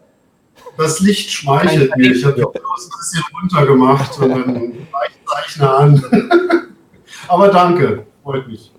Das 0.77 0.99
Licht 1.01 1.29
schmeichelt 1.29 1.95
mir. 1.97 2.11
Ich 2.11 2.23
habe 2.23 2.35
die 2.35 2.43
Autos 2.43 2.85
ein 2.85 2.99
bisschen 2.99 3.23
runtergemacht 3.41 4.19
und 4.19 4.29
dann 4.29 4.87
Zeichner 5.25 5.77
an. 5.77 6.03
Aber 7.27 7.49
danke, 7.49 8.05
freut 8.23 8.47
mich. 8.47 8.71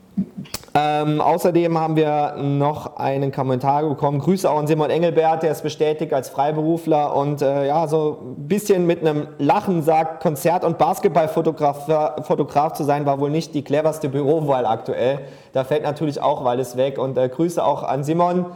Ähm, 0.73 1.21
außerdem 1.21 1.79
haben 1.79 1.97
wir 1.97 2.37
noch 2.37 2.97
einen 2.97 3.33
Kommentar 3.33 3.83
bekommen. 3.83 4.21
Grüße 4.21 4.49
auch 4.49 4.59
an 4.59 4.69
Simon 4.69 4.91
Engelbert, 4.91 5.43
der 5.43 5.51
ist 5.51 5.63
bestätigt 5.63 6.13
als 6.13 6.29
Freiberufler 6.29 7.17
und 7.17 7.43
äh, 7.43 7.67
ja, 7.67 7.89
so 7.89 8.19
ein 8.23 8.47
bisschen 8.47 8.87
mit 8.87 9.01
einem 9.01 9.27
Lachen 9.39 9.83
sagt, 9.83 10.23
Konzert- 10.23 10.65
und 10.65 10.79
Basketballfotograf 10.79 11.89
Fotograf 12.23 12.75
zu 12.75 12.85
sein, 12.85 13.05
war 13.05 13.19
wohl 13.19 13.31
nicht 13.31 13.55
die 13.55 13.63
cleverste 13.63 14.09
Bürowahl 14.09 14.65
aktuell. 14.65 15.21
Da 15.53 15.65
fällt 15.65 15.83
natürlich 15.83 16.23
auch 16.23 16.45
alles 16.45 16.77
weg. 16.77 16.99
Und 16.99 17.19
äh, 17.19 17.29
Grüße 17.29 17.65
auch 17.65 17.83
an 17.83 18.05
Simon, 18.05 18.47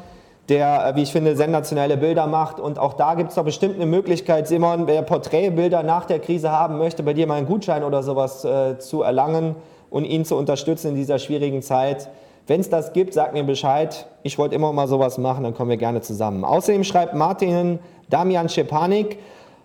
der, 0.49 0.87
äh, 0.87 0.97
wie 0.97 1.03
ich 1.03 1.11
finde, 1.11 1.35
sensationelle 1.35 1.97
Bilder 1.97 2.29
macht. 2.29 2.61
Und 2.61 2.79
auch 2.79 2.93
da 2.93 3.15
gibt 3.15 3.31
es 3.31 3.35
doch 3.35 3.45
bestimmt 3.45 3.75
eine 3.75 3.87
Möglichkeit, 3.87 4.47
Simon, 4.47 4.87
wer 4.87 5.03
Porträtbilder 5.03 5.83
nach 5.83 6.05
der 6.05 6.21
Krise 6.21 6.53
haben 6.53 6.79
möchte, 6.79 7.03
bei 7.03 7.13
dir 7.13 7.27
mal 7.27 7.35
einen 7.35 7.47
Gutschein 7.47 7.83
oder 7.83 8.05
sowas 8.05 8.45
äh, 8.45 8.79
zu 8.79 9.03
erlangen 9.03 9.57
und 9.95 10.05
ihn 10.05 10.25
zu 10.25 10.35
unterstützen 10.35 10.89
in 10.89 10.95
dieser 10.97 11.21
schwierigen 11.21 11.63
Zeit. 11.63 12.09
Wenn 12.49 12.61
es 12.61 12.69
das 12.69 12.93
gibt, 12.95 13.15
sagt 13.15 13.33
mir 13.33 13.45
Bescheid. 13.45 14.07
Ich 14.25 14.39
wollte 14.39 14.57
immer 14.57 14.73
mal 14.73 14.89
sowas 14.89 15.19
machen, 15.19 15.45
dann 15.45 15.55
kommen 15.55 15.71
wir 15.71 15.77
gerne 15.77 16.01
zusammen. 16.01 16.45
Außerdem 16.45 16.83
schreibt 16.83 17.15
Martin 17.15 17.79
Damian 18.11 18.49
Schepanik, 18.49 19.19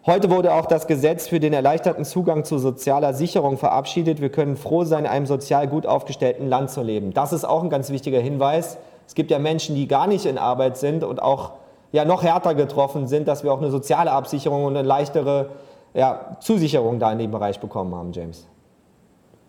heute 0.06 0.30
wurde 0.30 0.54
auch 0.54 0.68
das 0.68 0.86
Gesetz 0.86 1.28
für 1.28 1.40
den 1.40 1.52
erleichterten 1.52 2.06
Zugang 2.06 2.44
zu 2.44 2.60
sozialer 2.60 3.16
Sicherung 3.16 3.58
verabschiedet. 3.58 4.22
Wir 4.22 4.30
können 4.30 4.56
froh 4.56 4.84
sein, 4.84 5.06
in 5.06 5.10
einem 5.10 5.26
sozial 5.26 5.68
gut 5.68 5.88
aufgestellten 5.88 6.48
Land 6.48 6.70
zu 6.70 6.84
leben. 6.84 7.12
Das 7.12 7.34
ist 7.34 7.44
auch 7.44 7.64
ein 7.64 7.72
ganz 7.72 7.90
wichtiger 7.90 8.20
Hinweis. 8.20 8.78
Es 9.08 9.16
gibt 9.16 9.32
ja 9.32 9.40
Menschen, 9.40 9.74
die 9.74 9.88
gar 9.88 10.06
nicht 10.06 10.28
in 10.28 10.38
Arbeit 10.38 10.78
sind 10.78 11.04
und 11.04 11.24
auch 11.24 11.54
ja, 11.92 12.06
noch 12.06 12.22
härter 12.22 12.54
getroffen 12.54 13.08
sind, 13.08 13.28
dass 13.28 13.44
wir 13.44 13.52
auch 13.52 13.62
eine 13.62 13.72
soziale 13.72 14.12
Absicherung 14.12 14.66
und 14.66 14.78
eine 14.78 14.88
leichtere 14.88 15.50
ja, 15.96 16.38
Zusicherung 16.40 17.00
da 17.00 17.12
in 17.12 17.18
dem 17.18 17.32
Bereich 17.32 17.60
bekommen 17.60 17.96
haben, 17.96 18.12
James. 18.12 18.46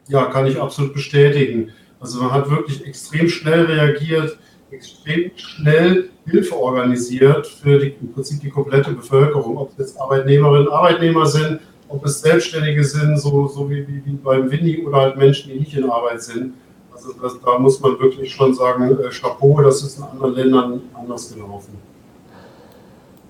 Ja, 0.09 0.27
kann 0.27 0.47
ich 0.47 0.61
absolut 0.61 0.93
bestätigen. 0.95 1.71
Also 2.01 2.21
man 2.23 2.33
hat 2.33 2.51
wirklich 2.51 2.85
extrem 2.87 3.29
schnell 3.29 3.67
reagiert, 3.67 4.39
extrem 4.71 5.31
schnell 5.37 6.11
Hilfe 6.27 6.57
organisiert 6.57 7.47
für 7.47 7.79
die, 7.79 7.95
im 8.01 8.13
Prinzip 8.13 8.41
die 8.41 8.51
komplette 8.51 8.93
Bevölkerung, 8.93 9.59
ob 9.59 9.73
es 9.73 9.79
jetzt 9.79 10.01
Arbeitnehmerinnen 10.01 10.69
Arbeitnehmer 10.69 11.27
sind, 11.27 11.61
ob 11.89 12.05
es 12.05 12.21
Selbstständige 12.21 12.85
sind, 12.85 13.19
so, 13.19 13.49
so 13.49 13.69
wie, 13.69 13.87
wie, 13.87 14.03
wie 14.05 14.13
beim 14.13 14.51
Winnie 14.51 14.85
oder 14.85 14.99
halt 14.99 15.17
Menschen, 15.17 15.53
die 15.53 15.59
nicht 15.59 15.75
in 15.75 15.91
Arbeit 15.91 16.23
sind. 16.23 16.55
Also 16.95 17.13
das, 17.21 17.39
da 17.45 17.59
muss 17.59 17.81
man 17.81 17.99
wirklich 17.99 18.33
schon 18.33 18.55
sagen, 18.55 18.99
äh, 18.99 19.09
Chapeau, 19.11 19.61
das 19.63 19.83
ist 19.83 19.99
in 19.99 20.05
anderen 20.05 20.35
Ländern 20.35 20.81
anders 20.95 21.33
gelaufen. 21.33 21.79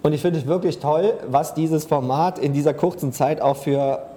Und 0.03 0.13
ich 0.13 0.21
finde 0.23 0.39
es 0.39 0.47
wirklich 0.47 0.79
toll, 0.79 1.15
was 1.29 1.55
dieses 1.55 1.85
Format 1.85 2.39
in 2.39 2.53
dieser 2.53 2.75
kurzen 2.75 3.13
Zeit 3.13 3.41
auch 3.41 3.57
für 3.57 4.10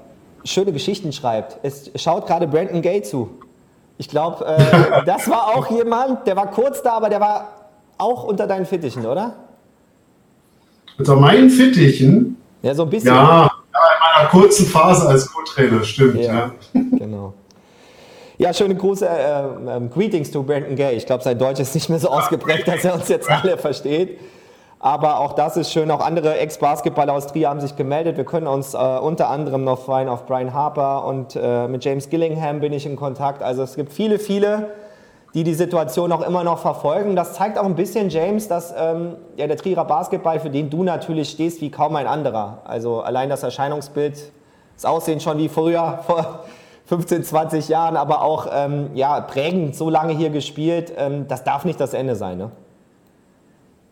schöne 0.43 0.71
Geschichten 0.71 1.11
schreibt. 1.13 1.57
Es 1.63 1.91
schaut 1.95 2.27
gerade 2.27 2.47
Brandon 2.47 2.81
Gay 2.81 3.01
zu. 3.01 3.29
Ich 3.97 4.09
glaube, 4.09 4.45
äh, 4.45 5.03
das 5.05 5.29
war 5.29 5.55
auch 5.55 5.69
jemand, 5.69 6.27
der 6.27 6.35
war 6.35 6.47
kurz 6.47 6.81
da, 6.81 6.93
aber 6.93 7.09
der 7.09 7.19
war 7.19 7.47
auch 7.97 8.23
unter 8.23 8.47
deinen 8.47 8.65
Fittichen, 8.65 9.05
oder? 9.05 9.35
Unter 10.97 11.15
meinen 11.15 11.49
Fittichen? 11.49 12.37
Ja, 12.61 12.73
so 12.75 12.83
ein 12.83 12.89
bisschen. 12.89 13.13
Ja, 13.13 13.43
in 13.45 14.17
meiner 14.17 14.29
kurzen 14.29 14.65
Phase 14.65 15.07
als 15.07 15.31
Co-Trainer, 15.31 15.83
stimmt. 15.83 16.15
Ja, 16.15 16.33
ja. 16.33 16.51
genau. 16.73 17.33
Ja, 18.37 18.53
schöne 18.53 18.75
Grüße, 18.75 19.07
äh, 19.07 19.41
äh, 19.41 19.87
Greetings 19.93 20.31
to 20.31 20.43
Brandon 20.43 20.75
Gay. 20.75 20.95
Ich 20.95 21.05
glaube, 21.05 21.23
sein 21.23 21.37
Deutsch 21.37 21.59
ist 21.59 21.73
nicht 21.75 21.89
mehr 21.89 21.99
so 21.99 22.09
ausgeprägt, 22.09 22.67
dass 22.67 22.83
er 22.83 22.95
uns 22.95 23.07
jetzt 23.07 23.29
alle 23.29 23.57
versteht. 23.57 24.19
Aber 24.83 25.21
auch 25.21 25.31
das 25.31 25.55
ist 25.55 25.71
schön. 25.71 25.89
Auch 25.91 26.01
andere 26.01 26.37
Ex-Basketballer 26.39 27.13
aus 27.13 27.27
Trier 27.27 27.47
haben 27.47 27.61
sich 27.61 27.77
gemeldet. 27.77 28.17
Wir 28.17 28.25
können 28.25 28.47
uns 28.47 28.73
äh, 28.73 28.77
unter 28.77 29.29
anderem 29.29 29.63
noch 29.63 29.79
freuen 29.79 30.09
auf 30.09 30.25
Brian 30.25 30.53
Harper 30.53 31.05
und 31.05 31.37
äh, 31.41 31.69
mit 31.69 31.85
James 31.85 32.09
Gillingham 32.09 32.59
bin 32.59 32.73
ich 32.73 32.85
in 32.85 32.97
Kontakt. 32.97 33.41
Also 33.41 33.63
es 33.63 33.77
gibt 33.77 33.93
viele, 33.93 34.19
viele, 34.19 34.71
die 35.33 35.45
die 35.45 35.53
Situation 35.53 36.11
auch 36.11 36.19
immer 36.19 36.43
noch 36.43 36.59
verfolgen. 36.59 37.15
Das 37.15 37.31
zeigt 37.31 37.57
auch 37.57 37.63
ein 37.63 37.75
bisschen, 37.75 38.09
James, 38.09 38.49
dass 38.49 38.73
ähm, 38.77 39.15
ja, 39.37 39.47
der 39.47 39.55
Trierer 39.55 39.85
Basketball, 39.85 40.41
für 40.41 40.49
den 40.49 40.69
du 40.69 40.83
natürlich 40.83 41.29
stehst, 41.29 41.61
wie 41.61 41.71
kaum 41.71 41.95
ein 41.95 42.05
anderer. 42.05 42.57
Also 42.65 42.99
allein 42.99 43.29
das 43.29 43.41
Erscheinungsbild, 43.41 44.33
das 44.75 44.83
Aussehen 44.83 45.21
schon 45.21 45.37
wie 45.37 45.47
früher, 45.47 45.99
vor 46.05 46.43
15, 46.87 47.23
20 47.23 47.69
Jahren, 47.69 47.95
aber 47.95 48.21
auch 48.21 48.47
ähm, 48.51 48.89
ja, 48.95 49.21
prägend 49.21 49.77
so 49.77 49.89
lange 49.89 50.11
hier 50.11 50.29
gespielt. 50.29 50.91
Ähm, 50.97 51.25
das 51.29 51.45
darf 51.45 51.63
nicht 51.63 51.79
das 51.79 51.93
Ende 51.93 52.17
sein, 52.17 52.37
ne? 52.37 52.51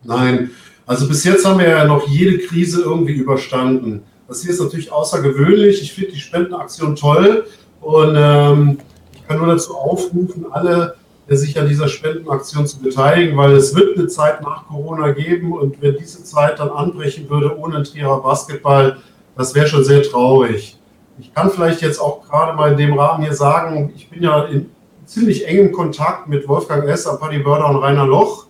Nein, 0.03 0.49
also 0.91 1.07
bis 1.07 1.23
jetzt 1.23 1.45
haben 1.45 1.57
wir 1.57 1.69
ja 1.69 1.85
noch 1.85 2.05
jede 2.05 2.37
Krise 2.39 2.81
irgendwie 2.81 3.13
überstanden. 3.13 4.03
Das 4.27 4.41
hier 4.41 4.51
ist 4.51 4.59
natürlich 4.59 4.91
außergewöhnlich. 4.91 5.81
Ich 5.81 5.93
finde 5.93 6.11
die 6.11 6.19
Spendenaktion 6.19 6.97
toll 6.97 7.45
und 7.79 8.15
ähm, 8.17 8.77
ich 9.13 9.25
kann 9.25 9.37
nur 9.37 9.47
dazu 9.47 9.73
aufrufen, 9.73 10.47
alle 10.51 10.95
sich 11.29 11.57
an 11.57 11.69
dieser 11.69 11.87
Spendenaktion 11.87 12.67
zu 12.67 12.81
beteiligen, 12.81 13.37
weil 13.37 13.53
es 13.53 13.73
wird 13.73 13.97
eine 13.97 14.07
Zeit 14.07 14.41
nach 14.41 14.67
Corona 14.67 15.11
geben 15.11 15.53
und 15.53 15.81
wenn 15.81 15.95
diese 15.95 16.25
Zeit 16.25 16.59
dann 16.59 16.67
anbrechen 16.67 17.29
würde 17.29 17.57
ohne 17.57 17.83
Trierer 17.83 18.21
Basketball, 18.21 18.97
das 19.37 19.55
wäre 19.55 19.67
schon 19.67 19.85
sehr 19.85 20.03
traurig. 20.03 20.77
Ich 21.19 21.33
kann 21.33 21.51
vielleicht 21.51 21.81
jetzt 21.81 22.01
auch 22.01 22.27
gerade 22.27 22.53
mal 22.57 22.73
in 22.73 22.77
dem 22.77 22.99
Rahmen 22.99 23.23
hier 23.23 23.33
sagen, 23.33 23.93
ich 23.95 24.09
bin 24.09 24.23
ja 24.23 24.43
in 24.43 24.69
ziemlich 25.05 25.47
engem 25.47 25.71
Kontakt 25.71 26.27
mit 26.27 26.49
Wolfgang 26.49 26.85
Esser, 26.85 27.15
Paddy 27.15 27.39
Börder 27.39 27.69
und 27.69 27.77
Rainer 27.77 28.05
Loch. 28.05 28.47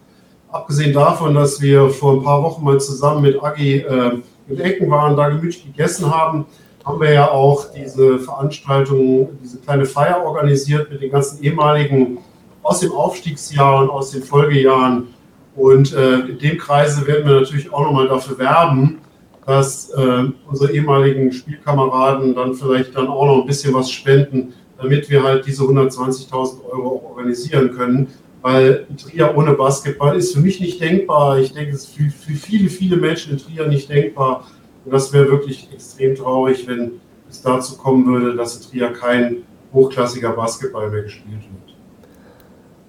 Abgesehen 0.51 0.91
davon, 0.91 1.33
dass 1.33 1.61
wir 1.61 1.89
vor 1.89 2.13
ein 2.13 2.23
paar 2.23 2.43
Wochen 2.43 2.65
mal 2.65 2.77
zusammen 2.79 3.21
mit 3.21 3.41
Agi 3.41 3.77
äh, 3.77 4.17
in 4.49 4.59
Ecken 4.59 4.89
waren, 4.91 5.15
da 5.15 5.29
gemütlich 5.29 5.63
gegessen 5.63 6.13
haben, 6.13 6.45
haben 6.83 6.99
wir 6.99 7.13
ja 7.13 7.31
auch 7.31 7.67
diese 7.73 8.19
Veranstaltung, 8.19 9.29
diese 9.41 9.59
kleine 9.59 9.85
Feier 9.85 10.25
organisiert 10.25 10.91
mit 10.91 11.01
den 11.01 11.09
ganzen 11.09 11.41
ehemaligen 11.41 12.17
aus 12.63 12.81
dem 12.81 12.91
Aufstiegsjahr 12.91 13.83
und 13.83 13.89
aus 13.89 14.11
den 14.11 14.23
Folgejahren. 14.23 15.07
Und 15.55 15.93
äh, 15.93 16.19
in 16.19 16.37
dem 16.37 16.57
Kreise 16.57 17.07
werden 17.07 17.25
wir 17.25 17.39
natürlich 17.39 17.71
auch 17.71 17.85
nochmal 17.85 18.09
dafür 18.09 18.37
werben, 18.37 18.99
dass 19.45 19.89
äh, 19.91 20.23
unsere 20.49 20.73
ehemaligen 20.73 21.31
Spielkameraden 21.31 22.35
dann 22.35 22.55
vielleicht 22.55 22.95
dann 22.95 23.07
auch 23.07 23.25
noch 23.25 23.41
ein 23.41 23.45
bisschen 23.45 23.73
was 23.73 23.89
spenden, 23.89 24.53
damit 24.77 25.09
wir 25.09 25.23
halt 25.23 25.45
diese 25.45 25.63
120.000 25.63 26.65
Euro 26.71 26.97
auch 26.97 27.09
organisieren 27.11 27.71
können 27.75 28.09
weil 28.41 28.87
Trier 28.97 29.35
ohne 29.35 29.53
Basketball 29.53 30.17
ist 30.17 30.33
für 30.33 30.39
mich 30.39 30.59
nicht 30.59 30.81
denkbar. 30.81 31.39
Ich 31.39 31.53
denke, 31.53 31.75
es 31.75 31.83
ist 31.83 31.95
für, 31.95 32.09
für 32.09 32.33
viele, 32.33 32.69
viele 32.69 32.97
Menschen 32.97 33.33
in 33.33 33.37
Trier 33.39 33.67
nicht 33.67 33.89
denkbar. 33.89 34.45
Und 34.83 34.93
das 34.93 35.13
wäre 35.13 35.29
wirklich 35.29 35.69
extrem 35.71 36.15
traurig, 36.15 36.67
wenn 36.67 36.99
es 37.29 37.41
dazu 37.41 37.77
kommen 37.77 38.05
würde, 38.05 38.35
dass 38.35 38.57
in 38.57 38.71
Trier 38.71 38.93
kein 38.93 39.43
hochklassiger 39.73 40.31
Basketball 40.31 40.89
mehr 40.89 41.03
gespielt 41.03 41.41
wird. 41.41 41.75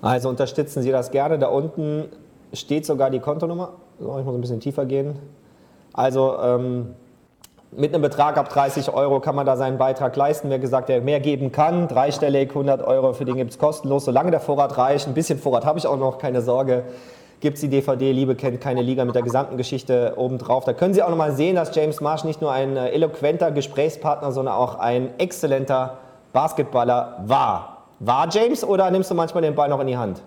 Also 0.00 0.28
unterstützen 0.28 0.82
Sie 0.82 0.90
das 0.90 1.10
gerne. 1.10 1.38
Da 1.38 1.48
unten 1.48 2.06
steht 2.52 2.86
sogar 2.86 3.10
die 3.10 3.20
Kontonummer. 3.20 3.74
So, 4.00 4.18
ich 4.18 4.24
muss 4.24 4.34
ein 4.34 4.40
bisschen 4.40 4.60
tiefer 4.60 4.84
gehen. 4.84 5.16
Also 5.92 6.36
ähm, 6.42 6.86
mit 7.74 7.94
einem 7.94 8.02
Betrag 8.02 8.36
ab 8.36 8.50
30 8.50 8.92
Euro 8.92 9.20
kann 9.20 9.34
man 9.34 9.46
da 9.46 9.56
seinen 9.56 9.78
Beitrag 9.78 10.14
leisten. 10.14 10.50
Wer 10.50 10.58
gesagt, 10.58 10.88
der 10.88 11.00
mehr 11.00 11.20
geben 11.20 11.52
kann, 11.52 11.88
dreistellig, 11.88 12.50
100 12.50 12.82
Euro, 12.82 13.14
für 13.14 13.24
den 13.24 13.36
gibt 13.36 13.50
es 13.50 13.58
kostenlos, 13.58 14.04
solange 14.04 14.30
der 14.30 14.40
Vorrat 14.40 14.76
reicht. 14.76 15.06
Ein 15.08 15.14
bisschen 15.14 15.38
Vorrat 15.38 15.64
habe 15.64 15.78
ich 15.78 15.86
auch 15.86 15.96
noch, 15.96 16.18
keine 16.18 16.42
Sorge. 16.42 16.84
Gibt 17.40 17.56
es 17.56 17.62
die 17.62 17.68
DVD, 17.68 18.12
Liebe 18.12 18.36
kennt 18.36 18.60
keine 18.60 18.82
Liga 18.82 19.04
mit 19.04 19.14
der 19.14 19.22
gesamten 19.22 19.56
Geschichte 19.56 20.12
obendrauf. 20.16 20.64
Da 20.64 20.74
können 20.74 20.94
Sie 20.94 21.02
auch 21.02 21.08
noch 21.08 21.16
mal 21.16 21.32
sehen, 21.32 21.56
dass 21.56 21.74
James 21.74 22.00
Marsh 22.00 22.24
nicht 22.24 22.40
nur 22.40 22.52
ein 22.52 22.76
äh, 22.76 22.90
eloquenter 22.90 23.50
Gesprächspartner, 23.50 24.30
sondern 24.32 24.54
auch 24.54 24.78
ein 24.78 25.18
exzellenter 25.18 25.98
Basketballer 26.32 27.24
war. 27.26 27.78
War 27.98 28.28
James 28.30 28.62
oder 28.64 28.90
nimmst 28.90 29.10
du 29.10 29.14
manchmal 29.14 29.42
den 29.42 29.54
Ball 29.54 29.68
noch 29.68 29.80
in 29.80 29.86
die 29.86 29.96
Hand? 29.96 30.22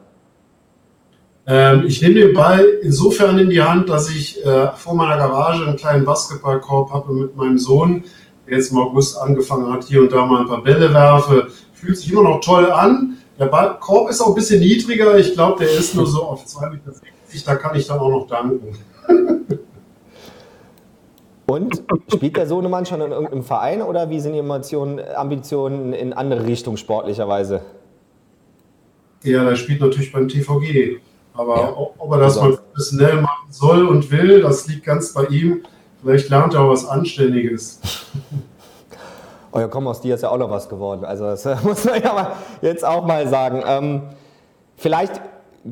Ähm, 1.48 1.84
ich 1.86 2.02
nehme 2.02 2.16
den 2.16 2.34
Ball 2.34 2.66
insofern 2.82 3.38
in 3.38 3.50
die 3.50 3.62
Hand, 3.62 3.90
dass 3.90 4.10
ich 4.10 4.44
äh, 4.44 4.72
vor 4.76 4.96
meiner 4.96 5.18
Garage 5.18 5.66
einen 5.66 5.78
kleinen 5.78 6.06
Basketballkorb 6.06 6.92
habe 6.92 7.14
mit 7.14 7.36
meinem 7.36 7.60
Sohn, 7.60 8.04
der 8.48 8.58
jetzt 8.58 8.72
im 8.72 8.80
August 8.80 9.18
angefangen 9.18 9.72
hat, 9.72 9.84
hier 9.84 10.02
und 10.02 10.12
da 10.12 10.26
mal 10.26 10.42
ein 10.42 10.48
paar 10.48 10.64
Bälle 10.64 10.92
werfe. 10.94 11.48
Fühlt 11.74 11.98
sich 11.98 12.12
immer 12.12 12.24
noch 12.24 12.42
toll 12.42 12.72
an. 12.72 13.18
Der 13.38 13.46
Ball 13.46 13.78
Korb 13.80 14.10
ist 14.10 14.22
auch 14.22 14.30
ein 14.30 14.36
bisschen 14.36 14.60
niedriger. 14.60 15.18
Ich 15.18 15.34
glaube, 15.34 15.64
der 15.64 15.72
ist 15.72 15.94
nur 15.94 16.08
so 16.08 16.24
auf 16.24 16.46
2,60 16.46 16.72
Meter. 16.72 16.94
Da 17.46 17.56
kann 17.56 17.76
ich 17.76 17.86
dann 17.86 18.00
auch 18.00 18.10
noch 18.10 18.28
danken. 18.28 18.78
Und 21.48 21.84
spielt 22.12 22.38
der 22.38 22.48
Sohnemann 22.48 22.88
schon 22.88 23.02
in 23.02 23.12
irgendeinem 23.12 23.44
Verein 23.44 23.82
oder 23.84 24.10
wie 24.10 24.20
sind 24.20 24.34
die 24.34 24.40
Emotionen, 24.40 25.00
Ambitionen 25.16 25.94
in 25.94 26.12
andere 26.14 26.46
Richtungen 26.46 26.78
sportlicherweise? 26.78 27.62
Ja, 29.24 29.44
der 29.44 29.56
spielt 29.56 29.82
natürlich 29.82 30.12
beim 30.12 30.28
TVG. 30.28 31.02
Aber 31.36 31.58
ja. 31.58 31.74
ob 31.76 32.12
er 32.12 32.20
das 32.20 32.38
mal 32.38 32.58
professionell 32.58 33.22
machen 33.22 33.48
soll 33.50 33.88
und 33.88 34.10
will, 34.12 34.42
das 34.42 34.68
liegt 34.68 34.86
ganz 34.86 35.14
bei 35.14 35.26
ihm. 35.26 35.64
Vielleicht 36.02 36.30
lernt 36.30 36.54
er 36.54 36.62
auch 36.62 36.70
was 36.70 36.88
Anständiges. 36.88 37.80
Oh 39.52 39.60
ja, 39.60 39.68
komm, 39.68 39.88
aus 39.88 40.02
dir 40.02 40.16
ist 40.16 40.22
ja 40.22 40.30
auch 40.30 40.38
noch 40.38 40.50
was 40.50 40.70
geworden. 40.70 41.06
Also 41.06 41.26
das 41.26 41.46
muss 41.64 41.86
man 41.86 42.02
ja 42.02 42.36
jetzt 42.62 42.86
auch 42.86 43.06
mal 43.06 43.28
sagen. 43.28 43.64
Ähm, 43.66 44.02
vielleicht 44.76 45.22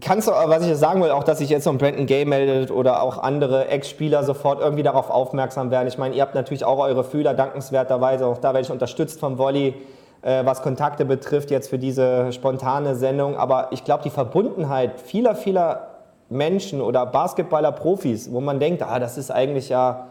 kannst 0.01 0.27
du, 0.27 0.31
was 0.31 0.63
ich 0.63 0.69
jetzt 0.69 0.79
sagen 0.79 1.01
will, 1.01 1.11
auch, 1.11 1.23
dass 1.23 1.39
sich 1.39 1.49
jetzt 1.49 1.65
noch 1.65 1.77
Brandon 1.77 2.05
Gay 2.05 2.25
meldet 2.25 2.71
oder 2.71 3.03
auch 3.03 3.17
andere 3.17 3.67
Ex-Spieler 3.67 4.23
sofort 4.23 4.59
irgendwie 4.59 4.83
darauf 4.83 5.09
aufmerksam 5.09 5.69
werden. 5.69 5.87
Ich 5.87 5.97
meine, 5.97 6.15
ihr 6.15 6.21
habt 6.21 6.33
natürlich 6.33 6.65
auch 6.65 6.79
eure 6.79 7.03
Fühler 7.03 7.33
dankenswerterweise, 7.33 8.25
auch 8.25 8.37
da 8.37 8.53
werde 8.53 8.65
ich 8.65 8.71
unterstützt 8.71 9.19
vom 9.19 9.37
Volley 9.37 9.75
äh, 10.23 10.45
was 10.45 10.61
Kontakte 10.61 11.05
betrifft, 11.05 11.51
jetzt 11.51 11.69
für 11.69 11.77
diese 11.77 12.31
spontane 12.31 12.95
Sendung. 12.95 13.35
Aber 13.35 13.67
ich 13.71 13.83
glaube, 13.83 14.03
die 14.03 14.09
Verbundenheit 14.09 14.99
vieler, 14.99 15.35
vieler 15.35 15.87
Menschen 16.29 16.81
oder 16.81 17.05
Basketballer, 17.05 17.71
Profis, 17.71 18.31
wo 18.31 18.41
man 18.41 18.59
denkt, 18.59 18.81
ah, 18.81 18.99
das 18.99 19.17
ist 19.17 19.31
eigentlich 19.31 19.69
ja, 19.69 20.07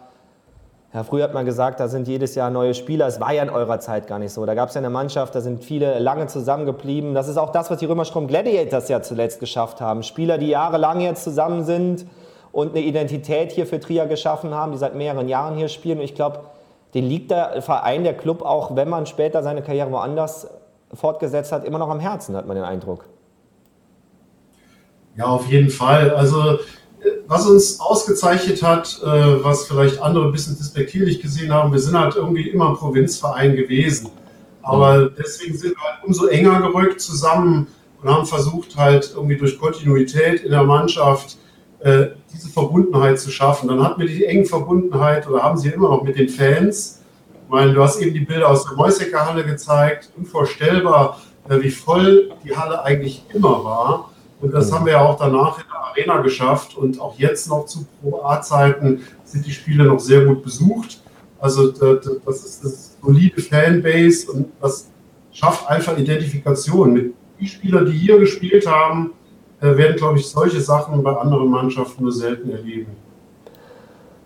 ja, 0.95 1.05
früher 1.05 1.25
hat 1.25 1.33
man 1.33 1.47
gesagt, 1.47 1.81
da 1.81 1.89
sind 1.89 2.07
jedes 2.07 2.35
Jahr 2.35 2.51
neue 2.51 2.75
Spieler. 2.75 3.07
Es 3.07 3.19
war 3.19 3.33
ja 3.33 3.43
in 3.43 3.49
eurer 3.49 3.81
Zeit 3.81 4.07
gar 4.07 4.19
nicht 4.19 4.33
so. 4.33 4.45
Da 4.45 4.55
gab 4.55 4.69
es 4.69 4.75
ja 4.75 4.81
eine 4.81 4.91
Mannschaft, 4.91 5.35
da 5.35 5.41
sind 5.41 5.65
viele 5.65 5.99
lange 5.99 6.27
zusammengeblieben. 6.27 7.15
Das 7.15 7.29
ist 7.29 7.39
auch 7.39 7.51
das, 7.51 7.71
was 7.71 7.79
die 7.79 7.87
Römerstrom 7.87 8.27
Gladiators 8.27 8.91
ja 8.91 9.01
zuletzt 9.01 9.41
geschafft 9.41 9.81
haben. 9.81 10.03
Spieler, 10.03 10.37
die 10.37 10.49
jahrelang 10.49 11.01
jetzt 11.01 11.25
zusammen 11.25 11.65
sind 11.65 12.05
und 12.53 12.77
eine 12.77 12.85
Identität 12.85 13.53
hier 13.53 13.67
für 13.67 13.81
Trier 13.81 14.05
geschaffen 14.05 14.55
haben, 14.55 14.73
die 14.73 14.79
seit 14.79 14.95
mehreren 14.95 15.29
Jahren 15.29 15.57
hier 15.57 15.69
spielen. 15.69 15.99
Und 15.99 16.05
ich 16.05 16.15
glaube, 16.15 16.41
den 16.95 17.07
liegt 17.07 17.31
der 17.31 17.63
Verein, 17.63 18.05
der 18.05 18.15
Club 18.15 18.43
auch, 18.43 18.77
wenn 18.77 18.89
man 18.89 19.07
später 19.07 19.43
seine 19.43 19.63
Karriere 19.63 19.91
woanders 19.91 20.49
fortgesetzt 20.93 21.53
hat, 21.53 21.65
immer 21.65 21.79
noch 21.79 21.89
am 21.89 22.01
Herzen, 22.01 22.37
hat 22.37 22.47
man 22.47 22.57
den 22.57 22.65
Eindruck. 22.65 23.05
Ja, 25.17 25.27
auf 25.27 25.47
jeden 25.47 25.71
Fall. 25.71 26.11
Also 26.11 26.59
was 27.27 27.47
uns 27.47 27.81
ausgezeichnet 27.81 28.63
hat, 28.63 29.01
äh, 29.03 29.45
was 29.45 29.67
vielleicht 29.67 30.01
andere 30.01 30.27
ein 30.27 30.33
bisschen 30.33 30.57
despektierlich 30.57 31.21
gesehen 31.21 31.53
haben, 31.53 31.73
wir 31.73 31.79
sind 31.79 31.99
halt 31.99 32.17
irgendwie 32.17 32.49
immer 32.49 32.71
ein 32.71 32.77
Provinzverein 32.77 33.57
gewesen. 33.57 34.11
Aber 34.63 35.09
deswegen 35.09 35.57
sind 35.57 35.75
wir 35.75 35.83
halt 35.83 36.05
umso 36.05 36.27
enger 36.27 36.61
gerückt 36.61 37.01
zusammen 37.01 37.67
und 38.01 38.09
haben 38.09 38.27
versucht, 38.27 38.77
halt 38.77 39.13
irgendwie 39.15 39.37
durch 39.37 39.59
Kontinuität 39.59 40.43
in 40.43 40.51
der 40.51 40.63
Mannschaft 40.63 41.37
äh, 41.81 42.09
diese 42.43 42.53
Verbundenheit 42.53 43.21
zu 43.21 43.31
schaffen. 43.31 43.69
Dann 43.69 43.83
hatten 43.83 44.01
wir 44.01 44.09
die 44.09 44.25
enge 44.25 44.45
Verbundenheit 44.45 45.29
oder 45.29 45.43
haben 45.43 45.57
sie 45.57 45.69
immer 45.69 45.89
noch 45.91 46.03
mit 46.03 46.19
den 46.19 46.29
Fans. 46.29 47.01
meine, 47.49 47.73
du 47.73 47.83
hast 47.83 48.01
eben 48.01 48.15
die 48.15 48.21
Bilder 48.21 48.49
aus 48.49 48.65
der 48.65 48.77
Mäusecker 48.77 49.27
Halle 49.27 49.45
gezeigt. 49.45 50.11
Unvorstellbar, 50.17 51.21
äh, 51.49 51.61
wie 51.61 51.71
voll 51.71 52.33
die 52.45 52.57
Halle 52.57 52.83
eigentlich 52.83 53.25
immer 53.33 53.65
war. 53.65 54.11
Und 54.41 54.53
das 54.53 54.71
mhm. 54.71 54.75
haben 54.75 54.87
wir 54.87 54.93
ja 54.93 55.01
auch 55.03 55.19
danach 55.19 55.59
in 55.59 55.65
der 55.71 55.81
Arena 55.81 56.23
geschafft. 56.23 56.77
Und 56.77 57.01
auch 57.01 57.19
jetzt 57.19 57.49
noch 57.49 57.67
zu 57.67 57.87
Pro-A-Zeiten 58.01 59.03
sind 59.25 59.47
die 59.47 59.53
Spiele 59.53 59.85
noch 59.85 60.01
sehr 60.01 60.25
gut 60.25 60.43
besucht. 60.43 61.01
Also 61.39 61.73
das 61.73 62.45
ist 62.45 62.65
das 62.65 62.97
solide 63.03 63.43
Fanbase 63.43 64.31
und 64.31 64.47
das 64.61 64.89
schafft 65.33 65.69
einfach 65.69 65.99
Identifikation. 65.99 66.93
Mit 66.93 67.15
die 67.41 67.49
Spieler, 67.49 67.85
die 67.85 67.93
hier 67.93 68.19
gespielt 68.19 68.65
haben, 68.65 69.11
werden, 69.63 69.97
glaube 69.97 70.19
ich, 70.19 70.29
solche 70.29 70.61
Sachen 70.61 71.03
bei 71.03 71.17
anderen 71.17 71.51
Mannschaften 71.51 72.03
nur 72.03 72.13
selten 72.13 72.51
erleben. 72.51 72.97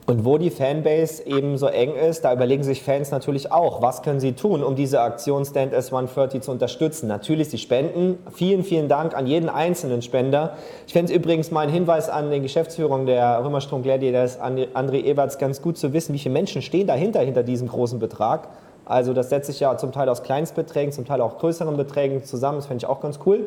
Und 0.08 0.24
wo 0.24 0.38
die 0.38 0.50
Fanbase 0.50 1.26
eben 1.26 1.58
so 1.58 1.66
eng 1.66 1.96
ist, 1.96 2.24
da 2.24 2.32
überlegen 2.32 2.62
sich 2.62 2.80
Fans 2.84 3.10
natürlich 3.10 3.50
auch, 3.50 3.82
was 3.82 4.02
können 4.02 4.20
sie 4.20 4.34
tun, 4.34 4.62
um 4.62 4.76
diese 4.76 5.00
Aktion 5.00 5.44
Stand 5.44 5.74
S130 5.74 6.42
zu 6.42 6.52
unterstützen. 6.52 7.08
Natürlich 7.08 7.48
sie 7.50 7.58
spenden. 7.58 8.16
Vielen, 8.32 8.62
vielen 8.62 8.88
Dank 8.88 9.16
an 9.16 9.26
jeden 9.26 9.48
einzelnen 9.48 10.02
Spender. 10.02 10.56
Ich 10.86 10.92
fände 10.92 11.10
es 11.10 11.18
übrigens 11.18 11.50
mal 11.50 11.62
ein 11.62 11.70
Hinweis 11.70 12.08
an 12.08 12.30
die 12.30 12.40
Geschäftsführung 12.40 13.06
der 13.06 13.44
Römerstrom 13.44 13.82
Gladiators, 13.82 14.38
André 14.40 15.02
Eberts, 15.02 15.38
ganz 15.38 15.60
gut 15.60 15.76
zu 15.76 15.92
wissen, 15.92 16.14
wie 16.14 16.20
viele 16.20 16.34
Menschen 16.34 16.62
stehen 16.62 16.86
dahinter, 16.86 17.18
hinter 17.18 17.42
diesem 17.42 17.66
großen 17.66 17.98
Betrag. 17.98 18.46
Also 18.84 19.12
das 19.12 19.30
setzt 19.30 19.48
sich 19.48 19.58
ja 19.58 19.76
zum 19.76 19.90
Teil 19.90 20.08
aus 20.08 20.22
Kleinstbeträgen, 20.22 20.92
zum 20.92 21.04
Teil 21.04 21.20
auch 21.20 21.38
größeren 21.38 21.76
Beträgen 21.76 22.22
zusammen. 22.22 22.58
Das 22.58 22.66
fände 22.66 22.84
ich 22.84 22.88
auch 22.88 23.00
ganz 23.00 23.18
cool. 23.26 23.44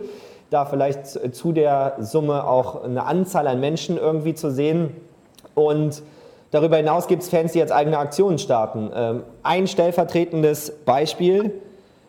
Da 0.49 0.65
vielleicht 0.65 1.35
zu 1.35 1.51
der 1.51 1.97
Summe 1.99 2.47
auch 2.47 2.83
eine 2.83 3.05
Anzahl 3.05 3.47
an 3.47 3.59
Menschen 3.59 3.97
irgendwie 3.97 4.33
zu 4.33 4.51
sehen. 4.51 4.95
Und 5.55 6.01
Darüber 6.51 6.77
hinaus 6.77 7.07
gibt 7.07 7.21
es 7.21 7.29
Fans, 7.29 7.51
die 7.51 7.59
jetzt 7.59 7.71
eigene 7.71 7.97
Aktionen 7.99 8.39
starten. 8.39 8.91
Ähm, 8.93 9.23
ein 9.43 9.67
stellvertretendes 9.67 10.71
Beispiel, 10.83 11.61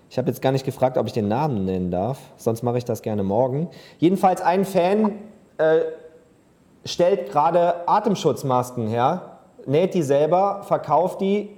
ich 0.09 0.19
habe 0.19 0.29
jetzt 0.29 0.41
gar 0.41 0.51
nicht 0.51 0.65
gefragt, 0.65 0.97
ob 0.97 1.07
ich 1.07 1.13
den 1.13 1.29
Namen 1.29 1.67
nennen 1.67 1.91
darf, 1.91 2.19
sonst 2.37 2.63
mache 2.63 2.79
ich 2.79 2.85
das 2.85 3.03
gerne 3.03 3.23
morgen. 3.23 3.69
Jedenfalls 3.99 4.41
ein 4.41 4.65
Fan 4.65 5.13
äh, 5.59 5.81
stellt 6.85 7.31
gerade 7.31 7.87
Atemschutzmasken 7.87 8.89
her, 8.89 9.39
näht 9.67 9.93
die 9.93 10.03
selber, 10.03 10.63
verkauft 10.63 11.21
die 11.21 11.51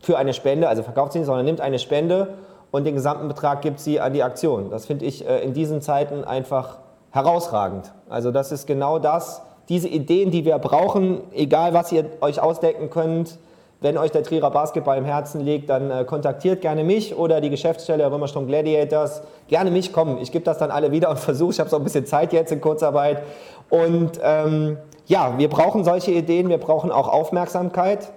für 0.00 0.18
eine 0.18 0.34
Spende, 0.34 0.68
also 0.68 0.82
verkauft 0.82 1.12
sie 1.12 1.20
nicht, 1.20 1.26
sondern 1.26 1.46
nimmt 1.46 1.60
eine 1.60 1.78
Spende 1.78 2.34
und 2.70 2.84
den 2.84 2.94
gesamten 2.94 3.28
Betrag 3.28 3.62
gibt 3.62 3.80
sie 3.80 4.00
an 4.00 4.12
die 4.12 4.22
Aktion. 4.22 4.70
Das 4.70 4.86
finde 4.86 5.04
ich 5.04 5.26
äh, 5.26 5.40
in 5.40 5.54
diesen 5.54 5.80
Zeiten 5.80 6.24
einfach 6.24 6.78
herausragend. 7.10 7.92
Also 8.08 8.30
das 8.30 8.52
ist 8.52 8.66
genau 8.66 8.98
das, 8.98 9.42
diese 9.68 9.88
Ideen, 9.88 10.30
die 10.30 10.44
wir 10.44 10.58
brauchen, 10.58 11.20
egal 11.32 11.74
was 11.74 11.90
ihr 11.90 12.04
euch 12.20 12.40
ausdenken 12.40 12.90
könnt, 12.90 13.38
wenn 13.80 13.98
euch 13.98 14.10
der 14.10 14.22
Trierer 14.22 14.50
Basketball 14.50 14.96
im 14.96 15.04
Herzen 15.04 15.40
liegt, 15.40 15.68
dann 15.68 15.90
äh, 15.90 16.04
kontaktiert 16.04 16.62
gerne 16.62 16.82
mich 16.82 17.16
oder 17.16 17.40
die 17.40 17.50
Geschäftsstelle 17.50 18.10
Römerstrom 18.10 18.46
Gladiators. 18.46 19.22
Gerne 19.48 19.70
mich 19.70 19.92
kommen. 19.92 20.18
Ich 20.18 20.32
gebe 20.32 20.44
das 20.44 20.58
dann 20.58 20.70
alle 20.70 20.92
wieder 20.92 21.10
und 21.10 21.18
versuche, 21.18 21.52
ich 21.52 21.60
habe 21.60 21.68
so 21.68 21.76
ein 21.76 21.84
bisschen 21.84 22.06
Zeit 22.06 22.32
jetzt 22.32 22.52
in 22.52 22.60
Kurzarbeit. 22.60 23.22
Und 23.68 24.18
ähm, 24.22 24.78
ja, 25.06 25.34
wir 25.36 25.50
brauchen 25.50 25.84
solche 25.84 26.12
Ideen, 26.12 26.48
wir 26.48 26.58
brauchen 26.58 26.90
auch 26.90 27.08
Aufmerksamkeit. 27.08 28.12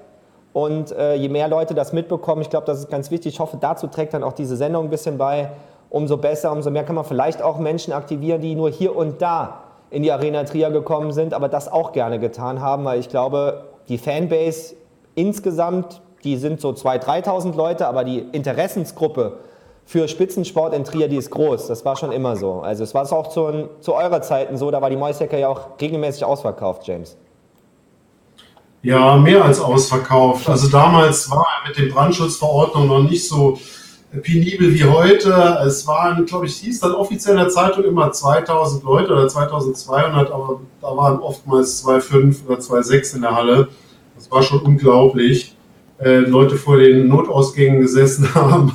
Und 0.53 0.91
äh, 0.91 1.15
je 1.15 1.29
mehr 1.29 1.47
Leute 1.47 1.73
das 1.75 1.93
mitbekommen, 1.93 2.41
ich 2.41 2.49
glaube, 2.49 2.65
das 2.65 2.79
ist 2.79 2.89
ganz 2.89 3.11
wichtig. 3.11 3.33
Ich 3.33 3.39
hoffe, 3.39 3.57
dazu 3.59 3.87
trägt 3.87 4.13
dann 4.13 4.23
auch 4.23 4.33
diese 4.33 4.55
Sendung 4.55 4.85
ein 4.85 4.89
bisschen 4.89 5.17
bei. 5.17 5.51
Umso 5.89 6.17
besser, 6.17 6.51
umso 6.51 6.69
mehr 6.69 6.83
kann 6.83 6.95
man 6.95 7.05
vielleicht 7.05 7.41
auch 7.41 7.57
Menschen 7.57 7.93
aktivieren, 7.93 8.41
die 8.41 8.55
nur 8.55 8.69
hier 8.69 8.95
und 8.95 9.21
da 9.21 9.63
in 9.89 10.03
die 10.03 10.11
Arena 10.11 10.43
Trier 10.43 10.69
gekommen 10.69 11.11
sind, 11.11 11.33
aber 11.33 11.49
das 11.49 11.71
auch 11.71 11.91
gerne 11.91 12.19
getan 12.19 12.61
haben, 12.61 12.85
weil 12.85 12.99
ich 12.99 13.09
glaube, 13.09 13.63
die 13.87 13.97
Fanbase 13.97 14.75
insgesamt, 15.15 16.01
die 16.23 16.37
sind 16.37 16.61
so 16.61 16.69
2.000, 16.69 17.25
3.000 17.25 17.55
Leute, 17.55 17.87
aber 17.87 18.03
die 18.03 18.19
Interessensgruppe 18.19 19.37
für 19.85 20.07
Spitzensport 20.07 20.75
in 20.75 20.83
Trier, 20.83 21.07
die 21.07 21.17
ist 21.17 21.31
groß. 21.31 21.67
Das 21.67 21.83
war 21.85 21.95
schon 21.95 22.11
immer 22.11 22.35
so. 22.35 22.61
Also 22.61 22.83
es 22.83 22.93
war 22.93 23.11
auch 23.11 23.27
zu, 23.27 23.69
zu 23.79 23.95
eurer 23.95 24.21
Zeiten 24.21 24.57
so, 24.57 24.69
da 24.69 24.81
war 24.81 24.91
die 24.91 24.95
Mäusecker 24.95 25.37
ja 25.37 25.47
auch 25.47 25.81
regelmäßig 25.81 26.23
ausverkauft, 26.23 26.85
James. 26.85 27.17
Ja, 28.81 29.17
mehr 29.17 29.43
als 29.43 29.59
ausverkauft. 29.59 30.47
Also 30.47 30.69
damals 30.69 31.29
war 31.29 31.45
mit 31.67 31.77
den 31.77 31.89
Brandschutzverordnungen 31.89 32.87
noch 32.87 33.09
nicht 33.09 33.27
so 33.27 33.59
penibel 34.21 34.73
wie 34.73 34.85
heute. 34.85 35.59
Es 35.65 35.85
waren, 35.85 36.25
glaube 36.25 36.45
ich, 36.45 36.55
hieß 36.55 36.79
dann 36.79 36.93
offiziell 36.93 37.35
in 37.35 37.41
der 37.41 37.49
Zeitung 37.49 37.83
immer 37.83 38.11
2000 38.11 38.83
Leute 38.83 39.11
oder 39.11 39.27
2200, 39.27 40.31
aber 40.31 40.61
da 40.81 40.95
waren 40.95 41.19
oftmals 41.19 41.85
2,5 41.85 42.45
oder 42.47 42.57
2,6 42.57 43.15
in 43.15 43.21
der 43.21 43.35
Halle. 43.35 43.67
Das 44.15 44.31
war 44.31 44.43
schon 44.43 44.59
unglaublich. 44.59 45.55
Äh, 45.99 46.19
Leute 46.19 46.55
vor 46.55 46.77
den 46.77 47.09
Notausgängen 47.09 47.81
gesessen 47.81 48.33
haben, 48.33 48.71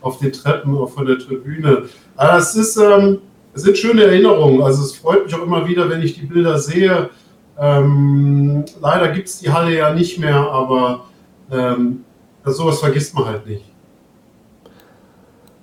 auf 0.00 0.18
den 0.18 0.32
Treppen, 0.32 0.76
auch 0.76 0.90
vor 0.90 1.04
der 1.04 1.20
Tribüne. 1.20 1.84
Aber 2.16 2.38
es 2.38 2.56
ist, 2.56 2.76
ähm, 2.76 3.18
es 3.54 3.62
sind 3.62 3.78
schöne 3.78 4.02
Erinnerungen. 4.02 4.60
Also 4.62 4.82
es 4.82 4.96
freut 4.96 5.24
mich 5.24 5.34
auch 5.36 5.42
immer 5.42 5.68
wieder, 5.68 5.88
wenn 5.88 6.02
ich 6.02 6.14
die 6.14 6.26
Bilder 6.26 6.58
sehe. 6.58 7.10
Ähm, 7.58 8.64
leider 8.80 9.08
gibt 9.08 9.28
es 9.28 9.38
die 9.38 9.52
Halle 9.52 9.76
ja 9.76 9.92
nicht 9.92 10.18
mehr, 10.18 10.36
aber 10.36 11.04
ähm, 11.52 12.04
sowas 12.44 12.80
vergisst 12.80 13.14
man 13.14 13.26
halt 13.26 13.46
nicht. 13.46 13.64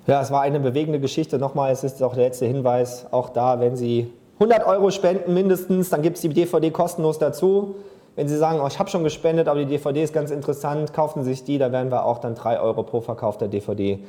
Ja, 0.06 0.20
es 0.20 0.30
war 0.30 0.42
eine 0.42 0.58
bewegende 0.58 0.98
Geschichte. 0.98 1.38
Nochmal, 1.38 1.70
es 1.72 1.84
ist 1.84 2.02
auch 2.02 2.14
der 2.14 2.24
letzte 2.24 2.46
Hinweis, 2.46 3.06
auch 3.12 3.28
da, 3.28 3.60
wenn 3.60 3.76
Sie 3.76 4.12
100 4.34 4.66
Euro 4.66 4.90
spenden 4.90 5.34
mindestens, 5.34 5.90
dann 5.90 6.02
gibt 6.02 6.16
es 6.16 6.22
die 6.22 6.28
DVD 6.28 6.70
kostenlos 6.70 7.18
dazu. 7.18 7.76
Wenn 8.16 8.28
Sie 8.28 8.36
sagen, 8.36 8.60
oh, 8.60 8.66
ich 8.66 8.78
habe 8.78 8.90
schon 8.90 9.04
gespendet, 9.04 9.46
aber 9.46 9.60
die 9.60 9.66
DVD 9.66 10.02
ist 10.02 10.12
ganz 10.12 10.30
interessant, 10.30 10.92
kaufen 10.92 11.22
Sie 11.22 11.30
sich 11.30 11.44
die, 11.44 11.58
da 11.58 11.70
werden 11.70 11.92
wir 11.92 12.04
auch 12.04 12.18
dann 12.18 12.34
3 12.34 12.60
Euro 12.60 12.82
pro 12.82 13.00
verkaufter 13.00 13.46
DVD 13.46 14.00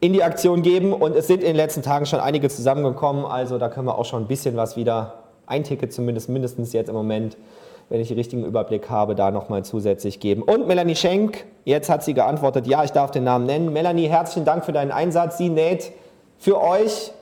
in 0.00 0.12
die 0.12 0.22
Aktion 0.22 0.62
geben. 0.62 0.92
Und 0.92 1.16
es 1.16 1.28
sind 1.28 1.40
in 1.40 1.48
den 1.48 1.56
letzten 1.56 1.82
Tagen 1.82 2.04
schon 2.04 2.20
einige 2.20 2.48
zusammengekommen, 2.50 3.24
also 3.24 3.56
da 3.56 3.68
können 3.68 3.86
wir 3.86 3.96
auch 3.96 4.04
schon 4.04 4.24
ein 4.24 4.28
bisschen 4.28 4.56
was 4.56 4.76
wieder, 4.76 5.21
ein 5.46 5.64
Ticket 5.64 5.92
zumindest 5.92 6.28
mindestens 6.28 6.72
jetzt 6.72 6.88
im 6.88 6.94
Moment 6.94 7.36
wenn 7.92 8.00
ich 8.00 8.08
den 8.08 8.16
richtigen 8.16 8.44
Überblick 8.44 8.88
habe, 8.88 9.14
da 9.14 9.30
nochmal 9.30 9.66
zusätzlich 9.66 10.18
geben. 10.18 10.42
Und 10.42 10.66
Melanie 10.66 10.96
Schenk, 10.96 11.44
jetzt 11.66 11.90
hat 11.90 12.02
sie 12.02 12.14
geantwortet, 12.14 12.66
ja, 12.66 12.82
ich 12.84 12.92
darf 12.92 13.10
den 13.10 13.24
Namen 13.24 13.44
nennen. 13.44 13.70
Melanie, 13.70 14.06
herzlichen 14.06 14.46
Dank 14.46 14.64
für 14.64 14.72
deinen 14.72 14.90
Einsatz. 14.90 15.36
Sie 15.36 15.50
näht 15.50 15.92
für 16.38 16.58
euch, 16.58 17.12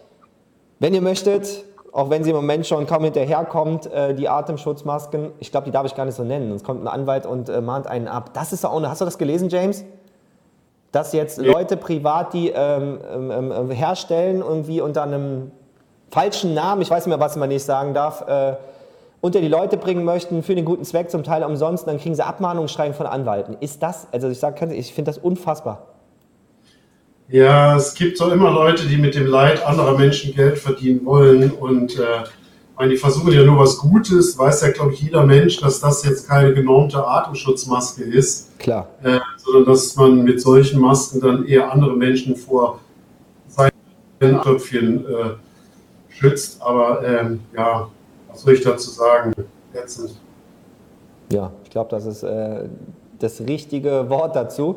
wenn 0.78 0.94
ihr 0.94 1.00
möchtet, 1.00 1.64
auch 1.90 2.08
wenn 2.08 2.22
sie 2.22 2.30
im 2.30 2.36
Moment 2.36 2.68
schon 2.68 2.86
kaum 2.86 3.02
hinterherkommt, 3.02 3.92
äh, 3.92 4.14
die 4.14 4.28
Atemschutzmasken. 4.28 5.32
Ich 5.40 5.50
glaube, 5.50 5.64
die 5.64 5.72
darf 5.72 5.86
ich 5.86 5.96
gar 5.96 6.04
nicht 6.04 6.14
so 6.14 6.22
nennen. 6.22 6.50
Sonst 6.50 6.62
kommt 6.62 6.84
ein 6.84 6.86
Anwalt 6.86 7.26
und 7.26 7.48
äh, 7.48 7.60
mahnt 7.60 7.88
einen 7.88 8.06
ab. 8.06 8.32
Das 8.34 8.52
ist 8.52 8.64
auch 8.64 8.76
eine. 8.76 8.88
Hast 8.88 9.00
du 9.00 9.04
das 9.04 9.18
gelesen, 9.18 9.48
James? 9.48 9.84
Dass 10.92 11.12
jetzt 11.12 11.38
Leute 11.38 11.76
privat 11.76 12.32
die 12.32 12.50
ähm, 12.50 13.00
ähm, 13.12 13.52
ähm, 13.52 13.70
herstellen, 13.70 14.40
irgendwie 14.40 14.80
unter 14.80 15.02
einem 15.02 15.50
falschen 16.10 16.54
Namen, 16.54 16.82
ich 16.82 16.90
weiß 16.90 17.06
nicht 17.06 17.16
mehr, 17.16 17.24
was 17.24 17.36
man 17.36 17.48
nicht 17.48 17.64
sagen 17.64 17.94
darf, 17.94 18.26
äh, 18.28 18.54
unter 19.20 19.40
die 19.40 19.48
Leute 19.48 19.76
bringen 19.76 20.04
möchten, 20.04 20.42
für 20.42 20.54
den 20.54 20.64
guten 20.64 20.84
Zweck, 20.84 21.10
zum 21.10 21.22
Teil 21.22 21.44
umsonst, 21.44 21.86
dann 21.86 21.98
kriegen 21.98 22.14
sie 22.14 22.24
Abmahnungsschreiben 22.24 22.94
von 22.94 23.06
Anwalten. 23.06 23.56
Ist 23.60 23.82
das, 23.82 24.06
also 24.12 24.28
ich 24.28 24.38
sage, 24.38 24.74
ich 24.74 24.94
finde 24.94 25.10
das 25.10 25.18
unfassbar. 25.18 25.86
Ja, 27.28 27.76
es 27.76 27.94
gibt 27.94 28.18
so 28.18 28.28
immer 28.30 28.50
Leute, 28.50 28.86
die 28.86 28.96
mit 28.96 29.14
dem 29.14 29.26
Leid 29.26 29.64
anderer 29.64 29.96
Menschen 29.96 30.34
Geld 30.34 30.58
verdienen 30.58 31.04
wollen 31.04 31.52
und 31.52 31.96
äh, 31.98 32.88
die 32.88 32.96
versuchen 32.96 33.32
ja 33.32 33.44
nur 33.44 33.58
was 33.58 33.76
Gutes. 33.76 34.36
Weiß 34.36 34.62
ja, 34.62 34.70
glaube 34.70 34.94
ich, 34.94 35.02
jeder 35.02 35.24
Mensch, 35.24 35.58
dass 35.58 35.80
das 35.80 36.04
jetzt 36.04 36.26
keine 36.26 36.54
genormte 36.54 37.06
Atemschutzmaske 37.06 38.02
ist. 38.02 38.58
Klar. 38.58 38.88
Äh, 39.04 39.18
sondern 39.36 39.66
dass 39.66 39.94
man 39.96 40.24
mit 40.24 40.40
solchen 40.40 40.80
Masken 40.80 41.20
dann 41.20 41.46
eher 41.46 41.70
andere 41.70 41.94
Menschen 41.94 42.34
vor 42.34 42.80
seinen 43.46 44.40
Tröpfchen 44.40 45.04
äh, 45.04 45.30
schützt. 46.20 46.62
Aber 46.62 47.02
ähm, 47.04 47.40
ja, 47.56 47.88
was 48.28 48.42
soll 48.42 48.54
ich 48.54 48.62
dazu 48.62 48.90
sagen? 48.90 49.32
Ätzend. 49.72 50.14
Ja, 51.32 51.50
ich 51.64 51.70
glaube, 51.70 51.90
das 51.90 52.06
ist 52.06 52.22
äh, 52.22 52.64
das 53.18 53.40
richtige 53.40 54.10
Wort 54.10 54.36
dazu. 54.36 54.76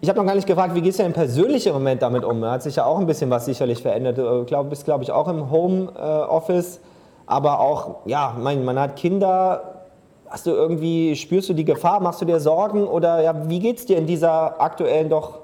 Ich 0.00 0.08
habe 0.08 0.18
noch 0.18 0.26
gar 0.26 0.34
nicht 0.34 0.48
gefragt, 0.48 0.74
wie 0.74 0.82
gehst 0.82 0.98
du 0.98 1.04
denn 1.04 1.12
im 1.14 1.72
Moment 1.72 2.02
damit 2.02 2.24
um? 2.24 2.44
Hat 2.44 2.62
sich 2.62 2.76
ja 2.76 2.84
auch 2.84 2.98
ein 2.98 3.06
bisschen 3.06 3.30
was 3.30 3.44
sicherlich 3.44 3.82
verändert. 3.82 4.18
Du 4.18 4.44
glaub, 4.44 4.68
bist, 4.68 4.84
glaube 4.84 5.04
ich, 5.04 5.12
auch 5.12 5.28
im 5.28 5.50
Homeoffice, 5.50 6.80
aber 7.26 7.60
auch, 7.60 8.00
ja, 8.06 8.36
mein, 8.40 8.64
man 8.64 8.80
hat 8.80 8.96
Kinder. 8.96 9.84
Hast 10.26 10.46
du 10.46 10.50
irgendwie, 10.50 11.14
spürst 11.14 11.50
du 11.50 11.52
die 11.52 11.64
Gefahr? 11.64 12.00
Machst 12.00 12.20
du 12.20 12.24
dir 12.24 12.40
Sorgen? 12.40 12.88
Oder 12.88 13.22
ja, 13.22 13.48
wie 13.48 13.60
geht 13.60 13.78
es 13.78 13.86
dir 13.86 13.98
in 13.98 14.06
dieser 14.06 14.60
aktuellen, 14.60 15.08
doch 15.08 15.40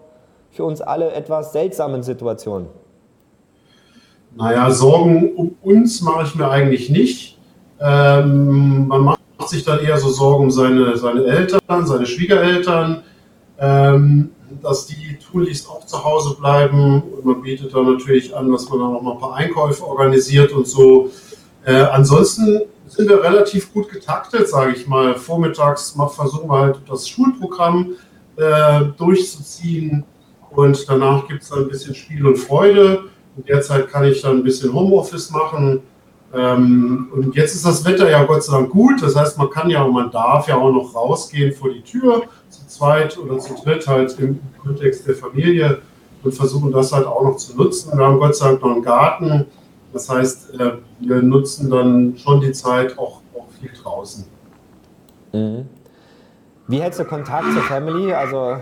für 0.50 0.64
uns 0.64 0.80
alle 0.80 1.12
etwas 1.12 1.52
seltsamen 1.52 2.02
Situation? 2.02 2.66
Naja, 4.38 4.70
Sorgen 4.70 5.34
um 5.34 5.56
uns 5.62 6.00
mache 6.00 6.22
ich 6.22 6.36
mir 6.36 6.48
eigentlich 6.48 6.90
nicht. 6.90 7.36
Ähm, 7.80 8.86
man 8.86 9.02
macht 9.02 9.18
sich 9.48 9.64
dann 9.64 9.80
eher 9.80 9.98
so 9.98 10.10
Sorgen 10.10 10.44
um 10.44 10.50
seine, 10.52 10.96
seine 10.96 11.24
Eltern, 11.24 11.86
seine 11.86 12.06
Schwiegereltern, 12.06 13.02
ähm, 13.58 14.30
dass 14.62 14.86
die 14.86 15.18
tunlichst 15.18 15.68
auch 15.68 15.84
zu 15.84 16.04
Hause 16.04 16.36
bleiben. 16.38 17.02
Und 17.02 17.24
man 17.24 17.42
bietet 17.42 17.74
dann 17.74 17.92
natürlich 17.92 18.36
an, 18.36 18.52
dass 18.52 18.68
man 18.68 18.78
dann 18.78 18.94
auch 18.94 19.02
mal 19.02 19.14
ein 19.14 19.18
paar 19.18 19.34
Einkäufe 19.34 19.84
organisiert 19.84 20.52
und 20.52 20.68
so. 20.68 21.10
Äh, 21.64 21.72
ansonsten 21.74 22.60
sind 22.86 23.08
wir 23.08 23.20
relativ 23.20 23.72
gut 23.72 23.88
getaktet, 23.88 24.48
sage 24.48 24.70
ich 24.70 24.86
mal. 24.86 25.16
Vormittags 25.16 25.96
versuchen 26.14 26.48
wir 26.48 26.60
halt 26.60 26.78
das 26.88 27.08
Schulprogramm 27.08 27.94
äh, 28.36 28.82
durchzuziehen. 28.96 30.04
Und 30.50 30.88
danach 30.88 31.26
gibt 31.26 31.42
es 31.42 31.48
dann 31.48 31.62
ein 31.62 31.68
bisschen 31.68 31.96
Spiel 31.96 32.24
und 32.24 32.36
Freude. 32.36 33.10
In 33.38 33.44
der 33.44 33.62
Zeit 33.62 33.88
kann 33.88 34.04
ich 34.04 34.20
dann 34.20 34.38
ein 34.38 34.42
bisschen 34.42 34.72
Homeoffice 34.72 35.30
machen. 35.30 35.80
Ähm, 36.34 37.08
und 37.12 37.34
jetzt 37.34 37.54
ist 37.54 37.64
das 37.64 37.84
Wetter 37.84 38.10
ja 38.10 38.24
Gott 38.24 38.42
sei 38.42 38.52
Dank 38.52 38.70
gut. 38.70 39.00
Das 39.00 39.16
heißt, 39.16 39.38
man 39.38 39.48
kann 39.48 39.70
ja 39.70 39.82
und 39.82 39.94
man 39.94 40.10
darf 40.10 40.48
ja 40.48 40.56
auch 40.56 40.72
noch 40.72 40.94
rausgehen 40.94 41.54
vor 41.54 41.70
die 41.70 41.82
Tür, 41.82 42.24
zu 42.50 42.66
zweit 42.66 43.16
oder 43.16 43.38
zu 43.38 43.54
dritt 43.62 43.86
halt 43.86 44.18
im 44.18 44.40
Kontext 44.62 45.06
der 45.06 45.14
Familie 45.14 45.80
und 46.22 46.34
versuchen 46.34 46.72
das 46.72 46.92
halt 46.92 47.06
auch 47.06 47.22
noch 47.22 47.36
zu 47.36 47.56
nutzen. 47.56 47.96
Wir 47.96 48.04
haben 48.04 48.18
Gott 48.18 48.36
sei 48.36 48.48
Dank 48.48 48.62
noch 48.62 48.72
einen 48.72 48.82
Garten. 48.82 49.46
Das 49.92 50.10
heißt, 50.10 50.60
äh, 50.60 50.72
wir 51.00 51.22
nutzen 51.22 51.70
dann 51.70 52.18
schon 52.18 52.40
die 52.40 52.52
Zeit 52.52 52.98
auch, 52.98 53.22
auch 53.34 53.46
viel 53.58 53.70
draußen. 53.82 54.26
Mhm. 55.32 55.68
Wie 56.66 56.82
hältst 56.82 57.00
du 57.00 57.04
Kontakt 57.04 57.50
zur 57.52 57.62
Family? 57.62 58.12
Also 58.12 58.58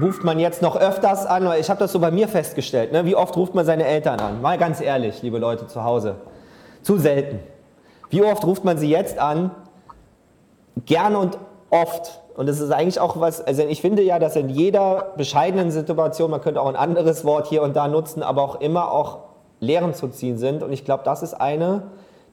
ruft 0.00 0.24
man 0.24 0.38
jetzt 0.38 0.62
noch 0.62 0.76
öfters 0.76 1.26
an? 1.26 1.48
Ich 1.58 1.70
habe 1.70 1.80
das 1.80 1.92
so 1.92 1.98
bei 1.98 2.10
mir 2.10 2.28
festgestellt. 2.28 2.92
Ne? 2.92 3.04
Wie 3.04 3.16
oft 3.16 3.36
ruft 3.36 3.54
man 3.54 3.64
seine 3.64 3.84
Eltern 3.84 4.20
an? 4.20 4.42
Mal 4.42 4.58
ganz 4.58 4.80
ehrlich, 4.80 5.22
liebe 5.22 5.38
Leute 5.38 5.66
zu 5.66 5.84
Hause. 5.84 6.16
Zu 6.82 6.98
selten. 6.98 7.40
Wie 8.10 8.22
oft 8.22 8.44
ruft 8.44 8.64
man 8.64 8.78
sie 8.78 8.90
jetzt 8.90 9.18
an? 9.18 9.50
Gerne 10.86 11.18
und 11.18 11.38
oft. 11.70 12.20
Und 12.36 12.48
das 12.48 12.60
ist 12.60 12.70
eigentlich 12.70 13.00
auch 13.00 13.20
was, 13.20 13.40
also 13.40 13.62
ich 13.62 13.80
finde 13.80 14.02
ja, 14.02 14.18
dass 14.18 14.36
in 14.36 14.48
jeder 14.48 15.12
bescheidenen 15.16 15.70
Situation, 15.70 16.30
man 16.30 16.40
könnte 16.40 16.60
auch 16.60 16.68
ein 16.68 16.76
anderes 16.76 17.24
Wort 17.24 17.46
hier 17.46 17.62
und 17.62 17.76
da 17.76 17.88
nutzen, 17.88 18.22
aber 18.22 18.42
auch 18.42 18.60
immer 18.60 18.90
auch 18.90 19.18
Lehren 19.60 19.94
zu 19.94 20.08
ziehen 20.08 20.36
sind. 20.36 20.62
Und 20.62 20.72
ich 20.72 20.84
glaube, 20.84 21.04
das 21.04 21.22
ist 21.22 21.34
eine, 21.34 21.84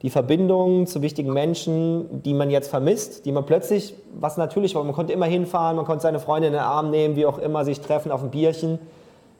die 0.02 0.10
Verbindung 0.10 0.86
zu 0.86 1.00
wichtigen 1.00 1.32
Menschen, 1.32 2.22
die 2.22 2.34
man 2.34 2.50
jetzt 2.50 2.68
vermisst, 2.68 3.24
die 3.24 3.32
man 3.32 3.46
plötzlich, 3.46 3.94
was 4.18 4.36
natürlich 4.36 4.74
war, 4.74 4.82
man 4.82 4.94
konnte 4.94 5.12
immer 5.12 5.26
hinfahren, 5.26 5.76
man 5.76 5.84
konnte 5.84 6.02
seine 6.02 6.18
Freunde 6.18 6.48
in 6.48 6.54
den 6.54 6.62
Arm 6.62 6.90
nehmen, 6.90 7.14
wie 7.14 7.24
auch 7.24 7.38
immer, 7.38 7.64
sich 7.64 7.80
treffen 7.80 8.10
auf 8.10 8.22
ein 8.22 8.30
Bierchen. 8.30 8.80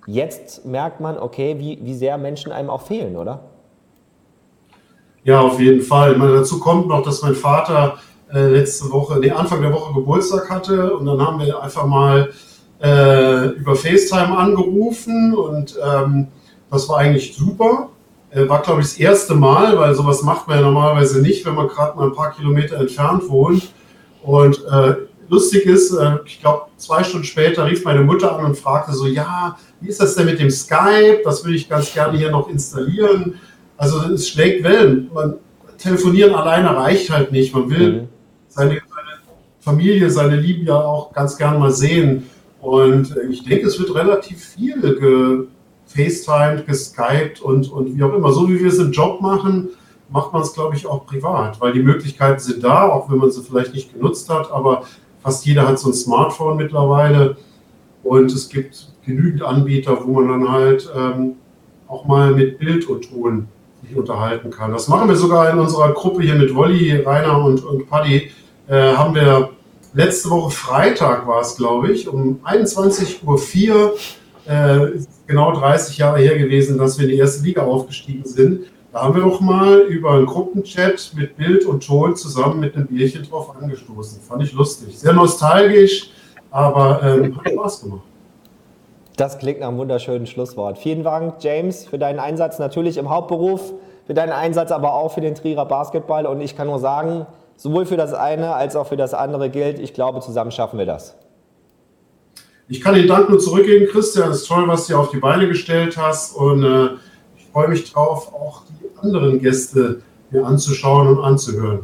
Jetzt 0.06 0.64
merkt 0.64 1.00
man, 1.00 1.18
okay, 1.18 1.56
wie, 1.58 1.78
wie 1.82 1.94
sehr 1.94 2.16
Menschen 2.16 2.52
einem 2.52 2.70
auch 2.70 2.82
fehlen, 2.82 3.16
oder? 3.16 3.40
Ja, 5.24 5.40
auf 5.40 5.60
jeden 5.60 5.82
Fall. 5.82 6.16
Meine, 6.16 6.34
dazu 6.34 6.58
kommt 6.60 6.88
noch, 6.88 7.02
dass 7.02 7.22
mein 7.22 7.34
Vater 7.34 7.98
äh, 8.32 8.48
letzte 8.48 8.90
Woche, 8.90 9.18
nee, 9.18 9.30
Anfang 9.30 9.62
der 9.62 9.72
Woche 9.72 9.94
Geburtstag 9.94 10.48
hatte 10.48 10.96
und 10.96 11.06
dann 11.06 11.20
haben 11.20 11.40
wir 11.40 11.60
einfach 11.60 11.86
mal 11.86 12.30
äh, 12.82 13.48
über 13.50 13.74
FaceTime 13.76 14.36
angerufen 14.36 15.34
und 15.34 15.78
ähm, 15.84 16.28
das 16.70 16.88
war 16.88 16.98
eigentlich 16.98 17.36
super. 17.36 17.88
Äh, 18.34 18.48
war, 18.48 18.62
glaube 18.62 18.80
ich, 18.80 18.88
das 18.88 18.96
erste 18.96 19.34
Mal, 19.34 19.78
weil 19.78 19.94
sowas 19.94 20.22
macht 20.22 20.48
man 20.48 20.58
ja 20.58 20.62
normalerweise 20.62 21.20
nicht, 21.20 21.44
wenn 21.44 21.54
man 21.54 21.68
gerade 21.68 21.96
mal 21.96 22.06
ein 22.06 22.14
paar 22.14 22.32
Kilometer 22.32 22.78
entfernt 22.78 23.28
wohnt. 23.28 23.72
Und 24.22 24.64
äh, 24.64 24.94
lustig 25.28 25.66
ist, 25.66 25.92
äh, 25.92 26.16
ich 26.24 26.40
glaube, 26.40 26.66
zwei 26.76 27.02
Stunden 27.02 27.26
später 27.26 27.66
rief 27.66 27.84
meine 27.84 28.02
Mutter 28.02 28.36
an 28.36 28.46
und 28.46 28.56
fragte 28.56 28.92
so, 28.92 29.06
ja, 29.06 29.56
wie 29.80 29.88
ist 29.88 30.00
das 30.00 30.14
denn 30.14 30.26
mit 30.26 30.38
dem 30.38 30.50
Skype? 30.50 31.20
Das 31.24 31.44
würde 31.44 31.56
ich 31.56 31.68
ganz 31.68 31.92
gerne 31.92 32.16
hier 32.16 32.30
noch 32.30 32.48
installieren. 32.48 33.38
Also 33.76 34.00
es 34.12 34.28
schlägt 34.28 34.64
Wellen. 34.64 35.10
Man, 35.12 35.34
telefonieren 35.76 36.34
alleine 36.34 36.74
reicht 36.76 37.10
halt 37.10 37.32
nicht. 37.32 37.54
Man 37.54 37.68
will 37.68 37.92
mhm. 37.92 38.08
seine, 38.48 38.74
seine, 38.74 38.82
Familie, 39.60 40.10
seine 40.10 40.36
Lieben 40.36 40.66
ja 40.66 40.76
auch 40.76 41.12
ganz 41.12 41.36
gern 41.36 41.58
mal 41.58 41.72
sehen. 41.72 42.28
Und 42.60 43.16
äh, 43.16 43.26
ich 43.26 43.44
denke, 43.44 43.66
es 43.66 43.78
wird 43.78 43.94
relativ 43.94 44.42
viel 44.42 44.80
FaceTimed, 45.94 46.66
geskypt 46.66 47.40
und, 47.40 47.70
und 47.70 47.96
wie 47.96 48.02
auch 48.02 48.14
immer. 48.14 48.32
So 48.32 48.48
wie 48.48 48.60
wir 48.60 48.68
es 48.68 48.78
im 48.78 48.92
Job 48.92 49.20
machen, 49.20 49.70
macht 50.08 50.32
man 50.32 50.42
es, 50.42 50.52
glaube 50.52 50.76
ich, 50.76 50.86
auch 50.86 51.06
privat, 51.06 51.60
weil 51.60 51.72
die 51.72 51.82
Möglichkeiten 51.82 52.38
sind 52.38 52.62
da, 52.62 52.88
auch 52.88 53.10
wenn 53.10 53.18
man 53.18 53.30
sie 53.30 53.42
vielleicht 53.42 53.74
nicht 53.74 53.92
genutzt 53.92 54.28
hat, 54.28 54.50
aber 54.50 54.84
fast 55.22 55.46
jeder 55.46 55.66
hat 55.66 55.78
so 55.78 55.88
ein 55.88 55.94
Smartphone 55.94 56.56
mittlerweile 56.56 57.36
und 58.02 58.30
es 58.32 58.48
gibt 58.48 58.88
genügend 59.06 59.42
Anbieter, 59.42 60.04
wo 60.04 60.20
man 60.20 60.28
dann 60.28 60.52
halt 60.52 60.90
ähm, 60.94 61.36
auch 61.88 62.04
mal 62.04 62.32
mit 62.32 62.58
Bild 62.58 62.88
und 62.88 63.08
Ton 63.08 63.48
sich 63.82 63.96
unterhalten 63.96 64.50
kann. 64.50 64.72
Das 64.72 64.88
machen 64.88 65.08
wir 65.08 65.16
sogar 65.16 65.50
in 65.50 65.58
unserer 65.58 65.92
Gruppe 65.92 66.22
hier 66.22 66.34
mit 66.34 66.54
Wolli, 66.54 66.96
Rainer 66.96 67.44
und, 67.44 67.64
und 67.64 67.88
Paddy. 67.88 68.30
Äh, 68.68 68.94
haben 68.94 69.14
wir 69.14 69.50
letzte 69.94 70.30
Woche 70.30 70.50
Freitag 70.50 71.26
war 71.26 71.40
es, 71.40 71.56
glaube 71.56 71.92
ich, 71.92 72.08
um 72.08 72.40
21.04 72.44 73.74
Uhr 73.74 73.94
äh, 74.46 74.98
genau 75.26 75.52
30 75.52 75.98
Jahre 75.98 76.18
her 76.18 76.36
gewesen, 76.38 76.78
dass 76.78 76.98
wir 76.98 77.04
in 77.04 77.12
die 77.12 77.18
erste 77.18 77.44
Liga 77.44 77.62
aufgestiegen 77.62 78.24
sind. 78.24 78.60
Da 78.92 79.04
haben 79.04 79.14
wir 79.14 79.22
doch 79.22 79.40
mal 79.40 79.80
über 79.82 80.12
einen 80.12 80.26
Gruppenchat 80.26 81.12
mit 81.16 81.36
Bild 81.36 81.64
und 81.64 81.86
Ton 81.86 82.14
zusammen 82.14 82.60
mit 82.60 82.76
einem 82.76 82.86
Bierchen 82.86 83.22
drauf 83.22 83.54
angestoßen. 83.58 84.20
Fand 84.20 84.42
ich 84.42 84.52
lustig. 84.52 84.98
Sehr 84.98 85.14
nostalgisch, 85.14 86.10
aber 86.50 87.00
ähm, 87.02 87.36
hat 87.36 87.50
Spaß 87.50 87.80
gemacht. 87.82 88.02
Das 89.16 89.38
klingt 89.38 89.60
nach 89.60 89.68
einem 89.68 89.78
wunderschönen 89.78 90.26
Schlusswort. 90.26 90.78
Vielen 90.78 91.04
Dank, 91.04 91.36
James, 91.40 91.86
für 91.86 91.98
deinen 91.98 92.18
Einsatz 92.18 92.58
natürlich 92.58 92.96
im 92.96 93.08
Hauptberuf, 93.08 93.72
für 94.06 94.14
deinen 94.14 94.32
Einsatz 94.32 94.70
aber 94.72 94.94
auch 94.94 95.12
für 95.12 95.20
den 95.20 95.34
Trierer 95.34 95.66
Basketball. 95.66 96.26
Und 96.26 96.40
ich 96.40 96.56
kann 96.56 96.66
nur 96.66 96.78
sagen, 96.78 97.26
sowohl 97.56 97.86
für 97.86 97.96
das 97.96 98.14
eine 98.14 98.54
als 98.54 98.74
auch 98.74 98.86
für 98.86 98.96
das 98.96 99.14
andere 99.14 99.48
gilt, 99.48 99.78
ich 99.78 99.94
glaube, 99.94 100.20
zusammen 100.20 100.50
schaffen 100.50 100.78
wir 100.78 100.86
das. 100.86 101.14
Ich 102.72 102.80
kann 102.80 102.94
den 102.94 103.06
Dank 103.06 103.28
nur 103.28 103.38
zurückgeben, 103.38 103.86
Christian. 103.86 104.30
Es 104.30 104.38
ist 104.38 104.48
toll, 104.48 104.66
was 104.66 104.86
du 104.86 104.96
auf 104.96 105.10
die 105.10 105.18
Beine 105.18 105.46
gestellt 105.46 105.98
hast. 105.98 106.34
Und 106.34 106.64
äh, 106.64 106.86
ich 107.36 107.44
freue 107.52 107.68
mich 107.68 107.92
drauf, 107.92 108.32
auch 108.32 108.62
die 108.80 108.98
anderen 108.98 109.42
Gäste 109.42 110.00
mir 110.30 110.46
anzuschauen 110.46 111.06
und 111.08 111.22
anzuhören. 111.22 111.80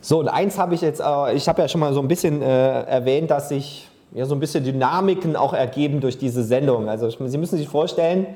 So, 0.00 0.20
und 0.20 0.28
eins 0.28 0.56
habe 0.56 0.74
ich 0.74 0.80
jetzt, 0.80 1.02
äh, 1.02 1.34
ich 1.34 1.46
habe 1.48 1.60
ja 1.60 1.68
schon 1.68 1.82
mal 1.82 1.92
so 1.92 2.00
ein 2.00 2.08
bisschen 2.08 2.40
äh, 2.40 2.82
erwähnt, 2.84 3.30
dass 3.30 3.50
sich 3.50 3.86
ja 4.14 4.24
so 4.24 4.34
ein 4.34 4.40
bisschen 4.40 4.64
Dynamiken 4.64 5.36
auch 5.36 5.52
ergeben 5.52 6.00
durch 6.00 6.16
diese 6.16 6.44
Sendung. 6.44 6.88
Also 6.88 7.10
Sie 7.10 7.36
müssen 7.36 7.58
sich 7.58 7.68
vorstellen, 7.68 8.26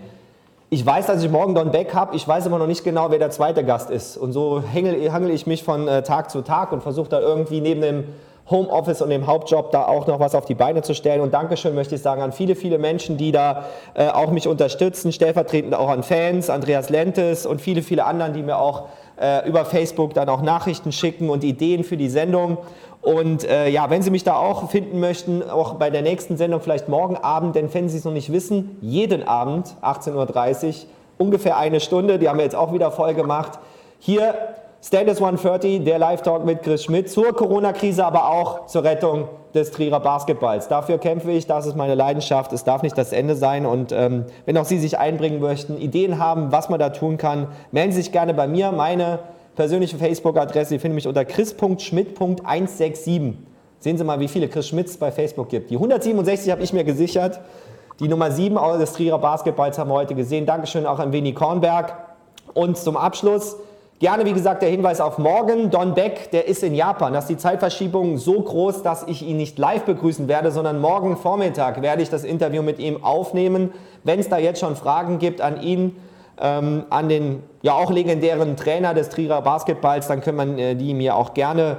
ich 0.69 0.85
weiß, 0.85 1.07
dass 1.07 1.25
ich 1.25 1.31
morgen 1.31 1.55
Don 1.55 1.71
Beck 1.71 1.95
habe, 1.95 2.15
ich 2.15 2.29
weiß 2.29 2.45
aber 2.45 2.59
noch 2.59 2.67
nicht 2.67 2.85
genau, 2.85 3.11
wer 3.11 3.19
der 3.19 3.31
zweite 3.31 3.65
Gast 3.65 3.89
ist. 3.89 4.19
Und 4.19 4.35
so 4.35 4.63
hangel, 4.71 5.31
ich 5.31 5.47
mich 5.47 5.65
von 5.65 5.89
äh, 5.89 6.03
Tag 6.03 6.31
zu 6.31 6.43
Tag 6.43 6.73
und 6.73 6.83
versuche 6.83 7.09
da 7.09 7.21
irgendwie 7.21 7.63
neben 7.63 7.81
dem 7.81 8.05
Homeoffice 8.51 9.03
und 9.03 9.11
dem 9.11 9.27
Hauptjob 9.27 9.71
da 9.73 9.87
auch 9.87 10.07
noch 10.07 10.21
was 10.21 10.35
auf 10.35 10.47
die 10.47 10.55
Beine 10.55 10.83
zu 10.83 10.95
stellen. 10.95 11.21
Und 11.21 11.35
Dankeschön 11.35 11.75
möchte 11.75 11.97
ich 11.97 12.03
sagen 12.03 12.23
an 12.23 12.33
viele, 12.33 12.57
viele 12.57 12.79
Menschen, 12.79 13.17
die 13.17 13.33
da 13.33 13.65
äh, 13.95 14.09
auch 14.09 14.31
mich 14.31 14.49
unterstützen, 14.49 15.13
stellvertretend 15.13 15.75
auch 15.75 15.89
an 15.89 16.03
Fans, 16.03 16.49
Andreas 16.51 16.89
Lentes 16.89 17.47
und 17.47 17.61
viele, 17.61 17.83
viele 17.83 18.05
anderen, 18.05 18.33
die 18.33 18.43
mir 18.43 18.59
auch 18.59 18.85
äh, 19.21 19.47
über 19.49 19.65
Facebook 19.65 20.15
dann 20.15 20.29
auch 20.29 20.43
Nachrichten 20.43 20.93
schicken 20.93 21.29
und 21.29 21.45
Ideen 21.45 21.85
für 21.85 21.97
die 21.97 22.09
Sendung. 22.09 22.59
Und 23.03 23.45
äh, 23.45 23.69
ja, 23.69 23.91
wenn 23.91 24.03
Sie 24.03 24.11
mich 24.11 24.25
da 24.25 24.37
auch 24.37 24.71
finden 24.71 24.99
möchten, 25.01 25.49
auch 25.49 25.75
bei 25.75 25.91
der 25.91 26.03
nächsten 26.03 26.37
Sendung, 26.37 26.61
vielleicht 26.61 26.89
morgen 26.89 27.17
Abend, 27.17 27.55
denn 27.55 27.73
wenn 27.73 27.89
Sie 27.89 27.99
es 27.99 28.05
noch 28.05 28.13
nicht 28.13 28.33
wissen, 28.33 28.77
jeden 28.81 29.27
Abend, 29.27 29.75
18.30 29.83 30.67
Uhr, 30.67 30.75
ungefähr 31.19 31.57
eine 31.57 31.81
Stunde, 31.81 32.19
die 32.19 32.29
haben 32.29 32.39
wir 32.39 32.45
jetzt 32.45 32.57
auch 32.57 32.73
wieder 32.73 32.91
voll 32.91 33.15
gemacht, 33.15 33.59
hier 33.99 34.35
Status 34.81 35.21
130, 35.21 35.83
der 35.83 35.99
Live-Talk 35.99 36.45
mit 36.45 36.63
Chris 36.63 36.85
Schmidt 36.85 37.11
zur 37.11 37.33
Corona-Krise, 37.33 38.07
aber 38.07 38.31
auch 38.31 38.67
zur 38.67 38.85
Rettung 38.85 39.25
des 39.53 39.73
Trierer 39.73 39.99
Basketballs. 39.99 40.69
Dafür 40.69 40.99
kämpfe 40.99 41.33
ich, 41.33 41.49
das 41.49 41.67
ist 41.67 41.75
meine 41.75 41.97
Leidenschaft. 41.97 42.53
Es 42.53 42.63
darf 42.63 42.83
nicht 42.83 42.97
das 42.97 43.13
Ende 43.13 43.35
sein. 43.35 43.67
Und 43.67 43.91
ähm, 43.91 44.27
wenn 44.47 44.57
auch 44.57 44.65
Sie 44.65 44.79
sich 44.79 44.97
einbringen 44.97 45.41
möchten, 45.41 45.79
Ideen 45.79 46.21
haben, 46.21 46.53
was 46.53 46.69
man 46.69 46.79
da 46.79 46.91
tun 46.91 47.17
kann, 47.17 47.49
melden 47.73 47.91
Sie 47.91 48.03
sich 48.03 48.13
gerne 48.13 48.35
bei 48.35 48.47
mir. 48.47 48.71
Meine 48.71 49.19
persönliche 49.57 49.99
Facebook-Adresse, 49.99 50.69
Sie 50.69 50.79
finden 50.79 50.95
mich 50.95 51.09
unter 51.09 51.25
chris.schmidt.167. 51.25 53.33
Sehen 53.81 53.99
Sie 53.99 54.05
mal, 54.05 54.21
wie 54.21 54.29
viele 54.29 54.47
Chris 54.47 54.69
Schmidts 54.69 54.97
bei 54.97 55.11
Facebook 55.11 55.49
gibt. 55.49 55.71
Die 55.71 55.75
167 55.75 56.53
habe 56.53 56.63
ich 56.63 56.73
mir 56.73 56.85
gesichert. 56.85 57.41
Die 57.99 58.07
Nummer 58.07 58.31
7 58.31 58.57
des 58.79 58.93
Trierer 58.93 59.19
Basketballs 59.19 59.77
haben 59.77 59.91
wir 59.91 59.95
heute 59.95 60.15
gesehen. 60.15 60.47
Dankeschön 60.47 60.87
auch 60.87 61.01
an 61.01 61.11
Winnie 61.11 61.35
Kornberg. 61.35 61.97
Und 62.55 62.77
zum 62.77 62.97
Abschluss 62.97 63.57
Gerne, 64.01 64.25
wie 64.25 64.33
gesagt, 64.33 64.63
der 64.63 64.69
Hinweis 64.69 65.01
auf 65.01 65.19
morgen. 65.19 65.71
Don 65.71 65.95
Beck, 65.95 66.31
der 66.31 66.47
ist 66.47 66.63
in 66.63 66.73
Japan. 66.73 67.13
Das 67.13 67.25
ist 67.25 67.31
die 67.31 67.37
Zeitverschiebung 67.37 68.17
so 68.17 68.41
groß, 68.41 68.85
dass 68.85 69.03
ich 69.09 69.27
ihn 69.27 69.37
nicht 69.37 69.59
live 69.59 69.83
begrüßen 69.83 70.29
werde, 70.29 70.53
sondern 70.53 70.81
morgen 70.81 71.17
Vormittag 71.17 71.83
werde 71.83 72.03
ich 72.03 72.09
das 72.09 72.23
Interview 72.23 72.63
mit 72.63 72.79
ihm 72.79 73.03
aufnehmen. 73.03 73.73
Wenn 74.05 74.21
es 74.21 74.29
da 74.29 74.39
jetzt 74.39 74.61
schon 74.61 74.77
Fragen 74.77 75.19
gibt 75.19 75.41
an 75.41 75.61
ihn, 75.61 75.97
ähm, 76.41 76.85
an 76.91 77.09
den 77.09 77.43
ja 77.63 77.73
auch 77.73 77.91
legendären 77.91 78.57
Trainer 78.57 78.95
des 78.95 79.09
Trierer 79.09 79.43
Basketballs, 79.43 80.07
dann 80.07 80.21
kann 80.21 80.37
man 80.37 80.61
äh, 80.61 80.77
die 80.77 80.95
mir 80.95 81.17
auch 81.17 81.35
gerne 81.35 81.79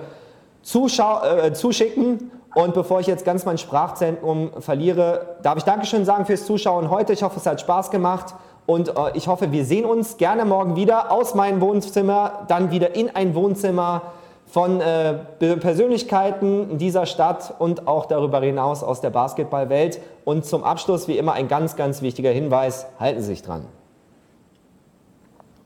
äh, 0.66 1.54
zuschicken. 1.54 2.32
Und 2.54 2.74
bevor 2.74 3.00
ich 3.00 3.08
jetzt 3.08 3.24
ganz 3.24 3.46
mein 3.46 3.58
Sprachzentrum 3.58 4.50
verliere, 4.60 5.38
darf 5.42 5.58
ich 5.58 5.64
Dankeschön 5.64 6.04
sagen 6.04 6.26
fürs 6.26 6.46
Zuschauen 6.46 6.90
heute. 6.90 7.14
Ich 7.14 7.24
hoffe, 7.24 7.40
es 7.40 7.46
hat 7.46 7.62
Spaß 7.62 7.92
gemacht. 7.92 8.36
Und 8.70 8.90
äh, 8.90 8.94
ich 9.16 9.28
hoffe, 9.28 9.52
wir 9.52 9.66
sehen 9.66 9.84
uns 9.84 10.18
gerne 10.18 10.46
morgen 10.46 10.76
wieder 10.76 11.12
aus 11.12 11.34
meinem 11.34 11.60
Wohnzimmer, 11.60 12.46
dann 12.50 12.70
wieder 12.70 12.94
in 12.94 13.10
ein 13.16 13.34
Wohnzimmer 13.34 14.14
von 14.46 14.80
äh, 14.80 15.16
Persönlichkeiten 15.40 16.78
dieser 16.78 17.08
Stadt 17.08 17.56
und 17.58 17.88
auch 17.88 18.06
darüber 18.06 18.40
hinaus 18.42 18.84
aus 18.84 19.02
der 19.02 19.10
Basketballwelt. 19.10 20.00
Und 20.24 20.46
zum 20.46 20.64
Abschluss, 20.64 21.08
wie 21.08 21.18
immer, 21.18 21.34
ein 21.34 21.48
ganz, 21.48 21.78
ganz 21.78 22.04
wichtiger 22.04 22.30
Hinweis, 22.30 22.86
halten 23.00 23.22
Sie 23.22 23.30
sich 23.30 23.42
dran. 23.42 23.66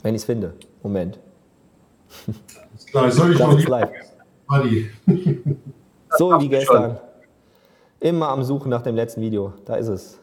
Wenn 0.01 0.16
ich 0.16 0.22
es 0.22 0.26
finde. 0.26 0.54
Moment. 0.82 1.20
Ist 2.74 2.88
klar, 2.88 3.12
soll 3.12 3.34
ich 3.34 3.39
noch 3.39 3.68
live. 3.68 3.89
so 6.18 6.39
wie 6.39 6.47
gestern. 6.47 6.99
Immer 7.99 8.30
am 8.30 8.43
Suchen 8.43 8.70
nach 8.70 8.82
dem 8.82 8.95
letzten 8.95 9.20
Video. 9.20 9.51
Da 9.66 9.76
ist 9.76 9.89
es. 9.89 10.20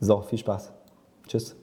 So, 0.00 0.22
viel 0.22 0.38
Spaß. 0.38 0.72
Tschüss. 1.30 1.54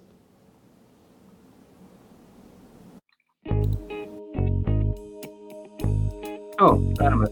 Oh, 6.60 6.80
Fun. 6.98 7.28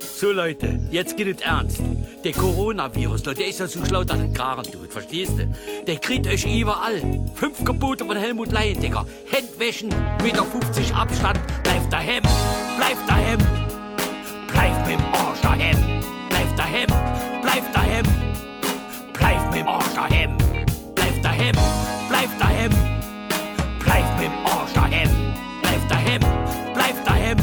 So 0.00 0.32
Leute, 0.32 0.78
jetzt 0.90 1.16
geht 1.16 1.34
es 1.34 1.40
ernst. 1.40 1.80
Der 2.22 2.32
Coronavirus, 2.32 3.22
der 3.22 3.48
ist 3.48 3.58
ja 3.58 3.66
so 3.66 3.82
schlau, 3.86 4.04
dass 4.04 4.20
er 4.20 4.28
Karen 4.28 4.64
tut, 4.70 4.92
verstehst 4.92 5.38
du? 5.38 5.48
Der 5.86 5.96
kriegt 5.96 6.26
euch 6.26 6.44
überall. 6.44 7.00
Fünf 7.34 7.64
Gebote 7.64 8.04
von 8.04 8.18
Helmut 8.18 8.52
Leyen, 8.52 8.78
Digga. 8.78 9.06
Händwäschen, 9.30 9.88
Meter 10.22 10.44
50 10.44 10.94
Abstand, 10.94 11.40
bleibt 11.62 11.90
daheim, 11.90 12.22
bleibt 12.76 13.08
daheim. 13.08 13.38
Bleibt 14.52 14.86
mit 14.86 14.98
dem 14.98 15.29
daheim, 21.40 21.56
bleibt 22.08 22.40
daheim. 22.40 22.70
Bleibt 23.78 24.20
mit 24.20 24.28
dem 24.28 24.46
Arsch 24.46 24.72
daheim, 24.74 25.10
bleibt 25.62 25.90
daheim, 25.90 26.20
bleibt 26.74 27.06
daheim. 27.06 27.36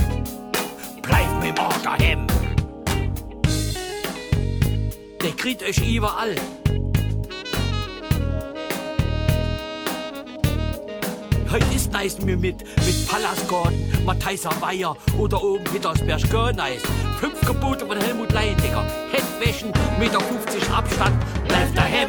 Bleibt 1.02 1.44
mit 1.44 1.58
dem 1.58 1.66
Arsch 1.66 1.82
daheim. 1.84 2.28
Der 5.24 5.32
kriegt 5.32 5.64
euch 5.64 5.78
überall. 5.78 6.36
Heute 11.50 11.66
ist 11.74 11.92
nice 11.94 12.20
mir 12.22 12.38
mit, 12.38 12.64
mit 12.86 13.08
Pallasgarten, 13.08 14.06
Matthijser 14.06 14.52
Weiher 14.60 14.96
oder 15.18 15.42
oben 15.42 15.64
Petersberg 15.64 16.30
gar 16.30 16.52
nice. 16.54 16.84
Fünf 17.20 17.40
Gebote 17.42 17.88
von 17.88 17.98
Helmut 17.98 18.32
Leyen, 18.34 18.58
Digga. 18.58 18.86
Händwäschen, 19.12 19.72
Meter 19.98 20.20
50 20.20 20.70
Abstand. 20.70 21.16
Bleib 21.48 21.74
daheim, 21.74 22.08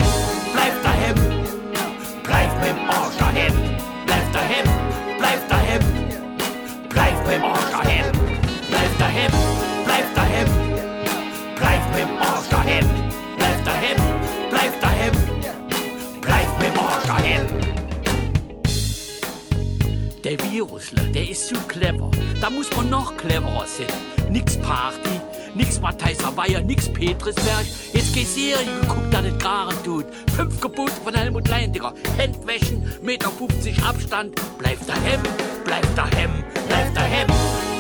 bleib 0.53 0.83
daheim. 0.83 1.38
Bleib 2.29 2.53
mit 2.61 2.69
dem 2.69 2.91
Arsch 2.91 3.17
daheim. 3.19 3.55
Bleib 4.07 4.33
daheim, 4.35 4.67
bleib 5.19 5.49
daheim. 5.49 5.83
Bleib 6.91 7.27
mit 7.27 7.35
dem 7.37 7.45
Arsch 7.45 7.71
daheim. 7.71 8.07
Bleib 8.69 8.99
daheim, 8.99 9.33
bleib 9.87 10.15
daheim. 10.15 10.49
Bleib 11.57 11.83
mit 11.91 12.01
dem 12.01 12.19
Arsch 12.19 12.49
daheim. 12.51 12.87
Bleib 13.39 13.65
daheim, 13.65 13.99
bleib 14.51 14.81
daheim. 14.83 15.15
Bleib 16.21 16.59
mit 16.59 16.69
dem 16.69 16.79
Arsch 16.79 17.07
daheim. 17.07 17.47
Der 20.25 20.39
Virusler, 20.51 21.05
der 21.05 21.31
ist 21.31 21.49
zu 21.49 21.55
clever. 21.67 22.11
Da 22.43 22.51
muss 22.51 22.71
man 22.77 22.91
noch 22.91 23.17
cleverer 23.17 23.65
sein. 23.67 23.87
Nix 24.31 24.59
Party, 24.59 25.19
nix 25.55 25.81
Matthijser 25.81 26.37
Weiher, 26.37 26.61
nix 26.61 26.89
Petrisberg. 26.89 27.67
Jetzt 27.93 28.15
geh 28.15 28.25
Serie 28.25 28.67
geguckt, 28.81 29.13
dass 29.13 29.25
es 29.25 29.39
Garen 29.39 29.77
tut. 29.85 30.07
Fünf 30.37 30.61
Gebote 30.61 30.93
von 31.05 31.15
Helmut 31.15 31.49
Leyen, 31.49 31.73
Digga. 31.73 31.93
Meter 33.03 33.31
50 33.31 33.83
Abstand. 33.83 34.35
Bleib 34.59 34.79
daheim, 34.87 35.21
bleib 35.65 35.95
daheim, 35.95 36.31
bleib 36.69 36.95
daheim, 36.95 37.27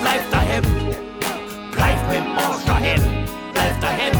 bleib 0.00 0.30
daheim. 0.30 0.62
Bleib 1.72 2.08
mit 2.08 2.16
dem 2.18 2.38
Arsch 2.38 2.64
daheim, 2.66 3.02
bleib 3.52 3.80
daheim, 3.80 4.17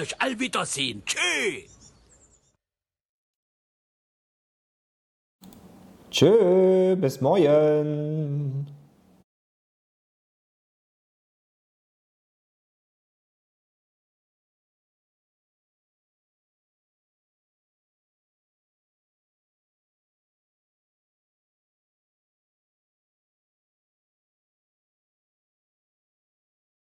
euch 0.00 0.20
all 0.20 0.38
wiedersehen. 0.38 1.02
Tschüss. 1.04 1.78
Tschö, 6.10 6.96
bis 6.96 7.20
morgen. 7.20 8.77